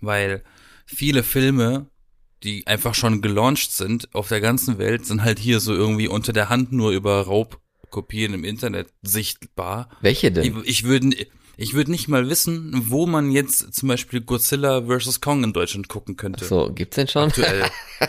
weil 0.00 0.42
viele 0.84 1.22
Filme, 1.22 1.86
die 2.42 2.66
einfach 2.66 2.94
schon 2.94 3.22
gelauncht 3.22 3.72
sind 3.72 4.14
auf 4.14 4.28
der 4.28 4.40
ganzen 4.40 4.78
Welt, 4.78 5.06
sind 5.06 5.22
halt 5.22 5.38
hier 5.38 5.60
so 5.60 5.74
irgendwie 5.74 6.08
unter 6.08 6.32
der 6.32 6.48
Hand 6.48 6.72
nur 6.72 6.92
über 6.92 7.22
Raubkopien 7.22 8.34
im 8.34 8.44
Internet 8.44 8.88
sichtbar. 9.02 9.88
Welche 10.00 10.30
denn? 10.30 10.44
Ich, 10.62 10.68
ich 10.68 10.84
würde 10.84 11.16
ich 11.56 11.74
würde 11.74 11.90
nicht 11.90 12.08
mal 12.08 12.28
wissen, 12.28 12.70
wo 12.88 13.06
man 13.06 13.30
jetzt 13.30 13.74
zum 13.74 13.88
Beispiel 13.88 14.20
Godzilla 14.20 14.82
vs. 14.82 15.20
Kong 15.20 15.42
in 15.42 15.52
Deutschland 15.52 15.88
gucken 15.88 16.16
könnte. 16.16 16.44
Ach 16.44 16.48
so, 16.48 16.70
gibt's 16.72 16.96
den 16.96 17.08
schon? 17.08 17.28
Aktuell. 17.28 17.64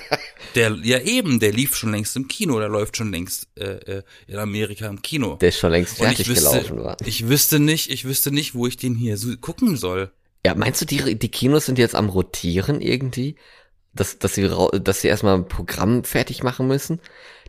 der, 0.55 0.71
ja 0.83 0.99
eben, 0.99 1.39
der 1.39 1.53
lief 1.53 1.75
schon 1.75 1.91
längst 1.91 2.15
im 2.17 2.27
Kino, 2.27 2.59
der 2.59 2.67
läuft 2.67 2.97
schon 2.97 3.11
längst 3.11 3.47
äh, 3.57 3.97
äh 3.99 4.03
in 4.27 4.37
Amerika 4.37 4.87
im 4.87 5.01
Kino. 5.01 5.37
Der 5.37 5.49
ist 5.49 5.59
schon 5.59 5.71
längst 5.71 5.97
fertig 5.97 6.27
wüsste, 6.27 6.49
gelaufen 6.49 6.83
war. 6.83 6.97
Ich 7.05 7.29
wüsste 7.29 7.59
nicht, 7.59 7.89
ich 7.89 8.03
wüsste 8.05 8.31
nicht, 8.31 8.53
wo 8.53 8.67
ich 8.67 8.75
den 8.75 8.95
hier 8.95 9.17
so 9.17 9.35
gucken 9.37 9.77
soll. 9.77 10.11
Ja, 10.45 10.53
meinst 10.55 10.81
du, 10.81 10.85
die, 10.85 11.15
die 11.17 11.29
Kinos 11.29 11.65
sind 11.65 11.79
jetzt 11.79 11.95
am 11.95 12.09
Rotieren 12.09 12.81
irgendwie? 12.81 13.35
Dass, 13.93 14.19
dass 14.19 14.35
sie, 14.35 14.49
dass 14.81 15.01
sie 15.01 15.07
erstmal 15.07 15.35
ein 15.35 15.47
Programm 15.47 16.03
fertig 16.03 16.43
machen 16.43 16.67
müssen? 16.67 16.99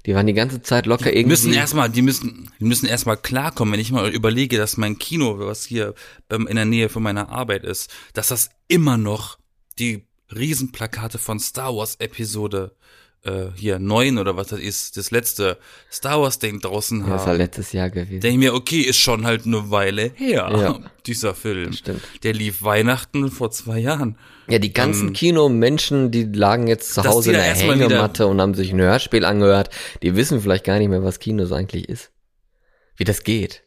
Die 0.06 0.14
waren 0.14 0.26
die 0.26 0.34
ganze 0.34 0.62
Zeit 0.62 0.86
locker 0.86 1.06
irgendwie. 1.06 1.22
Die 1.22 1.28
müssen 1.28 1.52
erstmal, 1.52 1.90
die 1.90 2.02
müssen, 2.02 2.50
die 2.60 2.64
müssen 2.64 2.86
erstmal 2.86 3.16
klarkommen, 3.16 3.72
wenn 3.72 3.80
ich 3.80 3.92
mal 3.92 4.12
überlege, 4.12 4.56
dass 4.56 4.76
mein 4.76 4.98
Kino, 4.98 5.38
was 5.38 5.64
hier 5.64 5.94
in 6.30 6.56
der 6.56 6.64
Nähe 6.64 6.88
von 6.88 7.02
meiner 7.02 7.28
Arbeit 7.30 7.64
ist, 7.64 7.90
dass 8.14 8.28
das 8.28 8.50
immer 8.68 8.96
noch 8.96 9.38
die 9.78 10.06
Riesenplakate 10.34 11.18
von 11.18 11.40
Star 11.40 11.74
Wars 11.74 11.96
Episode 11.96 12.74
äh, 13.24 13.46
hier 13.54 13.78
neun 13.78 14.18
oder 14.18 14.36
was 14.36 14.48
das 14.48 14.60
ist, 14.60 14.96
das 14.96 15.10
letzte 15.10 15.58
Star 15.90 16.20
Wars 16.20 16.38
Ding 16.38 16.60
draußen 16.60 17.02
haben. 17.02 17.10
Das 17.10 17.26
war 17.26 17.34
letztes 17.34 17.72
Jahr 17.72 17.90
gewesen. 17.90 18.20
Denke 18.20 18.28
ich 18.28 18.38
mir, 18.38 18.54
okay, 18.54 18.80
ist 18.80 18.98
schon 18.98 19.26
halt 19.26 19.46
eine 19.46 19.70
Weile 19.70 20.12
her, 20.14 20.50
ja, 20.52 20.78
dieser 21.06 21.34
Film. 21.34 21.72
Stimmt. 21.72 22.02
Der 22.22 22.32
lief 22.32 22.62
Weihnachten 22.62 23.30
vor 23.30 23.50
zwei 23.50 23.78
Jahren. 23.78 24.16
Ja, 24.48 24.58
die 24.58 24.72
ganzen 24.72 25.08
ähm, 25.08 25.14
Kinomenschen, 25.14 26.10
die 26.10 26.24
lagen 26.24 26.68
jetzt 26.68 26.94
zu 26.94 27.04
Hause 27.04 27.30
in 27.30 27.36
der 27.36 27.54
Hängematte 27.54 28.26
und 28.26 28.40
haben 28.40 28.54
sich 28.54 28.72
ein 28.72 28.80
Hörspiel 28.80 29.24
angehört. 29.24 29.70
Die 30.02 30.16
wissen 30.16 30.40
vielleicht 30.40 30.64
gar 30.64 30.78
nicht 30.78 30.88
mehr, 30.88 31.02
was 31.02 31.18
Kino 31.18 31.52
eigentlich 31.52 31.88
ist. 31.88 32.10
Wie 32.96 33.04
das 33.04 33.24
geht. 33.24 33.62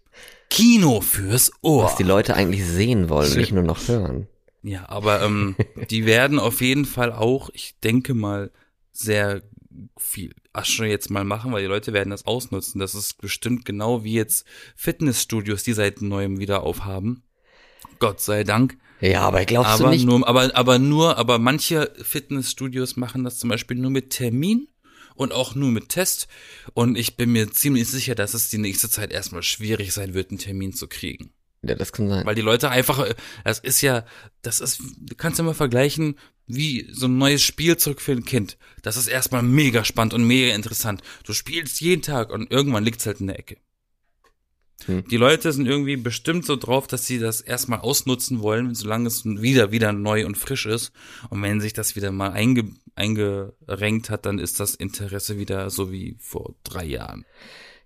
Kino 0.49 1.01
fürs 1.01 1.51
Ohr. 1.61 1.85
Was 1.85 1.95
die 1.95 2.03
Leute 2.03 2.35
eigentlich 2.35 2.65
sehen 2.65 3.09
wollen, 3.09 3.33
nicht 3.37 3.53
nur 3.53 3.63
noch 3.63 3.87
hören. 3.87 4.27
Ja, 4.63 4.89
aber 4.89 5.21
ähm, 5.23 5.55
die 5.89 6.05
werden 6.05 6.39
auf 6.39 6.61
jeden 6.61 6.85
Fall 6.85 7.11
auch, 7.11 7.49
ich 7.53 7.75
denke 7.83 8.13
mal, 8.13 8.51
sehr 8.91 9.41
viel 9.97 10.33
Asche 10.53 10.85
jetzt 10.85 11.09
mal 11.09 11.23
machen, 11.23 11.51
weil 11.51 11.61
die 11.61 11.67
Leute 11.67 11.93
werden 11.93 12.09
das 12.09 12.25
ausnutzen. 12.25 12.79
Das 12.79 12.95
ist 12.95 13.21
bestimmt 13.21 13.65
genau 13.65 14.03
wie 14.03 14.13
jetzt 14.13 14.45
Fitnessstudios, 14.75 15.63
die 15.63 15.73
seit 15.73 16.01
neuem 16.01 16.39
wieder 16.39 16.63
aufhaben. 16.63 17.23
Gott 17.99 18.19
sei 18.19 18.43
Dank. 18.43 18.77
Ja, 18.99 19.21
aber 19.21 19.45
glaubst 19.45 19.71
aber 19.71 19.85
du 19.85 19.89
nicht? 19.89 20.05
Nur, 20.05 20.27
aber, 20.27 20.55
aber 20.55 20.77
nur, 20.77 21.17
aber 21.17 21.39
manche 21.39 21.91
Fitnessstudios 22.01 22.97
machen 22.97 23.23
das 23.23 23.39
zum 23.39 23.49
Beispiel 23.49 23.77
nur 23.77 23.91
mit 23.91 24.11
Termin 24.11 24.67
und 25.15 25.31
auch 25.31 25.55
nur 25.55 25.71
mit 25.71 25.89
Test. 25.89 26.27
Und 26.73 26.97
ich 26.97 27.17
bin 27.17 27.31
mir 27.31 27.51
ziemlich 27.51 27.87
sicher, 27.87 28.15
dass 28.15 28.33
es 28.33 28.49
die 28.49 28.57
nächste 28.57 28.89
Zeit 28.89 29.11
erstmal 29.11 29.43
schwierig 29.43 29.93
sein 29.93 30.13
wird, 30.13 30.29
einen 30.29 30.39
Termin 30.39 30.73
zu 30.73 30.87
kriegen. 30.87 31.31
Ja, 31.63 31.75
das 31.75 31.91
kann 31.91 32.09
sein. 32.09 32.25
Weil 32.25 32.35
die 32.35 32.41
Leute 32.41 32.69
einfach, 32.69 33.07
das 33.43 33.59
ist 33.59 33.81
ja, 33.81 34.05
das 34.41 34.59
ist, 34.59 34.81
du 34.97 35.15
kannst 35.15 35.37
ja 35.37 35.45
mal 35.45 35.53
vergleichen, 35.53 36.15
wie 36.47 36.87
so 36.91 37.05
ein 37.05 37.17
neues 37.17 37.43
Spielzeug 37.43 38.01
für 38.01 38.13
ein 38.13 38.25
Kind. 38.25 38.57
Das 38.81 38.97
ist 38.97 39.07
erstmal 39.07 39.43
mega 39.43 39.85
spannend 39.85 40.13
und 40.13 40.23
mega 40.23 40.55
interessant. 40.55 41.01
Du 41.23 41.33
spielst 41.33 41.79
jeden 41.79 42.01
Tag 42.01 42.31
und 42.31 42.51
irgendwann 42.51 42.83
liegt's 42.83 43.05
halt 43.05 43.21
in 43.21 43.27
der 43.27 43.39
Ecke. 43.39 43.57
Hm. 44.85 45.07
Die 45.09 45.17
Leute 45.17 45.51
sind 45.51 45.67
irgendwie 45.67 45.97
bestimmt 45.97 46.45
so 46.45 46.55
drauf, 46.55 46.87
dass 46.87 47.05
sie 47.05 47.19
das 47.19 47.41
erstmal 47.41 47.79
ausnutzen 47.79 48.41
wollen, 48.41 48.73
solange 48.73 49.07
es 49.07 49.23
wieder, 49.23 49.71
wieder 49.71 49.93
neu 49.93 50.25
und 50.25 50.37
frisch 50.37 50.65
ist. 50.65 50.91
Und 51.29 51.41
wenn 51.43 51.61
sich 51.61 51.73
das 51.73 51.95
wieder 51.95 52.11
mal 52.11 52.31
einge, 52.31 52.71
eingerenkt 52.95 54.09
hat, 54.09 54.25
dann 54.25 54.39
ist 54.39 54.59
das 54.59 54.73
Interesse 54.75 55.37
wieder 55.37 55.69
so 55.69 55.91
wie 55.91 56.17
vor 56.19 56.55
drei 56.63 56.85
Jahren. 56.85 57.25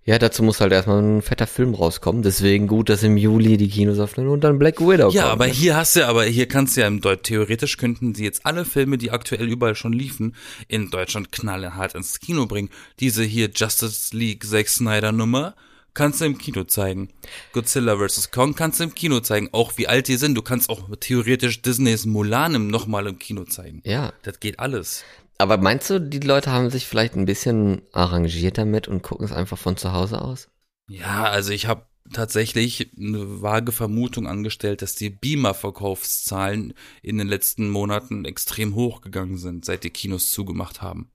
Ja, 0.06 0.20
dazu 0.20 0.44
muss 0.44 0.60
halt 0.60 0.72
erstmal 0.72 1.02
ein 1.02 1.20
fetter 1.20 1.48
Film 1.48 1.74
rauskommen. 1.74 2.22
Deswegen 2.22 2.68
gut, 2.68 2.88
dass 2.88 3.02
im 3.02 3.16
Juli 3.16 3.56
die 3.56 3.68
Kinos 3.68 3.98
öffnen 3.98 4.28
und 4.28 4.42
dann 4.44 4.56
Black 4.56 4.80
Widow 4.80 5.10
Ja, 5.10 5.22
kommt, 5.22 5.32
aber 5.32 5.46
ne? 5.48 5.52
hier 5.52 5.76
hast 5.76 5.96
du, 5.96 6.06
aber 6.06 6.24
hier 6.24 6.46
kannst 6.46 6.76
du 6.76 6.82
ja 6.82 6.86
im 6.86 7.00
Deut 7.00 7.24
theoretisch 7.24 7.76
könnten 7.76 8.14
sie 8.14 8.22
jetzt 8.22 8.46
alle 8.46 8.64
Filme, 8.64 8.98
die 8.98 9.10
aktuell 9.10 9.48
überall 9.48 9.74
schon 9.74 9.92
liefen, 9.92 10.36
in 10.68 10.90
Deutschland 10.90 11.32
knallhart 11.32 11.96
ins 11.96 12.20
Kino 12.20 12.46
bringen. 12.46 12.70
Diese 13.00 13.24
hier 13.24 13.50
Justice 13.52 14.16
League 14.16 14.44
Zack 14.44 14.68
Snyder 14.68 15.10
Nummer 15.10 15.56
kannst 15.92 16.20
du 16.20 16.26
im 16.26 16.38
Kino 16.38 16.62
zeigen. 16.62 17.08
Godzilla 17.52 17.96
vs. 17.96 18.30
Kong 18.30 18.54
kannst 18.54 18.78
du 18.78 18.84
im 18.84 18.94
Kino 18.94 19.18
zeigen. 19.20 19.48
Auch 19.50 19.72
wie 19.76 19.88
alt 19.88 20.06
die 20.06 20.16
sind. 20.16 20.36
Du 20.36 20.42
kannst 20.42 20.70
auch 20.70 20.88
theoretisch 21.00 21.62
Disneys 21.62 22.06
Mulan 22.06 22.68
nochmal 22.68 23.08
im 23.08 23.18
Kino 23.18 23.42
zeigen. 23.44 23.80
Ja. 23.84 24.12
Das 24.22 24.38
geht 24.38 24.60
alles. 24.60 25.02
Aber 25.38 25.58
meinst 25.58 25.90
du, 25.90 26.00
die 26.00 26.20
Leute 26.20 26.50
haben 26.50 26.70
sich 26.70 26.86
vielleicht 26.86 27.14
ein 27.14 27.26
bisschen 27.26 27.82
arrangiert 27.92 28.58
damit 28.58 28.88
und 28.88 29.02
gucken 29.02 29.26
es 29.26 29.32
einfach 29.32 29.58
von 29.58 29.76
zu 29.76 29.92
Hause 29.92 30.22
aus? 30.22 30.48
Ja, 30.88 31.24
also 31.24 31.52
ich 31.52 31.66
habe 31.66 31.86
tatsächlich 32.12 32.92
eine 32.96 33.42
vage 33.42 33.72
Vermutung 33.72 34.26
angestellt, 34.26 34.82
dass 34.82 34.94
die 34.94 35.10
Beamer-Verkaufszahlen 35.10 36.74
in 37.02 37.18
den 37.18 37.28
letzten 37.28 37.68
Monaten 37.68 38.24
extrem 38.24 38.74
hochgegangen 38.74 39.38
sind, 39.38 39.64
seit 39.64 39.84
die 39.84 39.90
Kinos 39.90 40.30
zugemacht 40.30 40.82
haben. 40.82 41.10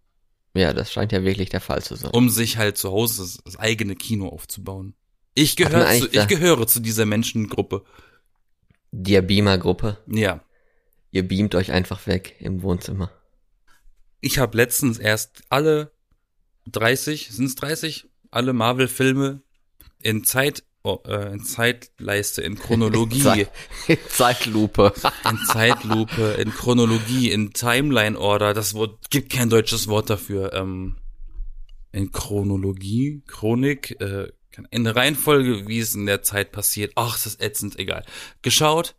Ja, 0.53 0.73
das 0.73 0.91
scheint 0.91 1.13
ja 1.13 1.23
wirklich 1.23 1.49
der 1.49 1.61
Fall 1.61 1.81
zu 1.81 1.95
sein. 1.95 2.11
Um 2.11 2.29
sich 2.29 2.57
halt 2.57 2.77
zu 2.77 2.91
Hause 2.91 3.39
das, 3.43 3.55
eigene 3.57 3.95
Kino 3.95 4.27
aufzubauen. 4.27 4.95
Ich 5.33 5.55
gehöre 5.55 5.89
zu, 5.91 6.09
ich 6.11 6.27
gehöre 6.27 6.67
zu 6.67 6.81
dieser 6.81 7.05
Menschengruppe. 7.05 7.85
Die 8.91 9.19
Beamer-Gruppe? 9.21 9.97
Ja. 10.07 10.43
Ihr 11.11 11.25
beamt 11.25 11.55
euch 11.55 11.71
einfach 11.71 12.05
weg 12.05 12.35
im 12.39 12.61
Wohnzimmer. 12.63 13.09
Ich 14.21 14.37
habe 14.37 14.55
letztens 14.55 14.99
erst 14.99 15.41
alle 15.49 15.91
30, 16.67 17.29
sind 17.31 17.45
es 17.45 17.55
30? 17.55 18.07
Alle 18.29 18.53
Marvel-Filme 18.53 19.41
in 20.01 20.23
Zeit, 20.23 20.63
oh, 20.83 20.99
äh, 21.05 21.33
in 21.33 21.43
Zeitleiste, 21.43 22.41
in 22.43 22.55
Chronologie. 22.55 23.47
Zeit, 23.87 23.99
Zeitlupe. 24.09 24.93
in 25.29 25.37
Zeitlupe, 25.47 26.37
in 26.39 26.51
Chronologie, 26.51 27.31
in 27.31 27.51
Timeline-Order. 27.51 28.53
Das 28.53 28.75
Wort 28.75 29.09
gibt 29.09 29.31
kein 29.31 29.49
deutsches 29.49 29.87
Wort 29.87 30.09
dafür. 30.09 30.53
Ähm, 30.53 30.97
in 31.91 32.11
Chronologie, 32.11 33.23
Chronik, 33.27 33.99
äh, 33.99 34.31
in 34.69 34.83
der 34.83 34.95
Reihenfolge, 34.95 35.67
wie 35.67 35.79
es 35.79 35.95
in 35.95 36.05
der 36.05 36.21
Zeit 36.21 36.51
passiert. 36.51 36.93
Ach, 36.95 37.13
das 37.13 37.25
ist 37.25 37.41
ätzend, 37.41 37.79
egal. 37.79 38.05
Geschaut 38.41 38.95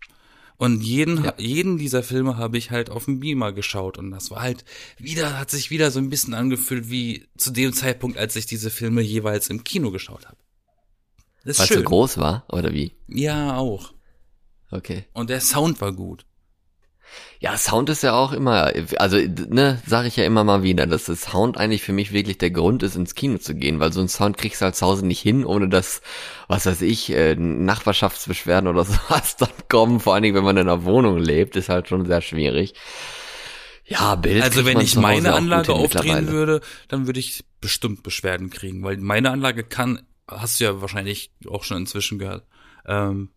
und 0.63 0.81
jeden, 0.81 1.25
ja. 1.25 1.35
jeden 1.39 1.77
dieser 1.77 2.05
Filme 2.05 2.37
habe 2.37 2.57
ich 2.57 2.71
halt 2.71 2.89
auf 2.89 3.07
dem 3.07 3.19
Beamer 3.19 3.53
geschaut. 3.53 3.99
Und 3.99 4.13
das 4.13 4.31
war 4.31 4.43
halt 4.43 4.65
wieder, 4.97 5.37
hat 5.37 5.51
sich 5.51 5.73
wieder 5.73 5.91
so 5.91 5.99
ein 5.99 6.09
bisschen 6.09 6.35
angefühlt 6.35 6.89
wie 6.89 7.27
zu 7.37 7.51
dem 7.51 7.73
Zeitpunkt, 7.73 8.17
als 8.17 8.37
ich 8.37 8.47
diese 8.47 8.71
Filme 8.71 9.03
jeweils 9.03 9.51
im 9.51 9.65
Kino 9.65 9.91
geschaut 9.91 10.25
habe. 10.27 10.37
Das 11.45 11.59
Weil 11.59 11.67
es 11.67 11.75
so 11.75 11.83
groß 11.83 12.19
war, 12.19 12.45
oder 12.49 12.73
wie? 12.73 12.93
Ja, 13.09 13.57
auch. 13.57 13.93
Okay. 14.71 15.05
Und 15.13 15.31
der 15.31 15.41
Sound 15.41 15.81
war 15.81 15.93
gut. 15.93 16.27
Ja, 17.41 17.57
Sound 17.57 17.89
ist 17.91 18.03
ja 18.03 18.13
auch 18.13 18.33
immer, 18.33 18.73
also 18.99 19.17
ne, 19.17 19.83
sage 19.85 20.07
ich 20.07 20.17
ja 20.17 20.25
immer 20.25 20.45
mal 20.45 20.63
wieder, 20.63 20.87
dass 20.87 21.07
das 21.07 21.23
Sound 21.23 21.59
eigentlich 21.59 21.83
für 21.83 21.93
mich 21.93 22.13
wirklich 22.13 22.39
der 22.39 22.53
Grund 22.53 22.83
ist, 22.83 22.95
ins 22.95 23.15
Kino 23.15 23.39
zu 23.39 23.55
gehen, 23.55 23.81
weil 23.81 23.93
so 23.93 24.01
ein 24.01 24.09
Sound 24.09 24.39
kriegst 24.39 24.61
du 24.61 24.67
halt 24.67 24.77
zu 24.77 24.87
Hause 24.87 25.05
nicht 25.05 25.21
hin, 25.21 25.45
ohne 25.45 25.69
dass, 25.69 26.03
was 26.47 26.67
weiß 26.67 26.83
ich, 26.83 27.11
äh, 27.11 27.35
Nachbarschaftsbeschwerden 27.35 28.69
oder 28.69 28.85
sowas 28.87 29.37
dann 29.37 29.51
kommen, 29.69 29.99
vor 29.99 30.15
allen 30.15 30.23
Dingen, 30.23 30.37
wenn 30.37 30.45
man 30.45 30.57
in 30.57 30.69
einer 30.69 30.85
Wohnung 30.85 31.19
lebt, 31.19 31.57
ist 31.57 31.69
halt 31.69 31.89
schon 31.89 32.07
sehr 32.07 32.21
schwierig. 32.21 32.75
Ja, 33.85 34.15
Bild. 34.15 34.43
Also 34.43 34.65
wenn 34.65 34.81
ich 34.81 34.95
meine 34.97 35.35
Anlage 35.35 35.75
aufdrehen 35.75 36.29
würde, 36.29 36.61
dann 36.89 37.07
würde 37.07 37.21
ich 37.21 37.45
bestimmt 37.61 38.03
Beschwerden 38.03 38.51
kriegen, 38.51 38.83
weil 38.83 38.97
meine 38.99 39.31
Anlage 39.31 39.65
kann, 39.65 40.07
hast 40.29 40.61
du 40.61 40.65
ja 40.65 40.81
wahrscheinlich 40.81 41.33
auch 41.49 41.65
schon 41.65 41.79
inzwischen 41.79 42.19
gehört, 42.19 42.47
ähm, 42.87 43.31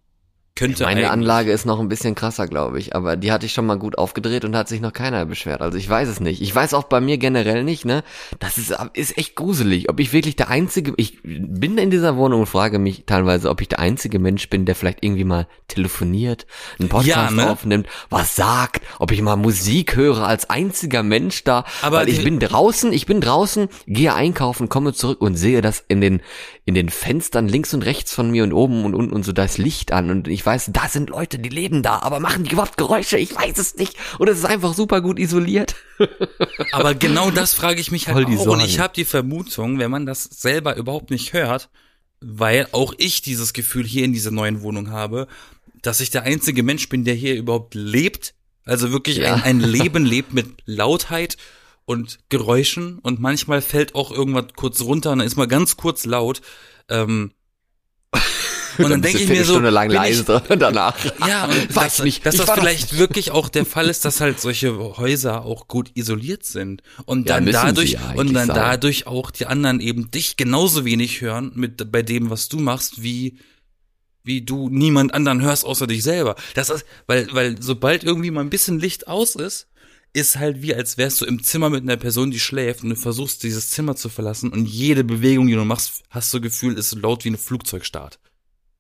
könnte 0.56 0.84
Meine 0.84 1.02
eigentlich- 1.02 1.10
Anlage 1.12 1.52
ist 1.52 1.66
noch 1.66 1.80
ein 1.82 1.90
bisschen 1.90 2.16
krasser, 2.16 2.48
glaube 2.48 2.80
ich, 2.80 2.96
aber 2.96 3.18
die 3.18 3.32
hatte 3.32 3.46
ich 3.46 3.52
schon 3.54 3.66
mal 3.66 3.78
gut 3.78 3.98
aufgedreht 3.98 4.46
und 4.46 4.56
hat 4.56 4.70
sich 4.70 4.80
noch 4.80 4.94
keiner 4.94 5.26
beschwert. 5.26 5.62
Also 5.62 5.78
ich 5.78 5.90
weiß 5.90 6.08
es 6.08 6.22
nicht. 6.22 6.42
Ich 6.42 6.56
weiß 6.56 6.74
auch 6.74 6.86
bei 6.86 7.02
mir 7.02 7.18
generell 7.18 7.64
nicht, 7.66 7.84
ne? 7.84 8.04
Das 8.40 8.58
ist, 8.58 8.74
ist 8.94 9.18
echt 9.18 9.36
gruselig. 9.36 9.90
Ob 9.90 10.00
ich 10.00 10.14
wirklich 10.14 10.38
der 10.38 10.50
einzige, 10.50 10.94
ich 10.96 11.20
bin 11.24 11.78
in 11.78 11.90
dieser 11.92 12.16
Wohnung 12.16 12.40
und 12.42 12.46
frage 12.46 12.80
mich 12.80 13.04
teilweise, 13.06 13.50
ob 13.50 13.60
ich 13.60 13.68
der 13.68 13.80
einzige 13.80 14.18
Mensch 14.18 14.50
bin, 14.50 14.66
der 14.66 14.76
vielleicht 14.76 15.04
irgendwie 15.04 15.26
mal 15.26 15.48
telefoniert, 15.68 16.48
einen 16.80 16.88
Podcast 16.90 17.10
Ja, 17.10 17.32
ne? 17.32 17.50
aufnimmt, 17.52 17.88
was 18.10 18.36
sagt, 18.38 18.82
ob 19.00 19.12
ich 19.12 19.22
mal 19.22 19.36
Musik 19.36 19.96
höre 19.98 20.26
als 20.26 20.50
einziger 20.50 21.04
Mensch 21.04 21.44
da. 21.44 21.66
Aber 21.82 21.98
Weil 21.98 22.10
ich 22.10 22.24
bin 22.24 22.40
draußen, 22.40 22.94
ich 22.94 23.06
bin 23.06 23.20
draußen, 23.20 23.68
gehe 23.88 24.14
einkaufen, 24.14 24.70
komme 24.70 24.94
zurück 24.94 25.20
und 25.22 25.36
sehe 25.36 25.62
das 25.62 25.84
in 25.90 26.00
den, 26.00 26.22
in 26.64 26.76
den 26.76 26.88
Fenstern 26.90 27.50
links 27.50 27.74
und 27.74 27.82
rechts 27.84 28.14
von 28.14 28.32
mir 28.32 28.44
und 28.44 28.54
oben 28.54 28.86
und 28.86 28.96
unten 28.96 29.14
und 29.14 29.24
so 29.24 29.34
das 29.34 29.58
Licht 29.58 29.92
an 29.92 30.10
und 30.10 30.28
ich 30.30 30.45
weiß, 30.46 30.70
da 30.74 30.88
sind 30.88 31.10
Leute, 31.10 31.40
die 31.40 31.50
leben 31.50 31.82
da, 31.84 32.00
aber 32.00 32.20
machen 32.20 32.44
die 32.44 32.52
überhaupt 32.52 32.78
Geräusche? 32.78 33.18
Ich 33.18 33.36
weiß 33.36 33.58
es 33.58 33.76
nicht. 33.76 33.96
Und 34.20 34.28
es 34.30 34.38
ist 34.40 34.46
einfach 34.46 34.74
super 34.74 35.02
gut 35.02 35.20
isoliert. 35.20 35.76
Aber 36.72 36.94
genau 36.96 37.32
das 37.32 37.54
frage 37.54 37.80
ich 37.82 37.92
mich 37.92 38.08
halt 38.08 38.16
Voll 38.18 38.26
die 38.26 38.38
auch. 38.38 38.42
Und 38.46 38.60
Sorge. 38.60 38.66
ich 38.66 38.80
habe 38.80 38.94
die 38.96 39.06
Vermutung, 39.06 39.80
wenn 39.80 39.90
man 39.92 40.06
das 40.06 40.24
selber 40.24 40.76
überhaupt 40.76 41.10
nicht 41.10 41.34
hört, 41.34 41.70
weil 42.20 42.68
auch 42.72 42.94
ich 42.98 43.22
dieses 43.22 43.54
Gefühl 43.54 43.86
hier 43.86 44.04
in 44.06 44.14
dieser 44.14 44.32
neuen 44.32 44.62
Wohnung 44.62 44.90
habe, 44.92 45.28
dass 45.82 46.00
ich 46.02 46.10
der 46.10 46.24
einzige 46.24 46.64
Mensch 46.64 46.90
bin, 46.90 47.04
der 47.06 47.14
hier 47.16 47.36
überhaupt 47.36 47.76
lebt. 47.76 48.34
Also 48.66 48.92
wirklich 48.92 49.18
Ja. 49.18 49.36
ein, 49.36 49.44
ein 49.44 49.60
Leben 49.62 50.06
lebt 50.06 50.34
mit 50.34 50.48
Lautheit 50.66 51.38
und 51.86 52.20
Geräuschen 52.30 53.00
und 53.00 53.20
manchmal 53.20 53.62
fällt 53.62 53.94
auch 53.96 54.12
irgendwas 54.12 54.46
kurz 54.56 54.82
runter 54.82 55.12
und 55.12 55.20
dann 55.20 55.28
ist 55.28 55.36
mal 55.38 55.48
ganz 55.48 55.78
kurz 55.78 56.06
laut. 56.06 56.42
Ähm, 56.90 57.32
und 58.78 58.90
dann 58.90 59.02
denke 59.02 59.20
ich 59.20 59.30
mir 59.30 59.44
so, 59.44 59.54
Stunde 59.54 59.70
lang 59.70 59.90
leise 59.90 60.24
danach. 60.58 60.96
ja, 61.28 61.46
und 61.46 61.76
Weiß 61.76 61.98
dass, 61.98 62.04
nicht. 62.04 62.26
dass 62.26 62.36
Ich 62.36 62.40
das 62.40 62.48
das 62.48 62.60
vielleicht 62.60 62.98
wirklich 62.98 63.32
auch 63.32 63.50
der 63.50 63.66
Fall 63.66 63.90
ist, 63.90 64.06
dass 64.06 64.22
halt 64.22 64.40
solche 64.40 64.78
Häuser 64.98 65.44
auch 65.44 65.68
gut 65.68 65.92
isoliert 65.96 66.46
sind 66.46 66.82
und 67.06 67.30
dann 67.30 67.46
dadurch 67.46 67.94
ja 67.94 68.00
eigentlich 68.02 68.20
und 68.20 68.34
dann 68.34 68.48
sein. 68.48 68.56
dadurch 68.56 69.08
auch 69.08 69.32
die 69.32 69.46
anderen 69.46 69.80
eben 69.80 70.12
dich 70.12 70.38
genauso 70.38 70.86
wenig 70.86 71.22
hören 71.22 71.52
mit 71.56 71.92
bei 71.92 72.02
dem, 72.02 72.30
was 72.30 72.50
du 72.50 72.60
machst, 72.60 73.02
wie 73.04 73.38
wie 74.24 74.42
du 74.42 74.70
niemand 74.70 75.14
anderen 75.14 75.42
hörst 75.42 75.66
außer 75.66 75.86
dich 75.86 76.02
selber. 76.04 76.36
Das 76.56 76.70
ist, 76.70 76.86
weil 77.08 77.28
weil 77.32 77.62
sobald 77.62 78.04
irgendwie 78.04 78.32
mal 78.32 78.42
ein 78.42 78.50
bisschen 78.50 78.80
Licht 78.80 79.08
aus 79.08 79.36
ist, 79.36 79.68
ist 80.16 80.38
halt 80.38 80.62
wie 80.62 80.74
als 80.74 80.98
wärst 80.98 81.20
du 81.22 81.26
im 81.26 81.44
Zimmer 81.44 81.70
mit 81.70 81.84
einer 81.84 81.98
Person, 81.98 82.32
die 82.32 82.40
schläft 82.40 82.84
und 82.84 82.90
du 82.90 82.96
versuchst 82.96 83.44
dieses 83.44 83.70
Zimmer 83.70 83.96
zu 83.96 84.08
verlassen 84.10 84.52
und 84.52 84.66
jede 84.66 85.04
Bewegung, 85.04 85.48
die 85.48 85.54
du 85.54 85.66
machst, 85.66 86.04
hast 86.10 86.34
du 86.34 86.40
Gefühl, 86.40 86.78
ist 86.78 86.90
so 86.90 86.98
laut 86.98 87.26
wie 87.26 87.30
ein 87.32 87.38
Flugzeugstart. 87.38 88.20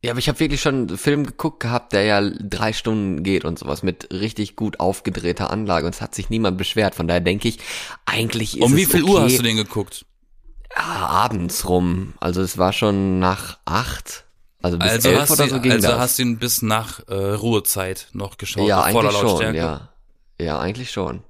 Ja, 0.03 0.11
aber 0.11 0.19
ich 0.19 0.29
habe 0.29 0.39
wirklich 0.39 0.61
schon 0.61 0.87
einen 0.87 0.97
Film 0.97 1.25
geguckt 1.25 1.61
gehabt, 1.61 1.93
der 1.93 2.03
ja 2.03 2.21
drei 2.21 2.73
Stunden 2.73 3.23
geht 3.23 3.43
und 3.43 3.57
sowas 3.57 3.81
mit 3.81 4.09
richtig 4.11 4.55
gut 4.55 4.79
aufgedrehter 4.79 5.49
Anlage 5.49 5.87
und 5.87 5.95
es 5.95 6.01
hat 6.01 6.13
sich 6.13 6.29
niemand 6.29 6.57
beschwert. 6.57 6.93
Von 6.93 7.07
daher 7.07 7.21
denke 7.21 7.47
ich, 7.47 7.57
eigentlich 8.05 8.57
ist 8.57 8.63
Um 8.63 8.73
es 8.73 8.77
wie 8.77 8.85
viel 8.85 9.03
okay, 9.03 9.11
Uhr 9.11 9.21
hast 9.23 9.37
du 9.39 9.43
den 9.43 9.57
geguckt? 9.57 10.05
Ja, 10.75 10.83
abends 11.07 11.67
rum. 11.67 12.13
Also 12.19 12.41
es 12.41 12.57
war 12.57 12.73
schon 12.73 13.19
nach 13.19 13.57
acht. 13.65 14.25
Also 14.61 14.77
bis 14.77 14.91
Also, 14.91 15.09
elf 15.09 15.19
hast, 15.21 15.31
oder 15.31 15.43
du, 15.45 15.49
so 15.51 15.61
ging 15.61 15.71
also 15.71 15.87
das. 15.87 15.99
hast 15.99 16.17
du 16.19 16.23
ihn 16.23 16.37
bis 16.39 16.61
nach 16.61 17.07
äh, 17.07 17.13
Ruhezeit 17.13 18.07
noch 18.13 18.37
geschaut, 18.37 18.67
ja, 18.67 18.81
eigentlich 18.83 19.17
schon, 19.17 19.55
ja. 19.55 19.89
Ja, 20.39 20.59
eigentlich 20.59 20.91
schon. 20.91 21.23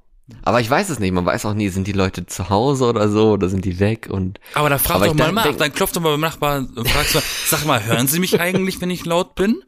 Aber 0.43 0.59
ich 0.59 0.69
weiß 0.69 0.89
es 0.89 0.99
nicht, 0.99 1.11
man 1.11 1.25
weiß 1.25 1.45
auch 1.45 1.53
nie, 1.53 1.69
sind 1.69 1.85
die 1.87 1.91
Leute 1.91 2.25
zu 2.25 2.49
Hause 2.49 2.85
oder 2.85 3.09
so, 3.09 3.31
oder 3.33 3.47
sind 3.47 3.63
die 3.63 3.79
weg 3.79 4.07
und 4.09 4.39
Aber 4.55 4.69
da 4.69 4.77
frag 4.79 4.95
Aber 4.95 5.05
doch 5.07 5.13
mal 5.13 5.31
nach, 5.31 5.43
denk- 5.43 5.57
dann 5.59 5.73
klopf 5.73 5.91
doch 5.91 6.01
mal 6.01 6.11
beim 6.11 6.21
Nachbarn 6.21 6.67
und 6.75 6.87
fragst 6.89 7.13
mal, 7.13 7.23
sag 7.45 7.65
mal, 7.65 7.83
hören 7.85 8.07
Sie 8.07 8.19
mich 8.19 8.39
eigentlich, 8.39 8.81
wenn 8.81 8.89
ich 8.89 9.05
laut 9.05 9.35
bin? 9.35 9.61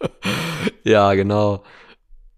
ja, 0.84 1.12
genau. 1.14 1.62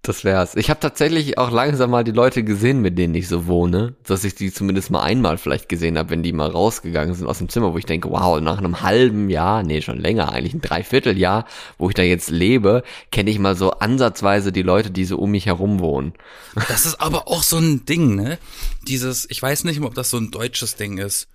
Das 0.04 0.22
wär's. 0.22 0.54
Ich 0.54 0.68
habe 0.68 0.80
tatsächlich 0.80 1.38
auch 1.38 1.50
langsam 1.50 1.90
mal 1.90 2.04
die 2.04 2.12
Leute 2.12 2.44
gesehen, 2.44 2.82
mit 2.82 2.98
denen 2.98 3.14
ich 3.14 3.26
so 3.26 3.46
wohne, 3.46 3.96
dass 4.02 4.22
ich 4.24 4.34
die 4.34 4.52
zumindest 4.52 4.90
mal 4.90 5.02
einmal 5.02 5.38
vielleicht 5.38 5.66
gesehen 5.66 5.96
habe, 5.96 6.10
wenn 6.10 6.22
die 6.22 6.34
mal 6.34 6.50
rausgegangen 6.50 7.14
sind 7.14 7.26
aus 7.26 7.38
dem 7.38 7.48
Zimmer, 7.48 7.72
wo 7.72 7.78
ich 7.78 7.86
denke, 7.86 8.10
wow, 8.10 8.38
nach 8.38 8.58
einem 8.58 8.82
halben 8.82 9.30
Jahr, 9.30 9.62
nee, 9.62 9.80
schon 9.80 9.98
länger, 9.98 10.30
eigentlich 10.30 10.52
ein 10.52 10.60
Dreivierteljahr, 10.60 11.46
wo 11.78 11.88
ich 11.88 11.94
da 11.94 12.02
jetzt 12.02 12.28
lebe, 12.28 12.82
kenne 13.12 13.30
ich 13.30 13.38
mal 13.38 13.56
so 13.56 13.70
ansatzweise 13.70 14.52
die 14.52 14.60
Leute, 14.60 14.90
die 14.90 15.06
so 15.06 15.16
um 15.16 15.30
mich 15.30 15.46
herum 15.46 15.80
wohnen. 15.80 16.12
Das 16.68 16.84
ist 16.84 17.00
aber 17.00 17.26
auch 17.26 17.42
so 17.42 17.56
ein 17.56 17.86
Ding, 17.86 18.14
ne? 18.14 18.36
Dieses, 18.86 19.26
ich 19.30 19.40
weiß 19.40 19.64
nicht, 19.64 19.80
ob 19.80 19.94
das 19.94 20.10
so 20.10 20.18
ein 20.18 20.30
deutsches 20.30 20.76
Ding 20.76 20.98
ist, 20.98 21.28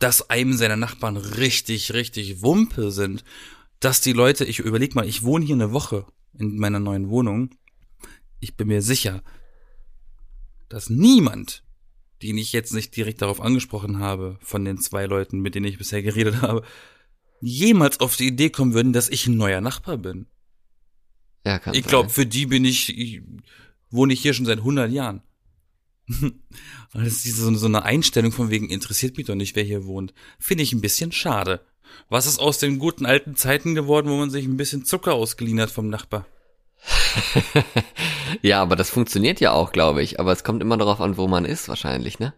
dass 0.00 0.28
einem 0.28 0.54
seine 0.54 0.76
Nachbarn 0.76 1.16
richtig, 1.16 1.94
richtig 1.94 2.42
Wumpe 2.42 2.90
sind. 2.90 3.22
Dass 3.78 4.00
die 4.00 4.12
Leute, 4.12 4.44
ich 4.44 4.58
überleg 4.58 4.96
mal, 4.96 5.06
ich 5.06 5.22
wohne 5.22 5.44
hier 5.44 5.54
eine 5.54 5.72
Woche 5.72 6.04
in 6.36 6.58
meiner 6.58 6.80
neuen 6.80 7.10
Wohnung. 7.10 7.50
Ich 8.40 8.56
bin 8.56 8.68
mir 8.68 8.82
sicher, 8.82 9.22
dass 10.68 10.90
niemand, 10.90 11.62
den 12.22 12.38
ich 12.38 12.52
jetzt 12.52 12.72
nicht 12.72 12.94
direkt 12.96 13.22
darauf 13.22 13.40
angesprochen 13.40 13.98
habe, 13.98 14.38
von 14.40 14.64
den 14.64 14.78
zwei 14.78 15.06
Leuten, 15.06 15.40
mit 15.40 15.54
denen 15.54 15.66
ich 15.66 15.78
bisher 15.78 16.02
geredet 16.02 16.42
habe, 16.42 16.64
jemals 17.40 18.00
auf 18.00 18.16
die 18.16 18.26
Idee 18.26 18.50
kommen 18.50 18.74
würden, 18.74 18.92
dass 18.92 19.08
ich 19.08 19.26
ein 19.26 19.36
neuer 19.36 19.60
Nachbar 19.60 19.96
bin. 19.96 20.26
Ja, 21.44 21.58
kann 21.58 21.74
Ich 21.74 21.84
glaube, 21.84 22.10
für 22.10 22.26
die 22.26 22.46
bin 22.46 22.64
ich, 22.64 22.96
ich, 22.96 23.22
wohne 23.90 24.12
ich 24.12 24.20
hier 24.20 24.34
schon 24.34 24.46
seit 24.46 24.58
100 24.58 24.90
Jahren. 24.90 25.22
Und 26.20 26.40
das 26.92 27.08
ist 27.08 27.24
diese, 27.24 27.54
so 27.54 27.66
eine 27.66 27.82
Einstellung 27.84 28.32
von 28.32 28.50
wegen, 28.50 28.70
interessiert 28.70 29.16
mich 29.16 29.26
doch 29.26 29.34
nicht, 29.34 29.56
wer 29.56 29.64
hier 29.64 29.84
wohnt. 29.84 30.14
Finde 30.38 30.64
ich 30.64 30.72
ein 30.72 30.80
bisschen 30.80 31.12
schade. 31.12 31.60
Was 32.08 32.26
ist 32.26 32.38
aus 32.38 32.58
den 32.58 32.78
guten 32.78 33.06
alten 33.06 33.36
Zeiten 33.36 33.74
geworden, 33.74 34.08
wo 34.10 34.16
man 34.16 34.30
sich 34.30 34.44
ein 34.44 34.56
bisschen 34.56 34.84
Zucker 34.84 35.14
ausgeliehen 35.14 35.60
hat 35.60 35.70
vom 35.70 35.88
Nachbar? 35.88 36.26
Ja, 38.42 38.60
aber 38.62 38.76
das 38.76 38.90
funktioniert 38.90 39.40
ja 39.40 39.52
auch, 39.52 39.72
glaube 39.72 40.02
ich. 40.02 40.20
Aber 40.20 40.32
es 40.32 40.44
kommt 40.44 40.62
immer 40.62 40.76
darauf 40.76 41.00
an, 41.00 41.16
wo 41.16 41.26
man 41.28 41.44
ist, 41.44 41.68
wahrscheinlich, 41.68 42.18
ne? 42.18 42.34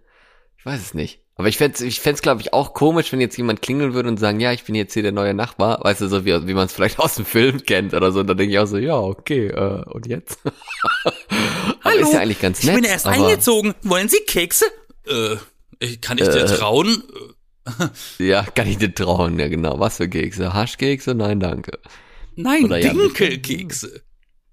Ich 0.59 0.65
weiß 0.67 0.81
es 0.81 0.95
nicht. 0.95 1.21
Aber 1.37 1.49
ich 1.49 1.57
fänd's, 1.57 1.81
ich 1.81 2.01
fänd's, 2.01 2.21
glaube 2.23 2.43
ich, 2.43 2.53
auch 2.53 2.75
komisch, 2.75 3.11
wenn 3.13 3.21
jetzt 3.21 3.37
jemand 3.39 3.63
klingeln 3.63 3.95
würde 3.95 4.09
und 4.09 4.19
sagen, 4.21 4.41
ja, 4.41 4.53
ich 4.53 4.65
bin 4.65 4.75
jetzt 4.75 4.93
hier 4.95 5.03
der 5.03 5.13
neue 5.13 5.33
Nachbar. 5.35 5.83
Weißt 5.83 6.01
du, 6.03 6.09
so 6.09 6.25
wie, 6.25 6.47
wie 6.47 6.55
man 6.55 6.67
es 6.67 6.73
vielleicht 6.73 6.99
aus 7.01 7.15
dem 7.17 7.25
Film 7.25 7.63
kennt 7.65 7.95
oder 7.95 8.13
so. 8.13 8.21
Und 8.21 8.27
dann 8.29 8.37
denke 8.37 8.53
ich 8.53 8.59
auch 8.59 8.67
so, 8.67 8.77
ja, 8.77 8.97
okay, 8.99 9.49
äh, 9.49 9.83
und 9.91 10.07
jetzt? 10.07 10.39
aber 11.83 11.95
ist 11.95 12.13
ja 12.13 12.21
eigentlich 12.21 12.41
ganz 12.41 12.63
nett. 12.63 12.77
ich 12.77 12.83
bin 12.83 12.91
erst 12.91 13.07
aber, 13.07 13.17
eingezogen. 13.17 13.75
Wollen 13.83 14.09
Sie 14.09 14.21
Kekse? 14.27 14.67
Äh, 15.09 15.37
ich- 15.81 16.01
kann 16.01 16.19
ich 16.19 16.25
dir 16.29 16.45
Äh. 16.45 16.47
trauen? 16.47 17.03
Ja, 18.19 18.43
kann 18.43 18.67
ich 18.69 18.79
dir 18.79 18.95
trauen, 18.95 19.39
ja 19.39 19.49
genau. 19.49 19.79
Was 19.81 19.97
für 19.99 20.09
Kekse? 20.09 20.53
Haschkekse? 20.55 21.15
Nein, 21.15 21.41
danke. 21.41 21.79
Nein, 22.37 22.69
Dinkelkekse. 22.69 24.03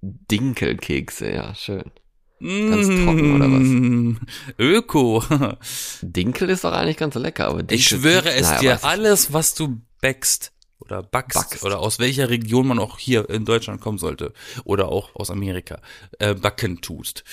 Dinkelkekse, 0.02 1.32
ja, 1.32 1.56
schön. 1.56 1.92
Ganz 2.40 2.88
trocken, 2.88 3.36
oder 3.36 3.52
was? 3.52 3.64
Mm, 3.64 4.18
Öko. 4.60 5.24
Dinkel 6.02 6.50
ist 6.50 6.64
doch 6.64 6.72
eigentlich 6.72 6.98
ganz 6.98 7.16
lecker, 7.16 7.48
aber 7.48 7.60
Dinkel 7.60 7.76
Ich 7.78 7.88
schwöre 7.88 8.32
es 8.32 8.44
naja, 8.44 8.60
dir, 8.60 8.84
alles, 8.84 9.34
was 9.34 9.56
du 9.56 9.82
backst 10.02 10.54
oder 10.80 11.02
backst, 11.02 11.50
Backst. 11.50 11.64
oder 11.64 11.80
aus 11.80 11.98
welcher 11.98 12.30
Region 12.30 12.68
man 12.68 12.78
auch 12.78 13.00
hier 13.00 13.28
in 13.30 13.46
Deutschland 13.46 13.82
kommen 13.82 13.98
sollte 13.98 14.34
oder 14.64 14.90
auch 14.90 15.16
aus 15.16 15.32
Amerika, 15.32 15.82
äh, 16.20 16.36
backen 16.36 16.82
tust, 16.82 17.24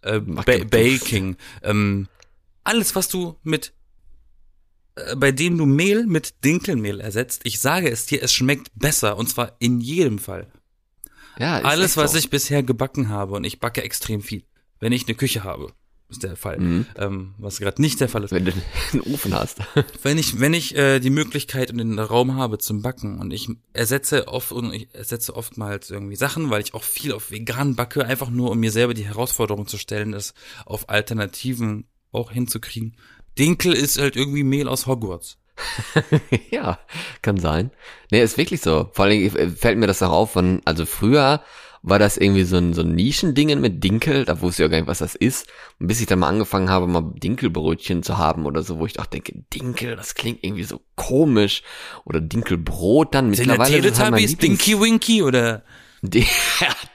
äh, 0.00 0.20
ba 0.20 0.42
Backen 0.42 0.60
tust. 0.60 0.70
Baking, 0.70 1.36
ähm, 1.62 2.08
alles, 2.64 2.94
was 2.94 3.08
du 3.08 3.36
mit 3.42 3.74
äh, 4.96 5.14
bei 5.16 5.32
dem 5.32 5.58
du 5.58 5.66
Mehl 5.66 6.06
mit 6.06 6.42
Dinkelmehl 6.44 7.00
ersetzt, 7.00 7.42
ich 7.44 7.60
sage 7.60 7.90
es 7.90 8.06
dir, 8.06 8.22
es 8.22 8.32
schmeckt 8.32 8.70
besser 8.74 9.16
und 9.18 9.28
zwar 9.28 9.56
in 9.58 9.80
jedem 9.80 10.18
Fall. 10.18 10.50
Ja, 11.38 11.58
Alles, 11.60 11.96
was 11.96 12.12
so. 12.12 12.18
ich 12.18 12.30
bisher 12.30 12.62
gebacken 12.62 13.08
habe 13.08 13.34
und 13.34 13.44
ich 13.44 13.60
backe 13.60 13.82
extrem 13.82 14.22
viel, 14.22 14.44
wenn 14.80 14.92
ich 14.92 15.06
eine 15.06 15.14
Küche 15.14 15.44
habe, 15.44 15.72
ist 16.08 16.22
der 16.22 16.36
Fall. 16.36 16.58
Mhm. 16.58 16.86
Ähm, 16.96 17.34
was 17.38 17.58
gerade 17.58 17.80
nicht 17.80 18.00
der 18.00 18.08
Fall 18.08 18.24
ist. 18.24 18.32
Wenn 18.32 18.44
du 18.44 18.52
einen 18.92 19.02
Ofen 19.02 19.34
hast. 19.34 19.58
Wenn 20.02 20.18
ich, 20.18 20.38
wenn 20.38 20.54
ich 20.54 20.76
äh, 20.76 21.00
die 21.00 21.10
Möglichkeit 21.10 21.70
und 21.70 21.78
den 21.78 21.98
Raum 21.98 22.36
habe 22.36 22.58
zum 22.58 22.82
Backen 22.82 23.18
und 23.18 23.32
ich 23.32 23.48
ersetze 23.72 24.28
oft 24.28 24.52
und 24.52 24.72
ich 24.72 24.94
ersetze 24.94 25.34
oftmals 25.34 25.90
irgendwie 25.90 26.16
Sachen, 26.16 26.50
weil 26.50 26.62
ich 26.62 26.74
auch 26.74 26.84
viel 26.84 27.12
auf 27.12 27.30
vegan 27.30 27.74
backe, 27.74 28.04
einfach 28.04 28.30
nur 28.30 28.50
um 28.50 28.60
mir 28.60 28.70
selber 28.70 28.94
die 28.94 29.06
Herausforderung 29.06 29.66
zu 29.66 29.78
stellen, 29.78 30.12
das 30.12 30.34
auf 30.66 30.88
Alternativen 30.88 31.86
auch 32.12 32.30
hinzukriegen. 32.30 32.96
Dinkel 33.38 33.72
ist 33.72 33.98
halt 33.98 34.14
irgendwie 34.16 34.44
Mehl 34.44 34.68
aus 34.68 34.86
Hogwarts. 34.86 35.38
ja, 36.50 36.78
kann 37.22 37.38
sein. 37.38 37.70
Nee, 38.10 38.22
ist 38.22 38.38
wirklich 38.38 38.60
so. 38.60 38.90
Vor 38.92 39.04
allem 39.06 39.36
äh, 39.36 39.48
fällt 39.48 39.78
mir 39.78 39.86
das 39.86 40.02
auch 40.02 40.12
auf, 40.12 40.32
von, 40.32 40.60
also 40.64 40.86
früher 40.86 41.42
war 41.86 41.98
das 41.98 42.16
irgendwie 42.16 42.44
so 42.44 42.56
ein, 42.56 42.72
so 42.72 42.80
ein 42.80 42.94
Nischendingen 42.94 43.60
mit 43.60 43.84
Dinkel, 43.84 44.24
da 44.24 44.40
wusste 44.40 44.62
ich 44.62 44.66
auch 44.66 44.70
gar 44.70 44.78
nicht, 44.78 44.86
was 44.86 45.00
das 45.00 45.14
ist. 45.14 45.46
Und 45.78 45.88
bis 45.88 46.00
ich 46.00 46.06
dann 46.06 46.18
mal 46.18 46.28
angefangen 46.28 46.70
habe, 46.70 46.86
mal 46.86 47.12
Dinkelbrötchen 47.14 48.02
zu 48.02 48.16
haben 48.16 48.46
oder 48.46 48.62
so, 48.62 48.78
wo 48.78 48.86
ich 48.86 48.98
auch 48.98 49.06
denke, 49.06 49.34
Dinkel, 49.52 49.94
das 49.94 50.14
klingt 50.14 50.42
irgendwie 50.42 50.64
so 50.64 50.80
komisch. 50.96 51.62
Oder 52.06 52.22
Dinkelbrot 52.22 53.14
dann. 53.14 53.34
Sind 53.34 53.48
Mittlerweile 53.48 53.76
ist 53.78 53.84
es 53.84 54.00
halt 54.00 54.14
Lieblings- 54.14 54.38
Dinky 54.38 54.80
Winky 54.80 55.22
oder 55.22 55.62
Die, 56.06 56.26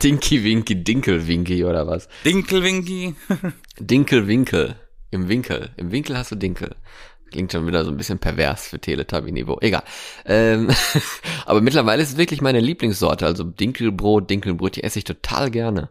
Dinky 0.04 0.44
Winky, 0.44 0.84
Dinkelwinky 0.84 1.64
oder 1.66 1.86
was? 1.88 2.10
Dinkelwinky. 2.26 3.16
Dinkelwinkel. 3.80 4.76
Im 5.12 5.28
Winkel. 5.28 5.70
Im 5.78 5.92
Winkel 5.92 6.18
hast 6.18 6.32
du 6.32 6.36
Dinkel. 6.36 6.76
Klingt 7.32 7.52
schon 7.52 7.68
wieder 7.68 7.86
so 7.86 7.92
ein 7.92 7.98
bisschen 7.98 8.20
pervers 8.20 8.68
für 8.68 8.80
Teletubby-Niveau. 8.80 9.58
Egal. 9.62 9.84
Ähm, 10.26 10.70
aber 11.46 11.62
mittlerweile 11.62 12.02
ist 12.02 12.12
es 12.12 12.18
wirklich 12.18 12.42
meine 12.42 12.60
Lieblingssorte. 12.60 13.26
Also 13.26 13.44
Dinkelbrot, 13.44 14.30
Dinkelbrot, 14.30 14.76
die 14.76 14.84
esse 14.84 15.00
ich 15.00 15.06
total 15.06 15.52
gerne. 15.52 15.90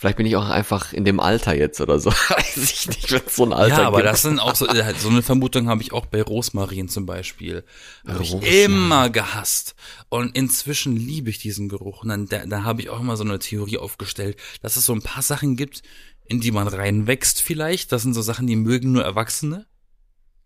Vielleicht 0.00 0.16
bin 0.16 0.24
ich 0.24 0.34
auch 0.36 0.48
einfach 0.48 0.94
in 0.94 1.04
dem 1.04 1.20
Alter 1.20 1.54
jetzt 1.54 1.78
oder 1.78 2.00
so. 2.00 2.10
Weiß 2.28 2.56
ich 2.56 2.88
nicht, 2.88 3.12
wenn 3.12 3.20
es 3.26 3.36
so 3.36 3.44
ein 3.44 3.52
Alter 3.52 3.82
Ja, 3.82 3.86
aber 3.86 3.98
gibt. 3.98 4.08
das 4.08 4.22
sind 4.22 4.38
auch 4.38 4.54
so, 4.54 4.66
äh, 4.66 4.94
so 4.96 5.10
eine 5.10 5.20
Vermutung 5.20 5.68
habe 5.68 5.82
ich 5.82 5.92
auch 5.92 6.06
bei 6.06 6.22
Rosmarin 6.22 6.88
zum 6.88 7.04
Beispiel. 7.04 7.64
Habe 8.08 8.22
ich 8.22 8.32
immer 8.64 9.10
gehasst. 9.10 9.74
Und 10.08 10.34
inzwischen 10.34 10.96
liebe 10.96 11.28
ich 11.28 11.38
diesen 11.38 11.68
Geruch. 11.68 12.02
Und 12.02 12.08
dann, 12.08 12.26
da, 12.28 12.46
da 12.46 12.64
habe 12.64 12.80
ich 12.80 12.88
auch 12.88 12.98
immer 12.98 13.18
so 13.18 13.24
eine 13.24 13.38
Theorie 13.40 13.76
aufgestellt, 13.76 14.38
dass 14.62 14.76
es 14.76 14.86
so 14.86 14.94
ein 14.94 15.02
paar 15.02 15.20
Sachen 15.22 15.54
gibt, 15.54 15.82
in 16.24 16.40
die 16.40 16.50
man 16.50 16.66
reinwächst 16.66 17.42
vielleicht. 17.42 17.92
Das 17.92 18.00
sind 18.00 18.14
so 18.14 18.22
Sachen, 18.22 18.46
die 18.46 18.56
mögen 18.56 18.92
nur 18.92 19.04
Erwachsene. 19.04 19.66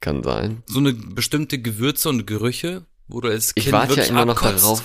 Kann 0.04 0.22
sein. 0.22 0.62
So 0.66 0.80
eine 0.80 0.92
bestimmte 0.92 1.58
Gewürze 1.58 2.10
und 2.10 2.26
Gerüche, 2.26 2.84
wo 3.08 3.22
du 3.22 3.28
als 3.28 3.54
Kind 3.54 3.66
Ich 3.66 3.72
warte 3.72 3.92
ja 3.92 3.96
wirklich 3.96 4.10
immer 4.10 4.26
noch 4.26 4.42
abkotzt, 4.42 4.62
darauf. 4.62 4.84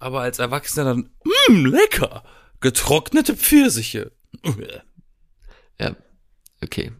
Aber 0.00 0.22
als 0.22 0.40
Erwachsener 0.40 0.86
dann, 0.86 1.10
mmm, 1.48 1.66
lecker. 1.66 2.24
Getrocknete 2.58 3.36
Pfirsiche. 3.36 4.10
Ja, 5.78 5.94
okay. 6.64 6.90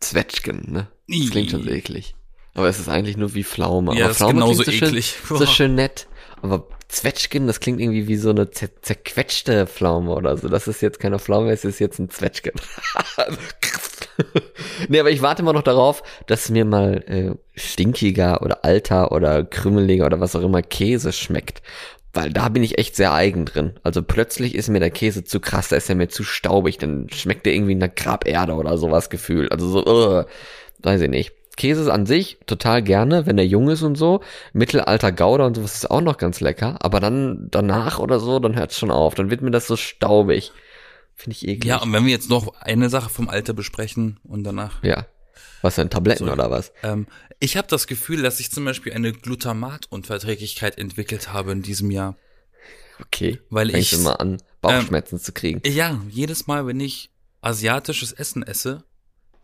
Zwetschgen, 0.00 0.70
ne? 0.70 0.88
Das 1.08 1.30
klingt 1.30 1.50
schon 1.50 1.62
so 1.62 1.70
eklig. 1.70 2.14
Aber 2.52 2.68
es 2.68 2.78
ist 2.78 2.90
eigentlich 2.90 3.16
nur 3.16 3.32
wie 3.32 3.44
Pflaume. 3.44 3.94
Ja, 3.94 4.00
aber 4.00 4.08
das 4.08 4.10
ist 4.10 4.16
Pflaume 4.18 4.34
genauso 4.34 4.62
klingt 4.64 4.80
so 4.80 4.86
eklig. 4.86 5.16
Schön, 5.26 5.38
so 5.38 5.46
schön 5.46 5.74
nett. 5.76 6.06
Aber 6.42 6.68
Zwetschgen, 6.88 7.46
das 7.46 7.60
klingt 7.60 7.80
irgendwie 7.80 8.08
wie 8.08 8.16
so 8.16 8.28
eine 8.28 8.50
zer 8.50 8.68
zerquetschte 8.82 9.66
Pflaume 9.66 10.10
oder 10.10 10.36
so. 10.36 10.50
Das 10.50 10.68
ist 10.68 10.82
jetzt 10.82 11.00
keine 11.00 11.18
Pflaume, 11.18 11.50
es 11.50 11.64
ist 11.64 11.78
jetzt 11.78 11.98
ein 11.98 12.10
Zwetschgen. 12.10 12.52
nee, 14.88 15.00
aber 15.00 15.10
ich 15.10 15.22
warte 15.22 15.42
mal 15.42 15.52
noch 15.52 15.62
darauf, 15.62 16.02
dass 16.26 16.50
mir 16.50 16.64
mal 16.64 17.02
äh, 17.06 17.34
stinkiger 17.58 18.42
oder 18.42 18.64
alter 18.64 19.12
oder 19.12 19.44
krümeliger 19.44 20.06
oder 20.06 20.20
was 20.20 20.36
auch 20.36 20.42
immer 20.42 20.62
Käse 20.62 21.12
schmeckt. 21.12 21.62
Weil 22.12 22.32
da 22.32 22.48
bin 22.48 22.64
ich 22.64 22.78
echt 22.78 22.96
sehr 22.96 23.12
eigen 23.12 23.44
drin. 23.44 23.74
Also 23.84 24.02
plötzlich 24.02 24.56
ist 24.56 24.68
mir 24.68 24.80
der 24.80 24.90
Käse 24.90 25.22
zu 25.22 25.38
krass, 25.38 25.68
da 25.68 25.76
ist 25.76 25.88
er 25.88 25.94
mir 25.94 26.08
zu 26.08 26.24
staubig, 26.24 26.78
dann 26.78 27.06
schmeckt 27.10 27.46
er 27.46 27.52
irgendwie 27.52 27.76
nach 27.76 27.94
Graberde 27.94 28.54
oder 28.54 28.76
sowas 28.78 29.10
gefühlt. 29.10 29.52
Also 29.52 29.68
so, 29.68 29.86
uh, 29.86 30.24
weiß 30.80 31.02
ich 31.02 31.08
nicht. 31.10 31.32
Käse 31.56 31.92
an 31.92 32.06
sich 32.06 32.38
total 32.46 32.82
gerne, 32.82 33.26
wenn 33.26 33.38
er 33.38 33.44
jung 33.44 33.68
ist 33.68 33.82
und 33.82 33.96
so. 33.96 34.20
Mittelalter 34.52 35.12
Gouda 35.12 35.46
und 35.46 35.56
sowas 35.56 35.74
ist 35.74 35.90
auch 35.90 36.00
noch 36.00 36.16
ganz 36.16 36.40
lecker. 36.40 36.78
Aber 36.80 37.00
dann 37.00 37.48
danach 37.50 37.98
oder 37.98 38.18
so, 38.18 38.38
dann 38.38 38.56
hört's 38.56 38.78
schon 38.78 38.90
auf. 38.90 39.14
Dann 39.14 39.30
wird 39.30 39.42
mir 39.42 39.50
das 39.50 39.66
so 39.66 39.76
staubig. 39.76 40.52
Finde 41.22 41.36
ich 41.36 41.46
eklig. 41.46 41.64
Ja, 41.66 41.82
und 41.82 41.92
wenn 41.92 42.04
wir 42.04 42.12
jetzt 42.12 42.30
noch 42.30 42.54
eine 42.60 42.88
Sache 42.88 43.10
vom 43.10 43.28
Alter 43.28 43.52
besprechen 43.52 44.18
und 44.24 44.44
danach. 44.44 44.82
ja. 44.82 45.06
Was 45.62 45.74
denn, 45.74 45.90
Tabletten 45.90 46.24
So. 46.26 46.32
oder 46.32 46.50
was? 46.50 46.72
Ähm, 46.82 47.06
ich 47.38 47.58
habe 47.58 47.68
das 47.68 47.86
Gefühl, 47.86 48.22
dass 48.22 48.40
ich 48.40 48.50
zum 48.50 48.64
Beispiel 48.64 48.94
eine 48.94 49.12
Glutamatunverträglichkeit 49.12 50.78
entwickelt 50.78 51.32
habe 51.32 51.52
in 51.52 51.60
diesem 51.62 51.90
Jahr. 51.90 52.16
Okay. 53.00 53.40
Weil 53.50 53.70
Fängst 53.70 53.92
ich- 53.92 53.98
immer 53.98 54.20
an, 54.20 54.42
Bauchschmerzen 54.62 55.18
zu 55.18 55.32
kriegen. 55.32 55.60
Ja, 55.66 56.00
jedes 56.08 56.46
Mal, 56.46 56.66
wenn 56.66 56.80
ich 56.80 57.10
asiatisches 57.42 58.12
Essen 58.12 58.42
esse, 58.42 58.84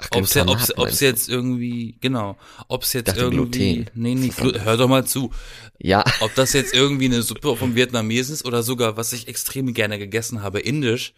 ja, 0.00 0.18
ob's, 0.18 0.36
ob's 0.36 0.72
meinst 0.76 1.00
du? 1.00 1.04
jetzt 1.06 1.28
irgendwie, 1.28 1.96
genau, 2.02 2.36
ob's 2.68 2.92
jetzt 2.92 3.08
dachte, 3.08 3.20
irgendwie, 3.20 3.74
Gluten. 3.76 3.90
nee, 3.94 4.14
nee, 4.14 4.28
Glu 4.28 4.52
hör 4.58 4.76
doch 4.76 4.88
mal 4.88 5.06
zu. 5.06 5.32
Ja, 5.78 6.04
Ob 6.20 6.34
das 6.34 6.52
jetzt 6.52 6.74
irgendwie 6.74 7.06
eine 7.06 7.22
Suppe 7.22 7.56
vom 7.56 7.74
Vietnamesen 7.74 8.34
ist 8.34 8.44
oder 8.44 8.62
sogar, 8.62 8.96
was 8.98 9.12
ich 9.14 9.26
extrem 9.28 9.72
gerne 9.72 9.98
gegessen 9.98 10.42
habe, 10.42 10.60
indisch, 10.60 11.14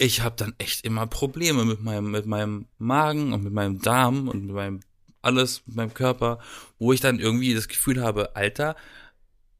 ich 0.00 0.22
habe 0.22 0.34
dann 0.36 0.54
echt 0.56 0.84
immer 0.86 1.06
Probleme 1.06 1.66
mit 1.66 1.82
meinem, 1.82 2.10
mit 2.10 2.24
meinem 2.24 2.66
Magen 2.78 3.34
und 3.34 3.44
mit 3.44 3.52
meinem 3.52 3.82
Darm 3.82 4.28
und 4.28 4.46
mit 4.46 4.54
meinem 4.54 4.80
alles, 5.20 5.62
mit 5.66 5.76
meinem 5.76 5.92
Körper, 5.92 6.38
wo 6.78 6.94
ich 6.94 7.02
dann 7.02 7.20
irgendwie 7.20 7.52
das 7.52 7.68
Gefühl 7.68 8.02
habe, 8.02 8.34
Alter, 8.34 8.76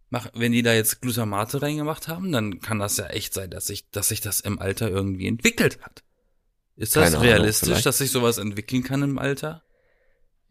mach, 0.09 0.29
wenn 0.33 0.53
die 0.53 0.62
da 0.62 0.72
jetzt 0.72 1.03
Glutamate 1.03 1.61
reingemacht 1.61 2.09
haben, 2.09 2.33
dann 2.33 2.61
kann 2.61 2.79
das 2.79 2.96
ja 2.96 3.09
echt 3.09 3.35
sein, 3.35 3.50
dass 3.50 3.66
sich, 3.66 3.90
dass 3.90 4.09
sich 4.09 4.22
das 4.22 4.40
im 4.40 4.59
Alter 4.59 4.88
irgendwie 4.88 5.26
entwickelt 5.26 5.79
hat. 5.83 6.03
Ist 6.76 6.96
das 6.96 7.05
Keine 7.05 7.16
Ahnung, 7.18 7.29
realistisch, 7.29 7.68
vielleicht. 7.68 7.85
dass 7.85 7.98
sich 7.98 8.11
sowas 8.11 8.38
entwickeln 8.38 8.83
kann 8.83 9.03
im 9.03 9.18
Alter? 9.18 9.62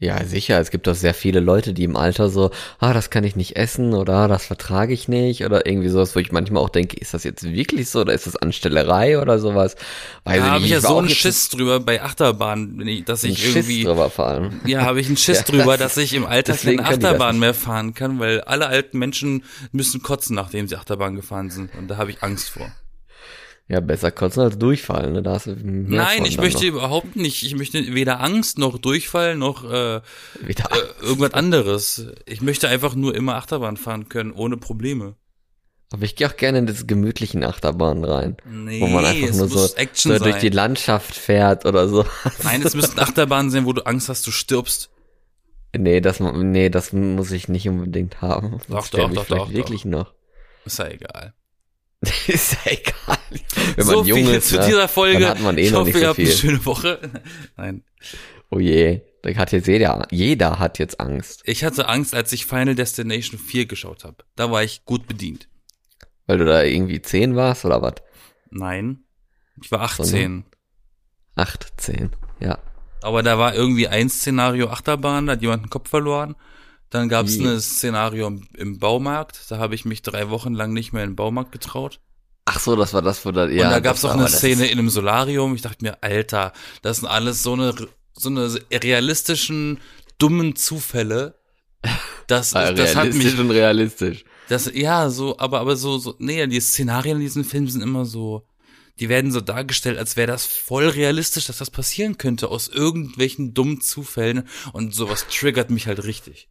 Ja, 0.01 0.23
sicher. 0.23 0.57
Es 0.62 0.71
gibt 0.71 0.88
doch 0.88 0.95
sehr 0.95 1.13
viele 1.13 1.41
Leute, 1.41 1.73
die 1.73 1.83
im 1.83 1.97
Alter 1.97 2.29
so, 2.29 2.51
ah, 2.79 2.93
das 2.93 3.09
kann 3.09 3.25
ich 3.25 3.35
nicht 3.35 3.57
essen 3.57 3.93
oder 3.93 4.13
ah, 4.13 4.27
das 4.29 4.45
vertrage 4.45 4.93
ich 4.93 5.09
nicht 5.09 5.43
oder 5.43 5.65
irgendwie 5.65 5.89
sowas, 5.89 6.15
wo 6.15 6.19
ich 6.21 6.31
manchmal 6.31 6.63
auch 6.63 6.69
denke, 6.69 6.95
ist 6.95 7.13
das 7.13 7.25
jetzt 7.25 7.43
wirklich 7.43 7.89
so 7.89 7.99
oder 7.99 8.13
ist 8.13 8.25
das 8.25 8.38
Anstellerei 8.38 9.19
oder 9.19 9.39
sowas? 9.39 9.75
Weiß 10.23 10.39
Da 10.39 10.51
habe 10.51 10.63
ich 10.63 10.71
ja 10.71 10.79
so 10.79 10.97
einen 10.99 11.09
Schiss 11.09 11.49
drüber 11.49 11.81
bei 11.81 12.01
Achterbahn, 12.01 12.75
wenn 12.79 12.88
ich, 12.88 13.03
dass 13.03 13.25
ich 13.25 13.38
Schiss 13.43 13.55
irgendwie, 13.57 13.83
drüber 13.83 14.09
vor 14.09 14.27
allem. 14.27 14.62
ja, 14.65 14.83
habe 14.83 15.01
ich 15.01 15.07
einen 15.07 15.17
Schiss 15.17 15.39
Ja, 15.39 15.43
drüber, 15.43 15.77
das- 15.77 15.95
dass 15.95 15.97
ich 15.97 16.13
im 16.13 16.25
Alter 16.25 16.53
keine 16.55 16.85
Achterbahn 16.85 17.38
mehr 17.38 17.53
fahren 17.53 17.93
kann, 17.93 18.19
weil 18.19 18.39
alle 18.41 18.67
alten 18.67 18.99
Menschen 18.99 19.43
müssen 19.73 20.01
kotzen, 20.01 20.33
nachdem 20.33 20.69
sie 20.69 20.77
Achterbahn 20.77 21.15
gefahren 21.15 21.49
sind. 21.49 21.75
Und 21.77 21.89
da 21.89 21.97
habe 21.97 22.12
ich 22.12 22.23
Angst 22.23 22.51
vor. 22.51 22.71
Ja, 23.69 23.82
besser 23.82 24.10
kotzen 24.12 24.41
als 24.41 24.58
durchfallen, 24.58 25.13
ne? 25.13 25.21
Da 25.21 25.34
hast 25.34 25.45
du 25.45 25.55
Nein, 25.55 26.25
ich 26.25 26.38
möchte 26.38 26.65
noch. 26.65 26.73
überhaupt 26.73 27.15
nicht. 27.15 27.43
Ich 27.43 27.55
möchte 27.55 27.93
weder 27.93 28.19
Angst 28.19 28.58
noch 28.58 28.79
Durchfall 28.79 29.36
noch 29.36 29.63
äh, 29.63 29.97
äh, 29.97 30.01
irgendwas 31.03 31.36
anderes. 31.36 32.08
Ich 32.25 32.41
möchte 32.41 32.67
einfach 32.67 32.95
nur 32.95 33.13
immer 33.13 33.36
Achterbahn 33.36 33.77
fahren 33.77 34.10
können, 34.10 34.32
ohne 34.32 34.58
Probleme. 34.58 35.15
Aber 35.91 36.03
ich 36.03 36.15
gehe 36.15 36.27
auch 36.27 36.36
gerne 36.36 36.58
in 36.58 36.65
diese 36.65 36.88
gemütlichen 36.88 37.43
Achterbahnen 37.43 38.03
rein. 38.03 38.38
Nee, 38.49 38.82
wo 38.82 38.88
man 38.88 39.05
einfach 39.05 39.36
nur 39.36 39.47
so, 39.47 39.67
so 39.67 40.17
durch 40.17 40.38
die 40.38 40.49
Landschaft 40.49 41.13
fährt 41.13 41.65
oder 41.65 41.88
so. 41.88 42.05
Nein, 42.43 42.63
es 42.63 42.73
müssten 42.75 42.99
Achterbahnen 42.99 43.51
sein, 43.51 43.65
wo 43.65 43.73
du 43.73 43.86
Angst 43.86 44.10
hast, 44.10 44.25
du 44.25 44.32
stirbst. 44.32 44.89
nee, 45.77 46.01
das, 46.01 46.19
nee, 46.19 46.69
das 46.69 46.91
muss 46.91 47.32
ich 47.32 47.47
nicht 47.47 47.69
unbedingt 47.69 48.19
haben. 48.21 48.62
Doch, 48.67 48.84
Sonst 48.86 48.93
doch, 48.95 48.99
doch, 49.13 49.25
vielleicht 49.25 49.32
doch, 49.32 49.53
wirklich 49.53 49.86
noch. 49.86 50.13
Ist 50.65 50.79
ja 50.79 50.88
egal. 50.88 51.34
ist 52.27 52.53
ja 52.65 52.71
egal. 52.71 53.17
Wenn 53.75 53.85
so 53.85 53.97
man 53.97 54.05
jung 54.07 54.17
viel 54.19 54.29
ist, 54.35 54.49
zu 54.49 54.57
ne, 54.57 54.65
dieser 54.65 54.88
Folge. 54.88 55.19
dann 55.19 55.29
hat 55.29 55.41
man 55.41 55.57
eh 55.57 55.62
ich 55.62 55.71
noch 55.71 55.79
hoffe, 55.79 55.88
nicht 55.89 55.95
ihr 55.97 56.01
so 56.01 56.07
habt 56.07 56.19
eine 56.19 56.27
viel. 56.27 56.38
schöne 56.38 56.65
Woche. 56.65 56.99
Nein. 57.57 57.83
Oh 58.51 58.59
je, 58.59 59.01
da 59.21 59.35
hat 59.35 59.51
jetzt 59.51 59.67
jeder, 59.67 60.07
jeder 60.12 60.59
hat 60.59 60.79
jetzt 60.79 60.99
Angst, 60.99 61.41
Ich 61.45 61.63
hatte 61.63 61.88
Angst, 61.88 62.15
als 62.15 62.31
ich 62.31 62.45
Final 62.45 62.75
Destination 62.75 63.39
4 63.39 63.65
geschaut 63.65 64.03
habe. 64.05 64.23
Da 64.35 64.49
war 64.49 64.63
ich 64.63 64.85
gut 64.85 65.07
bedient. 65.07 65.49
weil 66.25 66.38
du 66.38 66.45
da 66.45 66.63
irgendwie 66.63 67.01
zehn 67.01 67.35
warst 67.35 67.65
oder 67.65 67.81
was? 67.81 67.95
Nein. 68.49 69.03
Ich 69.62 69.71
war 69.71 69.81
18. 69.81 70.45
Acht, 71.35 71.73
zehn, 71.77 72.12
ja. 72.39 72.57
Aber 73.01 73.23
da 73.23 73.38
war 73.38 73.53
irgendwie 73.55 73.88
ein 73.88 74.09
Szenario 74.09 74.69
Achterbahn, 74.69 75.27
da 75.27 75.33
hat 75.33 75.41
jemand 75.41 75.63
den 75.65 75.69
Kopf 75.69 75.89
verloren. 75.89 76.35
Dann 76.89 77.08
gab 77.08 77.28
es 77.28 77.39
ein 77.39 77.60
Szenario 77.60 78.32
im, 78.58 78.80
Baumarkt. 78.80 79.41
Da 79.49 79.58
habe 79.58 79.75
ich 79.75 79.86
mich 79.86 80.02
drei 80.02 80.30
Wochen 80.30 80.54
lang 80.54 80.73
nicht 80.73 80.91
mehr 80.91 81.04
in 81.04 81.12
den 81.12 81.15
Baumarkt 81.15 81.52
getraut. 81.52 81.99
Ach 82.45 82.60
so, 82.60 82.75
das 82.75 82.93
war 82.93 83.04
das, 83.04 83.23
wo 83.25 83.32
da, 83.32 83.47
ja. 83.47 83.65
und 83.65 83.71
da 83.71 83.80
gab 83.80 83.95
es 83.95 84.06
auch 84.06 84.13
eine 84.13 84.28
Szene 84.28 84.67
in 84.67 84.80
einem 84.80 84.89
Solarium. 84.89 85.54
Ich 85.54 85.62
dachte 85.62 85.86
mir, 85.86 86.04
Alter, 86.04 86.52
das 86.82 86.97
sind 86.97 87.08
alles 87.08 87.43
so 87.43 87.54
eine 87.54 87.75
so 88.19 88.30
eine 88.30 88.60
realistischen 88.71 89.80
dummen 90.17 90.56
Zufälle. 90.56 91.36
Das, 92.28 92.54
Ah, 92.56 92.71
das 92.73 92.95
hat 92.95 93.06
realistisch 93.06 93.34
mich 93.34 93.39
und 93.39 93.52
realistisch. 93.52 94.25
Das, 94.49 94.69
ja, 94.73 95.10
so, 95.10 95.38
aber, 95.38 95.60
aber 95.60 95.75
so, 95.75 95.97
so, 95.97 96.15
nee, 96.19 96.45
die 96.47 96.60
Szenarien 96.60 97.17
in 97.17 97.21
diesen 97.21 97.43
Filmen 97.43 97.67
sind 97.67 97.82
immer 97.82 98.06
so, 98.06 98.47
die 98.99 99.08
werden 99.08 99.32
so 99.32 99.41
dargestellt, 99.41 99.97
als 99.97 100.17
wäre 100.17 100.28
das 100.28 100.45
voll 100.45 100.88
realistisch, 100.88 101.45
dass 101.45 101.60
das 101.60 101.69
passieren 101.69 102.17
könnte, 102.17 102.49
aus 102.49 102.67
irgendwelchen 102.67 103.54
dummen 103.54 103.80
Zufällen 103.80 104.47
und 104.73 104.93
sowas 104.93 105.28
triggert 105.30 105.69
mich 105.69 105.88
halt 105.88 106.04
richtig. 106.04 106.49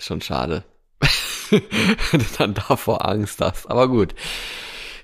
Schon 0.00 0.20
schade. 0.20 0.64
Dann 2.38 2.54
davor 2.54 3.06
Angst 3.08 3.40
hast. 3.40 3.70
Aber 3.70 3.88
gut. 3.88 4.14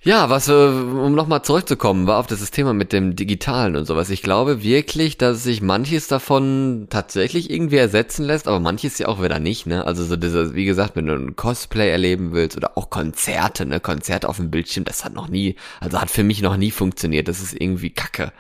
Ja, 0.07 0.31
was, 0.31 0.47
äh, 0.47 0.53
um 0.53 1.17
nochmal 1.17 1.43
zurückzukommen, 1.43 2.07
war 2.07 2.21
auf 2.21 2.29
das 2.29 2.49
Thema 2.53 2.73
mit 2.73 2.93
dem 2.93 3.17
Digitalen 3.17 3.75
und 3.75 3.87
sowas. 3.87 4.09
Ich 4.09 4.23
glaube 4.23 4.63
wirklich, 4.63 5.19
dass 5.19 5.43
sich 5.43 5.63
manches 5.63 6.07
davon 6.07 6.87
tatsächlich 6.91 7.51
irgendwie 7.51 7.79
ersetzen 7.79 8.25
lässt, 8.25 8.47
aber 8.47 8.61
manches 8.61 8.99
ja 8.99 9.09
auch 9.09 9.21
wieder 9.21 9.41
nicht, 9.41 9.67
ne? 9.67 9.85
Also 9.85 10.05
so 10.05 10.15
diese, 10.15 10.55
wie 10.55 10.65
gesagt, 10.65 10.95
wenn 10.95 11.07
du 11.07 11.15
ein 11.15 11.35
Cosplay 11.35 11.91
erleben 11.91 12.33
willst 12.33 12.57
oder 12.57 12.79
auch 12.79 12.89
Konzerte, 12.89 13.67
ne? 13.67 13.81
Konzerte 13.81 14.29
auf 14.29 14.37
dem 14.37 14.53
Bildschirm, 14.53 14.85
das 14.85 15.05
hat 15.05 15.13
noch 15.13 15.27
nie, 15.27 15.57
also 15.81 16.01
hat 16.01 16.11
für 16.13 16.23
mich 16.23 16.41
noch 16.41 16.57
nie 16.57 16.71
funktioniert. 16.71 17.27
Das 17.27 17.43
ist 17.43 17.61
irgendwie 17.61 17.91
kacke. 17.91 18.33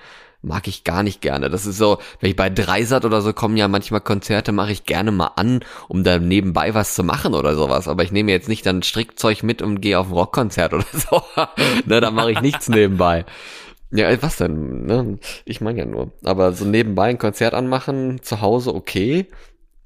Mag 0.46 0.68
ich 0.68 0.84
gar 0.84 1.02
nicht 1.02 1.20
gerne. 1.20 1.50
Das 1.50 1.66
ist 1.66 1.76
so, 1.76 1.98
wenn 2.20 2.30
ich 2.30 2.36
bei 2.36 2.48
Dreisat 2.48 3.04
oder 3.04 3.20
so 3.20 3.32
kommen 3.32 3.56
ja 3.56 3.66
manchmal 3.66 4.00
Konzerte, 4.00 4.52
mache 4.52 4.70
ich 4.70 4.84
gerne 4.84 5.10
mal 5.10 5.32
an, 5.34 5.64
um 5.88 6.04
da 6.04 6.20
nebenbei 6.20 6.72
was 6.72 6.94
zu 6.94 7.02
machen 7.02 7.34
oder 7.34 7.56
sowas. 7.56 7.88
Aber 7.88 8.04
ich 8.04 8.12
nehme 8.12 8.30
jetzt 8.30 8.48
nicht 8.48 8.64
dann 8.64 8.84
Strickzeug 8.84 9.42
mit 9.42 9.60
und 9.60 9.80
gehe 9.80 9.98
auf 9.98 10.06
ein 10.06 10.12
Rockkonzert 10.12 10.72
oder 10.72 10.84
so. 10.92 11.20
ne, 11.86 12.00
da 12.00 12.12
mache 12.12 12.30
ich 12.30 12.42
nichts 12.42 12.68
nebenbei. 12.68 13.24
Ja, 13.90 14.08
ey, 14.08 14.22
was 14.22 14.36
denn? 14.36 14.86
Ne? 14.86 15.18
Ich 15.44 15.60
meine 15.60 15.80
ja 15.80 15.84
nur. 15.84 16.12
Aber 16.22 16.52
so 16.52 16.64
nebenbei 16.64 17.08
ein 17.08 17.18
Konzert 17.18 17.52
anmachen, 17.52 18.22
zu 18.22 18.40
Hause 18.40 18.72
okay. 18.72 19.26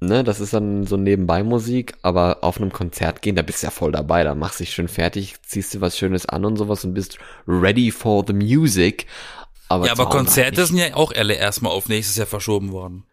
ne, 0.01 0.25
das 0.25 0.41
ist 0.41 0.53
dann 0.53 0.85
so 0.85 0.99
Nebenbei-Musik, 0.99 1.95
aber 2.03 2.39
auf 2.43 2.61
einem 2.61 2.73
Konzert 2.73 3.23
gehen, 3.23 3.37
da 3.37 3.43
bist 3.43 3.63
du 3.63 3.69
ja 3.69 3.71
voll 3.71 3.93
dabei, 3.93 4.25
da 4.25 4.35
machst 4.35 4.61
dich 4.61 4.73
schön 4.73 4.89
fertig, 4.89 5.41
ziehst 5.43 5.73
dir 5.73 5.81
was 5.81 5.97
Schönes 5.97 6.27
an 6.27 6.45
und 6.45 6.57
sowas 6.57 6.85
und 6.85 6.93
bist 6.93 7.19
ready 7.47 7.91
for 7.91 8.25
the 8.27 8.35
music. 8.35 9.07
Aber 9.71 9.87
ja, 9.87 9.93
aber 9.93 10.07
Konzerte 10.09 10.61
nicht. 10.61 10.69
sind 10.69 10.79
ja 10.79 10.95
auch 10.97 11.13
alle 11.13 11.35
erstmal 11.35 11.71
auf 11.73 11.89
nächstes 11.89 12.17
Jahr 12.17 12.27
verschoben 12.27 12.73
worden. 12.73 13.05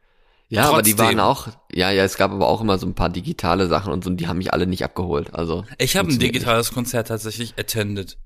Ja, 0.50 0.70
aber 0.70 0.82
die 0.82 0.92
trotzdem. 0.96 1.18
waren 1.18 1.20
auch, 1.20 1.50
ja, 1.72 1.92
ja, 1.92 2.04
es 2.04 2.18
gab 2.18 2.32
aber 2.32 2.48
auch 2.48 2.62
immer 2.62 2.78
so 2.80 2.88
ein 2.88 2.96
paar 2.96 3.10
digitale 3.10 3.68
Sachen 3.68 3.94
und 3.94 4.04
so, 4.04 4.10
und 4.10 4.18
die 4.18 4.28
haben 4.28 4.38
mich 4.40 4.54
alle 4.54 4.66
nicht 4.66 4.84
abgeholt. 4.84 5.34
Also 5.36 5.66
Ich 5.78 5.98
habe 5.98 6.10
ein 6.10 6.18
digitales 6.20 6.72
Konzert 6.74 7.10
tatsächlich 7.10 7.54
attended. 7.60 8.18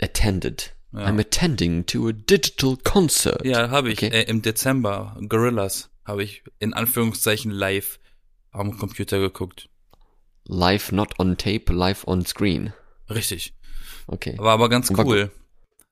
nicht. 0.00 0.02
attended. 0.02 0.74
Ja. 0.92 1.00
I'm 1.00 1.20
attending 1.20 1.84
to 1.86 2.08
a 2.08 2.12
digital 2.12 2.76
concert. 2.82 3.44
Ja, 3.44 3.68
habe 3.70 3.90
ich. 3.90 3.98
Okay. 3.98 4.08
Äh, 4.08 4.22
Im 4.30 4.40
Dezember. 4.40 5.16
Gorillas 5.28 5.90
habe 6.06 6.22
ich 6.22 6.44
in 6.60 6.72
Anführungszeichen 6.72 7.50
live 7.50 7.98
am 8.52 8.78
Computer 8.78 9.18
geguckt. 9.18 9.68
Live 10.46 10.92
not 10.92 11.18
on 11.18 11.36
tape, 11.36 11.72
live 11.72 12.06
on 12.06 12.24
screen. 12.24 12.72
Richtig. 13.10 13.52
Okay. 14.06 14.34
War 14.38 14.52
aber 14.54 14.68
ganz 14.70 14.90
cool. 14.96 15.30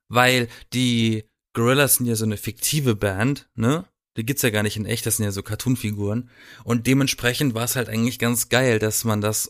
Weil 0.07 0.47
die 0.73 1.25
Gorillas 1.55 1.95
sind 1.95 2.05
ja 2.05 2.15
so 2.15 2.25
eine 2.25 2.37
fiktive 2.37 2.95
Band, 2.95 3.49
ne? 3.55 3.85
Die 4.17 4.25
gibt's 4.25 4.43
ja 4.43 4.49
gar 4.49 4.63
nicht 4.63 4.77
in 4.77 4.85
echt, 4.85 5.05
das 5.05 5.17
sind 5.17 5.25
ja 5.25 5.31
so 5.31 5.41
Cartoonfiguren. 5.43 6.29
Und 6.63 6.87
dementsprechend 6.87 7.53
war 7.53 7.65
es 7.65 7.75
halt 7.75 7.89
eigentlich 7.89 8.19
ganz 8.19 8.49
geil, 8.49 8.79
dass 8.79 9.03
man 9.03 9.19
das 9.19 9.49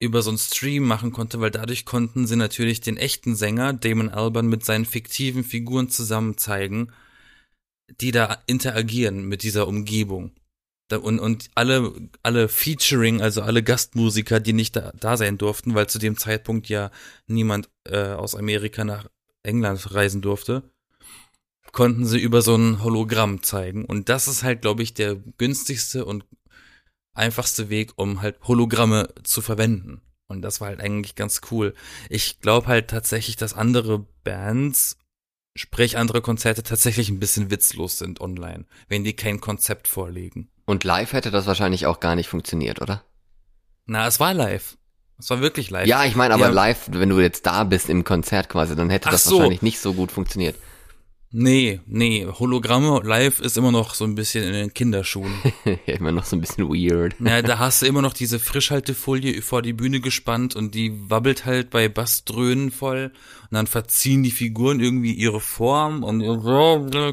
über 0.00 0.22
so 0.22 0.30
einen 0.30 0.38
Stream 0.38 0.84
machen 0.84 1.10
konnte, 1.10 1.40
weil 1.40 1.50
dadurch 1.50 1.84
konnten 1.84 2.26
sie 2.26 2.36
natürlich 2.36 2.80
den 2.80 2.96
echten 2.96 3.34
Sänger, 3.34 3.72
Damon 3.72 4.10
Albarn, 4.10 4.46
mit 4.46 4.64
seinen 4.64 4.84
fiktiven 4.84 5.42
Figuren 5.42 5.88
zusammen 5.88 6.38
zeigen, 6.38 6.92
die 8.00 8.12
da 8.12 8.40
interagieren 8.46 9.24
mit 9.24 9.42
dieser 9.42 9.66
Umgebung. 9.66 10.32
Und, 10.90 11.18
und 11.18 11.50
alle, 11.54 11.92
alle 12.22 12.48
Featuring, 12.48 13.20
also 13.20 13.42
alle 13.42 13.62
Gastmusiker, 13.62 14.40
die 14.40 14.52
nicht 14.52 14.76
da, 14.76 14.92
da 14.98 15.16
sein 15.16 15.36
durften, 15.38 15.74
weil 15.74 15.88
zu 15.88 15.98
dem 15.98 16.16
Zeitpunkt 16.16 16.68
ja 16.68 16.90
niemand 17.26 17.68
äh, 17.84 18.12
aus 18.12 18.34
Amerika 18.34 18.84
nach 18.84 19.08
England 19.42 19.92
reisen 19.92 20.22
durfte, 20.22 20.62
konnten 21.72 22.06
sie 22.06 22.18
über 22.18 22.42
so 22.42 22.54
ein 22.56 22.82
Hologramm 22.82 23.42
zeigen. 23.42 23.84
Und 23.84 24.08
das 24.08 24.28
ist 24.28 24.42
halt, 24.42 24.62
glaube 24.62 24.82
ich, 24.82 24.94
der 24.94 25.16
günstigste 25.16 26.04
und 26.04 26.24
einfachste 27.14 27.68
Weg, 27.68 27.92
um 27.96 28.22
halt 28.22 28.36
Hologramme 28.44 29.08
zu 29.24 29.42
verwenden. 29.42 30.00
Und 30.28 30.42
das 30.42 30.60
war 30.60 30.68
halt 30.68 30.80
eigentlich 30.80 31.14
ganz 31.14 31.40
cool. 31.50 31.74
Ich 32.10 32.40
glaube 32.40 32.66
halt 32.66 32.88
tatsächlich, 32.88 33.36
dass 33.36 33.54
andere 33.54 34.06
Bands, 34.24 34.98
sprich 35.56 35.96
andere 35.96 36.20
Konzerte, 36.20 36.62
tatsächlich 36.62 37.08
ein 37.08 37.18
bisschen 37.18 37.50
witzlos 37.50 37.98
sind 37.98 38.20
online, 38.20 38.66
wenn 38.88 39.04
die 39.04 39.14
kein 39.14 39.40
Konzept 39.40 39.88
vorlegen. 39.88 40.50
Und 40.66 40.84
live 40.84 41.12
hätte 41.14 41.30
das 41.30 41.46
wahrscheinlich 41.46 41.86
auch 41.86 41.98
gar 42.00 42.14
nicht 42.14 42.28
funktioniert, 42.28 42.82
oder? 42.82 43.02
Na, 43.86 44.06
es 44.06 44.20
war 44.20 44.34
live. 44.34 44.76
Es 45.18 45.30
war 45.30 45.40
wirklich 45.40 45.70
live. 45.70 45.86
Ja, 45.88 46.04
ich 46.04 46.14
meine 46.14 46.34
aber 46.34 46.46
Ja. 46.46 46.52
live, 46.52 46.88
wenn 46.92 47.08
du 47.08 47.18
jetzt 47.20 47.46
da 47.46 47.64
bist 47.64 47.88
im 47.88 48.04
Konzert 48.04 48.48
quasi, 48.50 48.76
dann 48.76 48.90
hätte 48.90 49.08
Ach 49.08 49.12
das 49.12 49.24
so. 49.24 49.36
wahrscheinlich 49.36 49.62
nicht 49.62 49.80
so 49.80 49.94
gut 49.94 50.12
funktioniert. 50.12 50.56
Nee, 51.30 51.80
nee, 51.86 52.26
Hologramme 52.26 53.00
live 53.04 53.40
ist 53.40 53.58
immer 53.58 53.70
noch 53.70 53.92
so 53.94 54.04
ein 54.04 54.14
bisschen 54.14 54.44
in 54.44 54.52
den 54.54 54.72
Kinderschuhen. 54.72 55.34
ja, 55.64 55.94
immer 55.96 56.10
noch 56.12 56.24
so 56.24 56.36
ein 56.36 56.40
bisschen 56.40 56.68
weird. 56.68 57.16
Ja, 57.20 57.42
da 57.42 57.58
hast 57.58 57.82
du 57.82 57.86
immer 57.86 58.00
noch 58.00 58.14
diese 58.14 58.38
Frischhaltefolie 58.38 59.42
vor 59.42 59.60
die 59.60 59.74
Bühne 59.74 60.00
gespannt 60.00 60.56
und 60.56 60.74
die 60.74 60.92
wabbelt 61.10 61.44
halt 61.44 61.68
bei 61.68 61.88
Bassdröhnen 61.90 62.70
voll 62.70 63.12
und 63.50 63.54
dann 63.54 63.66
verziehen 63.66 64.22
die 64.22 64.30
Figuren 64.30 64.80
irgendwie 64.80 65.12
ihre 65.12 65.40
Form 65.40 66.02
und 66.02 66.22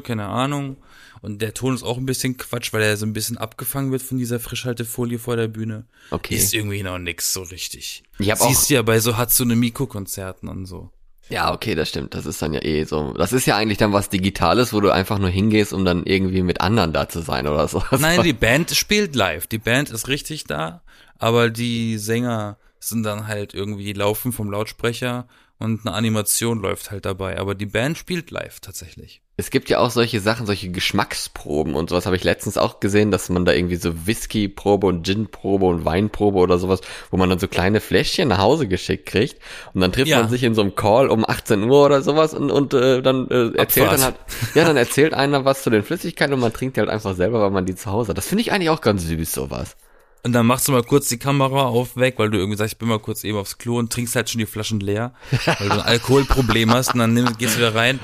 keine 0.02 0.26
Ahnung. 0.26 0.76
Und 1.22 1.42
der 1.42 1.54
Ton 1.54 1.74
ist 1.74 1.82
auch 1.82 1.96
ein 1.98 2.06
bisschen 2.06 2.36
Quatsch, 2.36 2.72
weil 2.72 2.82
er 2.82 2.96
so 2.96 3.04
ein 3.04 3.12
bisschen 3.12 3.36
abgefangen 3.36 3.90
wird 3.90 4.02
von 4.02 4.16
dieser 4.16 4.38
Frischhaltefolie 4.38 5.18
vor 5.18 5.36
der 5.36 5.48
Bühne. 5.48 5.84
Okay. 6.10 6.36
Ist 6.36 6.54
irgendwie 6.54 6.82
noch 6.82 6.98
nix 6.98 7.32
so 7.32 7.42
richtig. 7.42 8.02
Ich 8.18 8.30
hab 8.30 8.40
auch- 8.40 8.48
Siehst 8.48 8.70
du 8.70 8.74
ja 8.74 8.82
bei 8.82 9.00
so 9.00 9.16
Hatsune 9.16 9.56
Miku 9.56 9.86
Konzerten 9.86 10.48
und 10.48 10.66
so. 10.66 10.90
Ja, 11.28 11.52
okay, 11.52 11.74
das 11.74 11.88
stimmt. 11.88 12.14
Das 12.14 12.24
ist 12.24 12.40
dann 12.40 12.52
ja 12.52 12.62
eh 12.62 12.84
so. 12.84 13.12
Das 13.14 13.32
ist 13.32 13.46
ja 13.46 13.56
eigentlich 13.56 13.78
dann 13.78 13.92
was 13.92 14.08
Digitales, 14.08 14.72
wo 14.72 14.80
du 14.80 14.90
einfach 14.90 15.18
nur 15.18 15.30
hingehst, 15.30 15.72
um 15.72 15.84
dann 15.84 16.04
irgendwie 16.04 16.42
mit 16.42 16.60
anderen 16.60 16.92
da 16.92 17.08
zu 17.08 17.20
sein 17.20 17.46
oder 17.46 17.66
so. 17.66 17.82
Nein, 17.98 18.22
die 18.22 18.32
Band 18.32 18.70
spielt 18.70 19.16
live. 19.16 19.46
Die 19.46 19.58
Band 19.58 19.90
ist 19.90 20.08
richtig 20.08 20.44
da, 20.44 20.82
aber 21.18 21.50
die 21.50 21.98
Sänger 21.98 22.58
sind 22.78 23.02
dann 23.02 23.26
halt 23.26 23.54
irgendwie 23.54 23.92
laufen 23.92 24.32
vom 24.32 24.50
Lautsprecher 24.50 25.26
und 25.58 25.84
eine 25.84 25.96
Animation 25.96 26.60
läuft 26.60 26.90
halt 26.90 27.04
dabei. 27.04 27.38
Aber 27.38 27.54
die 27.54 27.66
Band 27.66 27.98
spielt 27.98 28.30
live 28.30 28.60
tatsächlich. 28.60 29.22
Es 29.38 29.50
gibt 29.50 29.68
ja 29.68 29.80
auch 29.80 29.90
solche 29.90 30.20
Sachen, 30.20 30.46
solche 30.46 30.70
Geschmacksproben 30.70 31.74
und 31.74 31.90
sowas 31.90 32.06
habe 32.06 32.16
ich 32.16 32.24
letztens 32.24 32.56
auch 32.56 32.80
gesehen, 32.80 33.10
dass 33.10 33.28
man 33.28 33.44
da 33.44 33.52
irgendwie 33.52 33.76
so 33.76 34.06
Whisky-Probe 34.06 34.86
und 34.86 35.04
Gin-Probe 35.04 35.66
und 35.66 35.84
Weinprobe 35.84 36.38
oder 36.38 36.56
sowas, 36.58 36.80
wo 37.10 37.18
man 37.18 37.28
dann 37.28 37.38
so 37.38 37.46
kleine 37.46 37.80
Fläschchen 37.82 38.28
nach 38.28 38.38
Hause 38.38 38.66
geschickt 38.66 39.04
kriegt 39.04 39.36
und 39.74 39.82
dann 39.82 39.92
trifft 39.92 40.08
Ja. 40.08 40.20
man 40.20 40.30
sich 40.30 40.42
in 40.42 40.54
so 40.54 40.62
einem 40.62 40.74
Call 40.74 41.08
um 41.08 41.28
18 41.28 41.64
Uhr 41.64 41.84
oder 41.84 42.00
sowas 42.00 42.32
und, 42.32 42.50
und 42.50 42.72
äh, 42.72 43.02
dann 43.02 43.28
äh, 43.28 43.50
erzählt 43.58 43.92
dann 43.92 44.02
halt, 44.02 44.14
ja, 44.54 44.64
dann 44.64 44.78
erzählt 44.78 45.12
einer 45.12 45.44
was 45.44 45.62
zu 45.62 45.68
den 45.68 45.82
Flüssigkeiten 45.82 46.32
und 46.32 46.40
man 46.40 46.54
trinkt 46.54 46.76
die 46.76 46.80
halt 46.80 46.88
einfach 46.90 47.14
selber, 47.14 47.42
weil 47.42 47.50
man 47.50 47.66
die 47.66 47.74
zu 47.74 47.90
Hause 47.92 48.10
hat. 48.10 48.18
Das 48.18 48.26
finde 48.28 48.40
ich 48.40 48.52
eigentlich 48.52 48.70
auch 48.70 48.80
ganz 48.80 49.02
süß, 49.02 49.32
sowas. 49.32 49.76
Und 50.22 50.32
dann 50.32 50.46
machst 50.46 50.66
du 50.66 50.72
mal 50.72 50.82
kurz 50.82 51.08
die 51.08 51.18
Kamera 51.18 51.66
auf 51.66 51.96
weg, 51.96 52.14
weil 52.16 52.30
du 52.30 52.38
irgendwie 52.38 52.56
sagst, 52.56 52.72
ich 52.72 52.78
bin 52.78 52.88
mal 52.88 52.98
kurz 52.98 53.22
eben 53.22 53.36
aufs 53.38 53.58
Klo 53.58 53.78
und 53.78 53.92
trinkst 53.92 54.16
halt 54.16 54.28
schon 54.30 54.38
die 54.40 54.46
Flaschen 54.46 54.80
leer, 54.80 55.12
weil 55.58 55.68
du 55.68 55.74
ein 55.74 55.80
Alkoholproblem 55.82 56.72
hast 56.72 56.94
und 56.94 57.00
dann 57.00 57.12
nimm, 57.14 57.28
gehst 57.38 57.54
du 57.54 57.58
wieder 57.58 57.74
rein. 57.76 58.00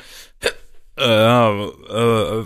Äh, 0.98 1.08
ja, 1.08 1.50
äh, 1.90 2.40
äh, 2.40 2.44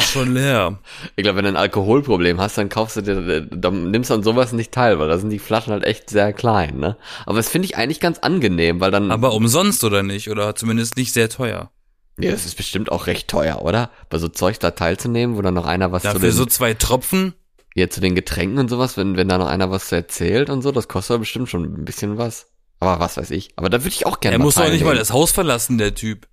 schon 0.00 0.34
leer. 0.34 0.78
Ich 1.16 1.22
glaube, 1.22 1.36
wenn 1.38 1.44
du 1.44 1.50
ein 1.50 1.56
Alkoholproblem 1.56 2.40
hast, 2.40 2.58
dann 2.58 2.68
kaufst 2.68 2.96
du 2.96 3.02
dir, 3.02 3.42
dann 3.42 3.90
nimmst 3.90 4.10
du 4.10 4.14
an 4.14 4.22
sowas 4.22 4.52
nicht 4.52 4.72
teil, 4.72 4.98
weil 4.98 5.08
da 5.08 5.18
sind 5.18 5.30
die 5.30 5.38
Flaschen 5.38 5.72
halt 5.72 5.84
echt 5.84 6.10
sehr 6.10 6.32
klein, 6.32 6.78
ne? 6.78 6.96
Aber 7.24 7.36
das 7.36 7.48
finde 7.48 7.66
ich 7.66 7.76
eigentlich 7.76 8.00
ganz 8.00 8.18
angenehm, 8.18 8.80
weil 8.80 8.90
dann. 8.90 9.10
Aber 9.10 9.32
umsonst 9.32 9.84
oder 9.84 10.02
nicht? 10.02 10.30
Oder 10.30 10.54
zumindest 10.54 10.96
nicht 10.96 11.12
sehr 11.12 11.28
teuer. 11.28 11.70
ja, 12.18 12.30
das 12.30 12.46
ist 12.46 12.56
bestimmt 12.56 12.90
auch 12.90 13.06
recht 13.06 13.28
teuer, 13.28 13.62
oder? 13.62 13.90
Bei 14.10 14.18
so 14.18 14.28
Zeug 14.28 14.58
da 14.58 14.72
teilzunehmen, 14.72 15.36
wo 15.36 15.42
dann 15.42 15.54
noch 15.54 15.66
einer 15.66 15.92
was 15.92 16.02
zu 16.02 16.08
Dafür 16.08 16.30
den, 16.30 16.32
so 16.32 16.46
zwei 16.46 16.74
Tropfen? 16.74 17.34
ja, 17.78 17.88
zu 17.88 18.00
den 18.00 18.14
Getränken 18.14 18.58
und 18.58 18.68
sowas, 18.68 18.96
wenn, 18.96 19.16
wenn 19.16 19.28
da 19.28 19.38
noch 19.38 19.46
einer 19.46 19.70
was 19.70 19.88
zu 19.88 19.94
erzählt 19.94 20.50
und 20.50 20.62
so, 20.62 20.72
das 20.72 20.88
kostet 20.88 21.14
doch 21.14 21.20
bestimmt 21.20 21.48
schon 21.48 21.64
ein 21.64 21.84
bisschen 21.84 22.18
was. 22.18 22.48
Aber 22.80 23.00
was 23.00 23.16
weiß 23.16 23.30
ich. 23.30 23.50
Aber 23.56 23.70
da 23.70 23.78
würde 23.80 23.88
ich 23.88 24.06
auch 24.06 24.20
gerne 24.20 24.36
Er 24.36 24.38
muss 24.38 24.54
doch 24.54 24.68
nicht 24.68 24.84
mal 24.84 24.96
das 24.96 25.12
Haus 25.12 25.32
verlassen, 25.32 25.78
der 25.78 25.94
Typ. 25.94 26.28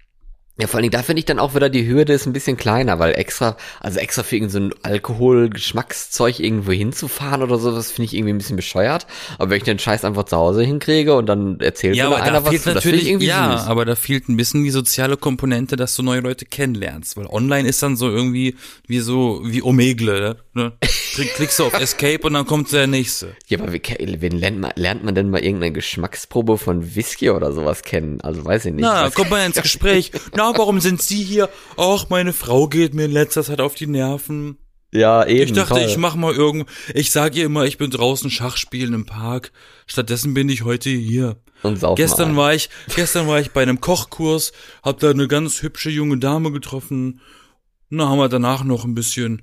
Ja, 0.57 0.67
vor 0.67 0.75
allen 0.77 0.83
Dingen, 0.83 0.91
da 0.93 1.03
finde 1.03 1.19
ich 1.19 1.25
dann 1.25 1.37
auch 1.39 1.53
wieder, 1.53 1.69
die 1.69 1.85
Hürde 1.85 2.13
ist 2.13 2.25
ein 2.25 2.31
bisschen 2.31 2.55
kleiner, 2.55 2.97
weil 2.97 3.13
extra, 3.15 3.57
also 3.81 3.99
extra 3.99 4.23
für 4.23 4.37
irgendein 4.37 4.51
so 4.51 4.59
ein 4.59 4.73
Alkohol-Geschmackszeug 4.83 6.39
irgendwo 6.39 6.71
hinzufahren 6.71 7.43
oder 7.43 7.57
so, 7.57 7.71
das 7.75 7.91
finde 7.91 8.05
ich 8.05 8.13
irgendwie 8.15 8.33
ein 8.33 8.37
bisschen 8.37 8.55
bescheuert. 8.55 9.05
Aber 9.37 9.49
wenn 9.51 9.57
ich 9.57 9.63
den 9.63 9.79
Scheiß 9.79 10.05
einfach 10.05 10.23
zu 10.23 10.37
Hause 10.37 10.63
hinkriege 10.63 11.13
und 11.15 11.25
dann 11.27 11.59
erzählt 11.59 11.95
Ja, 11.97 12.09
mir 12.09 12.21
einer 12.21 12.45
was, 12.45 12.53
das 12.63 12.73
natürlich, 12.75 13.03
ich 13.03 13.09
irgendwie 13.09 13.27
ja, 13.27 13.57
süß. 13.57 13.67
aber 13.67 13.83
da 13.85 13.95
fehlt 13.95 14.29
ein 14.29 14.37
bisschen 14.37 14.63
die 14.63 14.71
soziale 14.71 15.17
Komponente, 15.17 15.75
dass 15.75 15.95
du 15.95 16.03
neue 16.03 16.21
Leute 16.21 16.45
kennenlernst. 16.45 17.17
Weil 17.17 17.27
online 17.27 17.67
ist 17.67 17.83
dann 17.83 17.97
so 17.97 18.09
irgendwie 18.09 18.55
wie 18.87 18.99
so, 18.99 19.41
wie 19.43 19.61
Omegle, 19.61 20.37
ne? 20.53 20.71
Klick- 20.81 21.33
Klickst 21.35 21.59
du 21.59 21.65
auf 21.65 21.73
Escape 21.73 22.25
und 22.25 22.33
dann 22.33 22.45
kommt 22.45 22.71
der 22.71 22.87
nächste. 22.87 23.35
Ja, 23.47 23.59
aber 23.59 23.73
wie, 23.73 23.81
wen 24.19 24.31
lernt 24.39 24.59
man, 24.59 24.71
lernt 24.75 25.03
man 25.03 25.15
denn 25.15 25.29
mal 25.29 25.43
irgendeine 25.43 25.73
Geschmacksprobe 25.73 26.57
von 26.57 26.95
Whisky 26.95 27.29
oder 27.29 27.51
sowas 27.51 27.81
kennen? 27.83 28.21
Also 28.21 28.43
weiß 28.45 28.65
ich 28.65 28.73
nicht. 28.73 28.83
Na, 28.83 29.09
kommt 29.09 29.29
mal 29.29 29.45
ins 29.45 29.61
Gespräch. 29.61 30.11
Na, 30.35 30.44
warum 30.55 30.79
sind 30.79 31.01
Sie 31.01 31.23
hier? 31.23 31.49
Ach, 31.77 32.09
meine 32.09 32.33
Frau 32.33 32.67
geht 32.67 32.93
mir 32.93 33.05
in 33.05 33.11
letzter 33.11 33.43
Zeit 33.43 33.61
auf 33.61 33.75
die 33.75 33.87
Nerven. 33.87 34.57
ja, 34.91 35.25
eben. 35.25 35.43
Ich 35.43 35.53
dachte, 35.53 35.75
toll. 35.75 35.85
ich 35.85 35.97
mach 35.97 36.15
mal 36.15 36.33
irgend, 36.33 36.67
ich 36.93 37.11
sage 37.11 37.39
ihr 37.39 37.45
immer, 37.45 37.65
ich 37.65 37.77
bin 37.77 37.89
draußen 37.91 38.29
Schach 38.29 38.57
spielen 38.57 38.93
im 38.93 39.05
Park. 39.05 39.51
Stattdessen 39.87 40.33
bin 40.33 40.49
ich 40.49 40.63
heute 40.63 40.89
hier. 40.89 41.37
und 41.63 41.79
sauf 41.79 41.95
Gestern 41.95 42.33
mal. 42.33 42.41
war 42.43 42.53
ich, 42.53 42.69
gestern 42.95 43.27
war 43.27 43.39
ich 43.39 43.51
bei 43.51 43.61
einem 43.61 43.81
Kochkurs, 43.81 44.51
hab 44.83 44.99
da 44.99 45.09
eine 45.09 45.27
ganz 45.27 45.61
hübsche 45.61 45.89
junge 45.89 46.17
Dame 46.17 46.51
getroffen. 46.51 47.21
Na, 47.89 48.09
haben 48.09 48.17
wir 48.17 48.29
danach 48.29 48.63
noch 48.63 48.83
ein 48.83 48.95
bisschen 48.95 49.41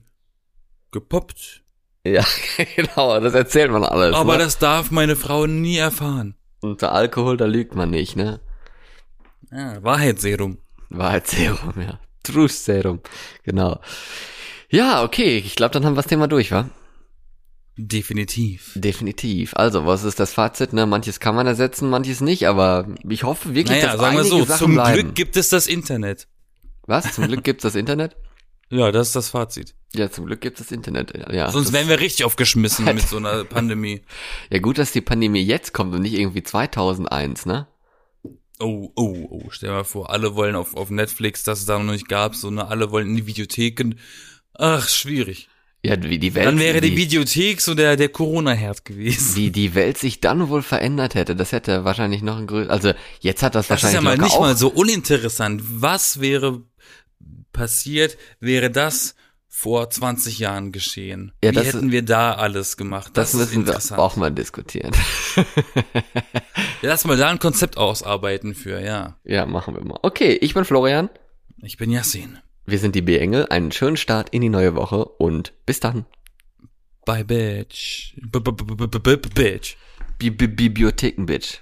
gepoppt. 0.91 1.63
Ja, 2.05 2.25
genau, 2.77 3.21
das 3.21 3.35
erzählt 3.35 3.71
man 3.71 3.85
alles. 3.85 4.15
Aber 4.17 4.37
ne? 4.37 4.45
das 4.45 4.59
darf 4.59 4.91
meine 4.91 5.17
Frau 5.17 5.47
nie 5.47 5.77
erfahren. 5.77 6.35
Unter 6.61 6.93
Alkohol, 6.93 7.37
da 7.37 7.47
lügt 7.47 7.75
man 7.75 7.91
nicht, 7.91 8.17
ne? 8.17 8.41
Ja, 9.51 9.83
Wahrheitsserum. 9.83 10.59
Wahrheitsserum, 10.99 11.75
ja. 11.81 11.99
Truth 12.23 12.53
Serum, 12.53 13.01
genau. 13.43 13.81
Ja, 14.71 15.03
okay, 15.03 15.39
ich 15.39 15.55
glaube, 15.57 15.73
dann 15.73 15.85
haben 15.85 15.93
wir 15.95 15.97
das 16.03 16.07
Thema 16.07 16.29
durch, 16.29 16.51
wa? 16.53 16.69
Definitiv. 17.77 18.73
Definitiv. 18.75 19.55
Also, 19.57 19.87
was 19.87 20.05
ist 20.05 20.21
das 20.21 20.35
Fazit? 20.35 20.73
Ne? 20.73 20.87
Manches 20.87 21.21
kann 21.21 21.35
man 21.35 21.47
ersetzen, 21.47 21.89
manches 21.89 22.21
nicht, 22.21 22.47
aber 22.47 22.87
ich 23.09 23.25
hoffe 23.25 23.55
wirklich, 23.55 23.79
Naja, 23.79 23.93
dass 23.93 24.01
sagen 24.01 24.17
wir 24.17 24.21
einige 24.21 24.37
so, 24.37 24.45
Sachen 24.45 24.59
zum 24.59 24.75
bleiben. 24.75 24.93
Glück 25.01 25.15
gibt 25.15 25.37
es 25.37 25.49
das 25.49 25.67
Internet. 25.67 26.29
Was? 26.87 27.13
Zum 27.15 27.27
Glück 27.29 27.45
gibt's 27.45 27.63
das 27.63 27.75
Internet? 27.75 28.17
Ja, 28.75 28.91
das 28.91 29.09
ist 29.09 29.17
das 29.17 29.29
Fazit. 29.29 29.75
Ja, 29.95 30.11
zum 30.11 30.25
Glück 30.25 30.41
gibt's 30.41 30.59
das 30.61 30.73
Internet. 30.73 31.13
Ja, 31.31 31.51
Sonst 31.51 31.75
wären 31.75 31.89
wir 31.89 32.01
richtig 32.01 32.25
aufgeschmissen 32.25 32.87
mit 32.95 33.07
so 33.07 33.19
einer 33.19 33.45
Pandemie. 33.45 34.01
ja 34.49 34.61
gut, 34.61 34.79
dass 34.79 34.93
die 34.93 35.03
Pandemie 35.03 35.43
jetzt 35.43 35.75
kommt 35.75 35.95
und 35.95 36.01
nicht 36.01 36.15
irgendwie 36.15 36.43
2001, 36.43 37.45
ne? 37.45 37.67
Oh, 38.61 38.93
oh, 38.95 39.27
oh, 39.31 39.43
stell 39.51 39.71
dir 39.71 39.75
mal 39.77 39.85
vor, 39.85 40.11
alle 40.11 40.35
wollen 40.37 40.55
auf, 40.55 40.75
auf 40.77 40.91
Netflix, 40.91 41.43
das 41.43 41.61
es 41.61 41.67
da 41.67 41.79
noch 41.79 41.93
nicht 41.93 42.09
gab, 42.09 42.35
so, 42.37 42.51
ne, 42.51 42.67
alle 42.69 42.91
wollen 42.91 43.09
in 43.09 43.17
die 43.17 43.27
Videotheken. 43.27 43.95
Ach, 44.55 44.89
schwierig. 44.89 45.49
Ja, 45.85 46.01
wie 46.01 46.21
die 46.21 46.35
Welt. 46.35 46.47
Dann 46.47 46.61
wäre 46.61 46.81
die 46.81 46.93
wie, 46.93 46.99
Videothek 46.99 47.61
so 47.61 47.75
der, 47.75 47.97
der 47.97 48.09
Corona-Herd 48.09 48.85
gewesen. 48.85 49.35
wie 49.35 49.51
die 49.51 49.75
Welt 49.75 49.99
sich 49.99 50.21
dann 50.21 50.49
wohl 50.49 50.63
verändert 50.63 51.17
hätte. 51.17 51.35
Das 51.35 51.51
hätte 51.51 51.85
wahrscheinlich 51.85 52.23
noch 52.23 52.37
ein 52.39 52.47
größeres. 52.47 52.71
Also 52.71 52.93
jetzt 53.19 53.43
hat 53.43 53.57
das, 53.57 53.67
Das 53.67 53.79
ist 53.79 53.85
wahrscheinlich 53.85 54.11
ja 54.11 54.17
mal 54.17 54.23
nicht 54.23 54.37
auch. 54.37 54.41
mal 54.41 54.57
so 54.57 54.69
uninteressant. 54.69 55.61
Was 55.65 56.21
wäre 56.21 56.63
passiert, 57.53 58.17
wäre 58.39 58.71
das 58.71 59.17
vor 59.55 59.91
20 59.91 60.39
Jahren 60.39 60.73
geschehen? 60.73 61.33
Ja, 61.45 61.51
Wie 61.51 61.55
das 61.55 61.67
hätten 61.67 61.93
wir 61.93 62.03
da 62.03 62.33
alles 62.33 62.79
gemacht? 62.79 63.11
das 63.15 63.35
ist 63.35 63.55
müssen 63.55 63.67
wir 63.67 63.99
auch 63.99 64.17
mal 64.17 64.31
diskutieren. 64.33 64.93
Lass 66.81 67.05
mal 67.05 67.19
da 67.19 67.29
ein 67.29 67.39
Konzept 67.39 67.77
ausarbeiten 67.77 68.55
für, 68.55 68.81
ja. 68.81 69.19
ja, 69.25 69.45
machen 69.45 69.75
wir 69.75 69.85
mal. 69.85 69.99
Okay, 70.03 70.33
ich 70.41 70.55
bin 70.55 70.65
Florian. 70.65 71.11
Ich 71.59 71.77
bin 71.77 71.91
Yassin. 71.91 72.39
Wir 72.65 72.79
sind 72.79 72.95
die 72.95 73.03
B-Engel. 73.03 73.47
Einen 73.51 73.73
schönen 73.73 73.99
Start 73.99 74.31
in 74.31 74.41
die 74.41 74.49
neue 74.49 74.75
Woche 74.75 75.05
und 75.05 75.53
bis 75.67 75.81
dann. 75.81 76.07
Bye, 77.05 77.25
bitch. 77.25 78.15
B 78.17 78.39
-b 78.39 78.53
-b 78.53 78.65
-b 78.65 78.87
-b 78.87 79.17
-b 79.17 79.35
Bitch. 79.35 79.77
Bi 80.19 80.31
Bi 80.31 80.49
Bibliotheken, 80.49 81.27
Bitch. 81.27 81.62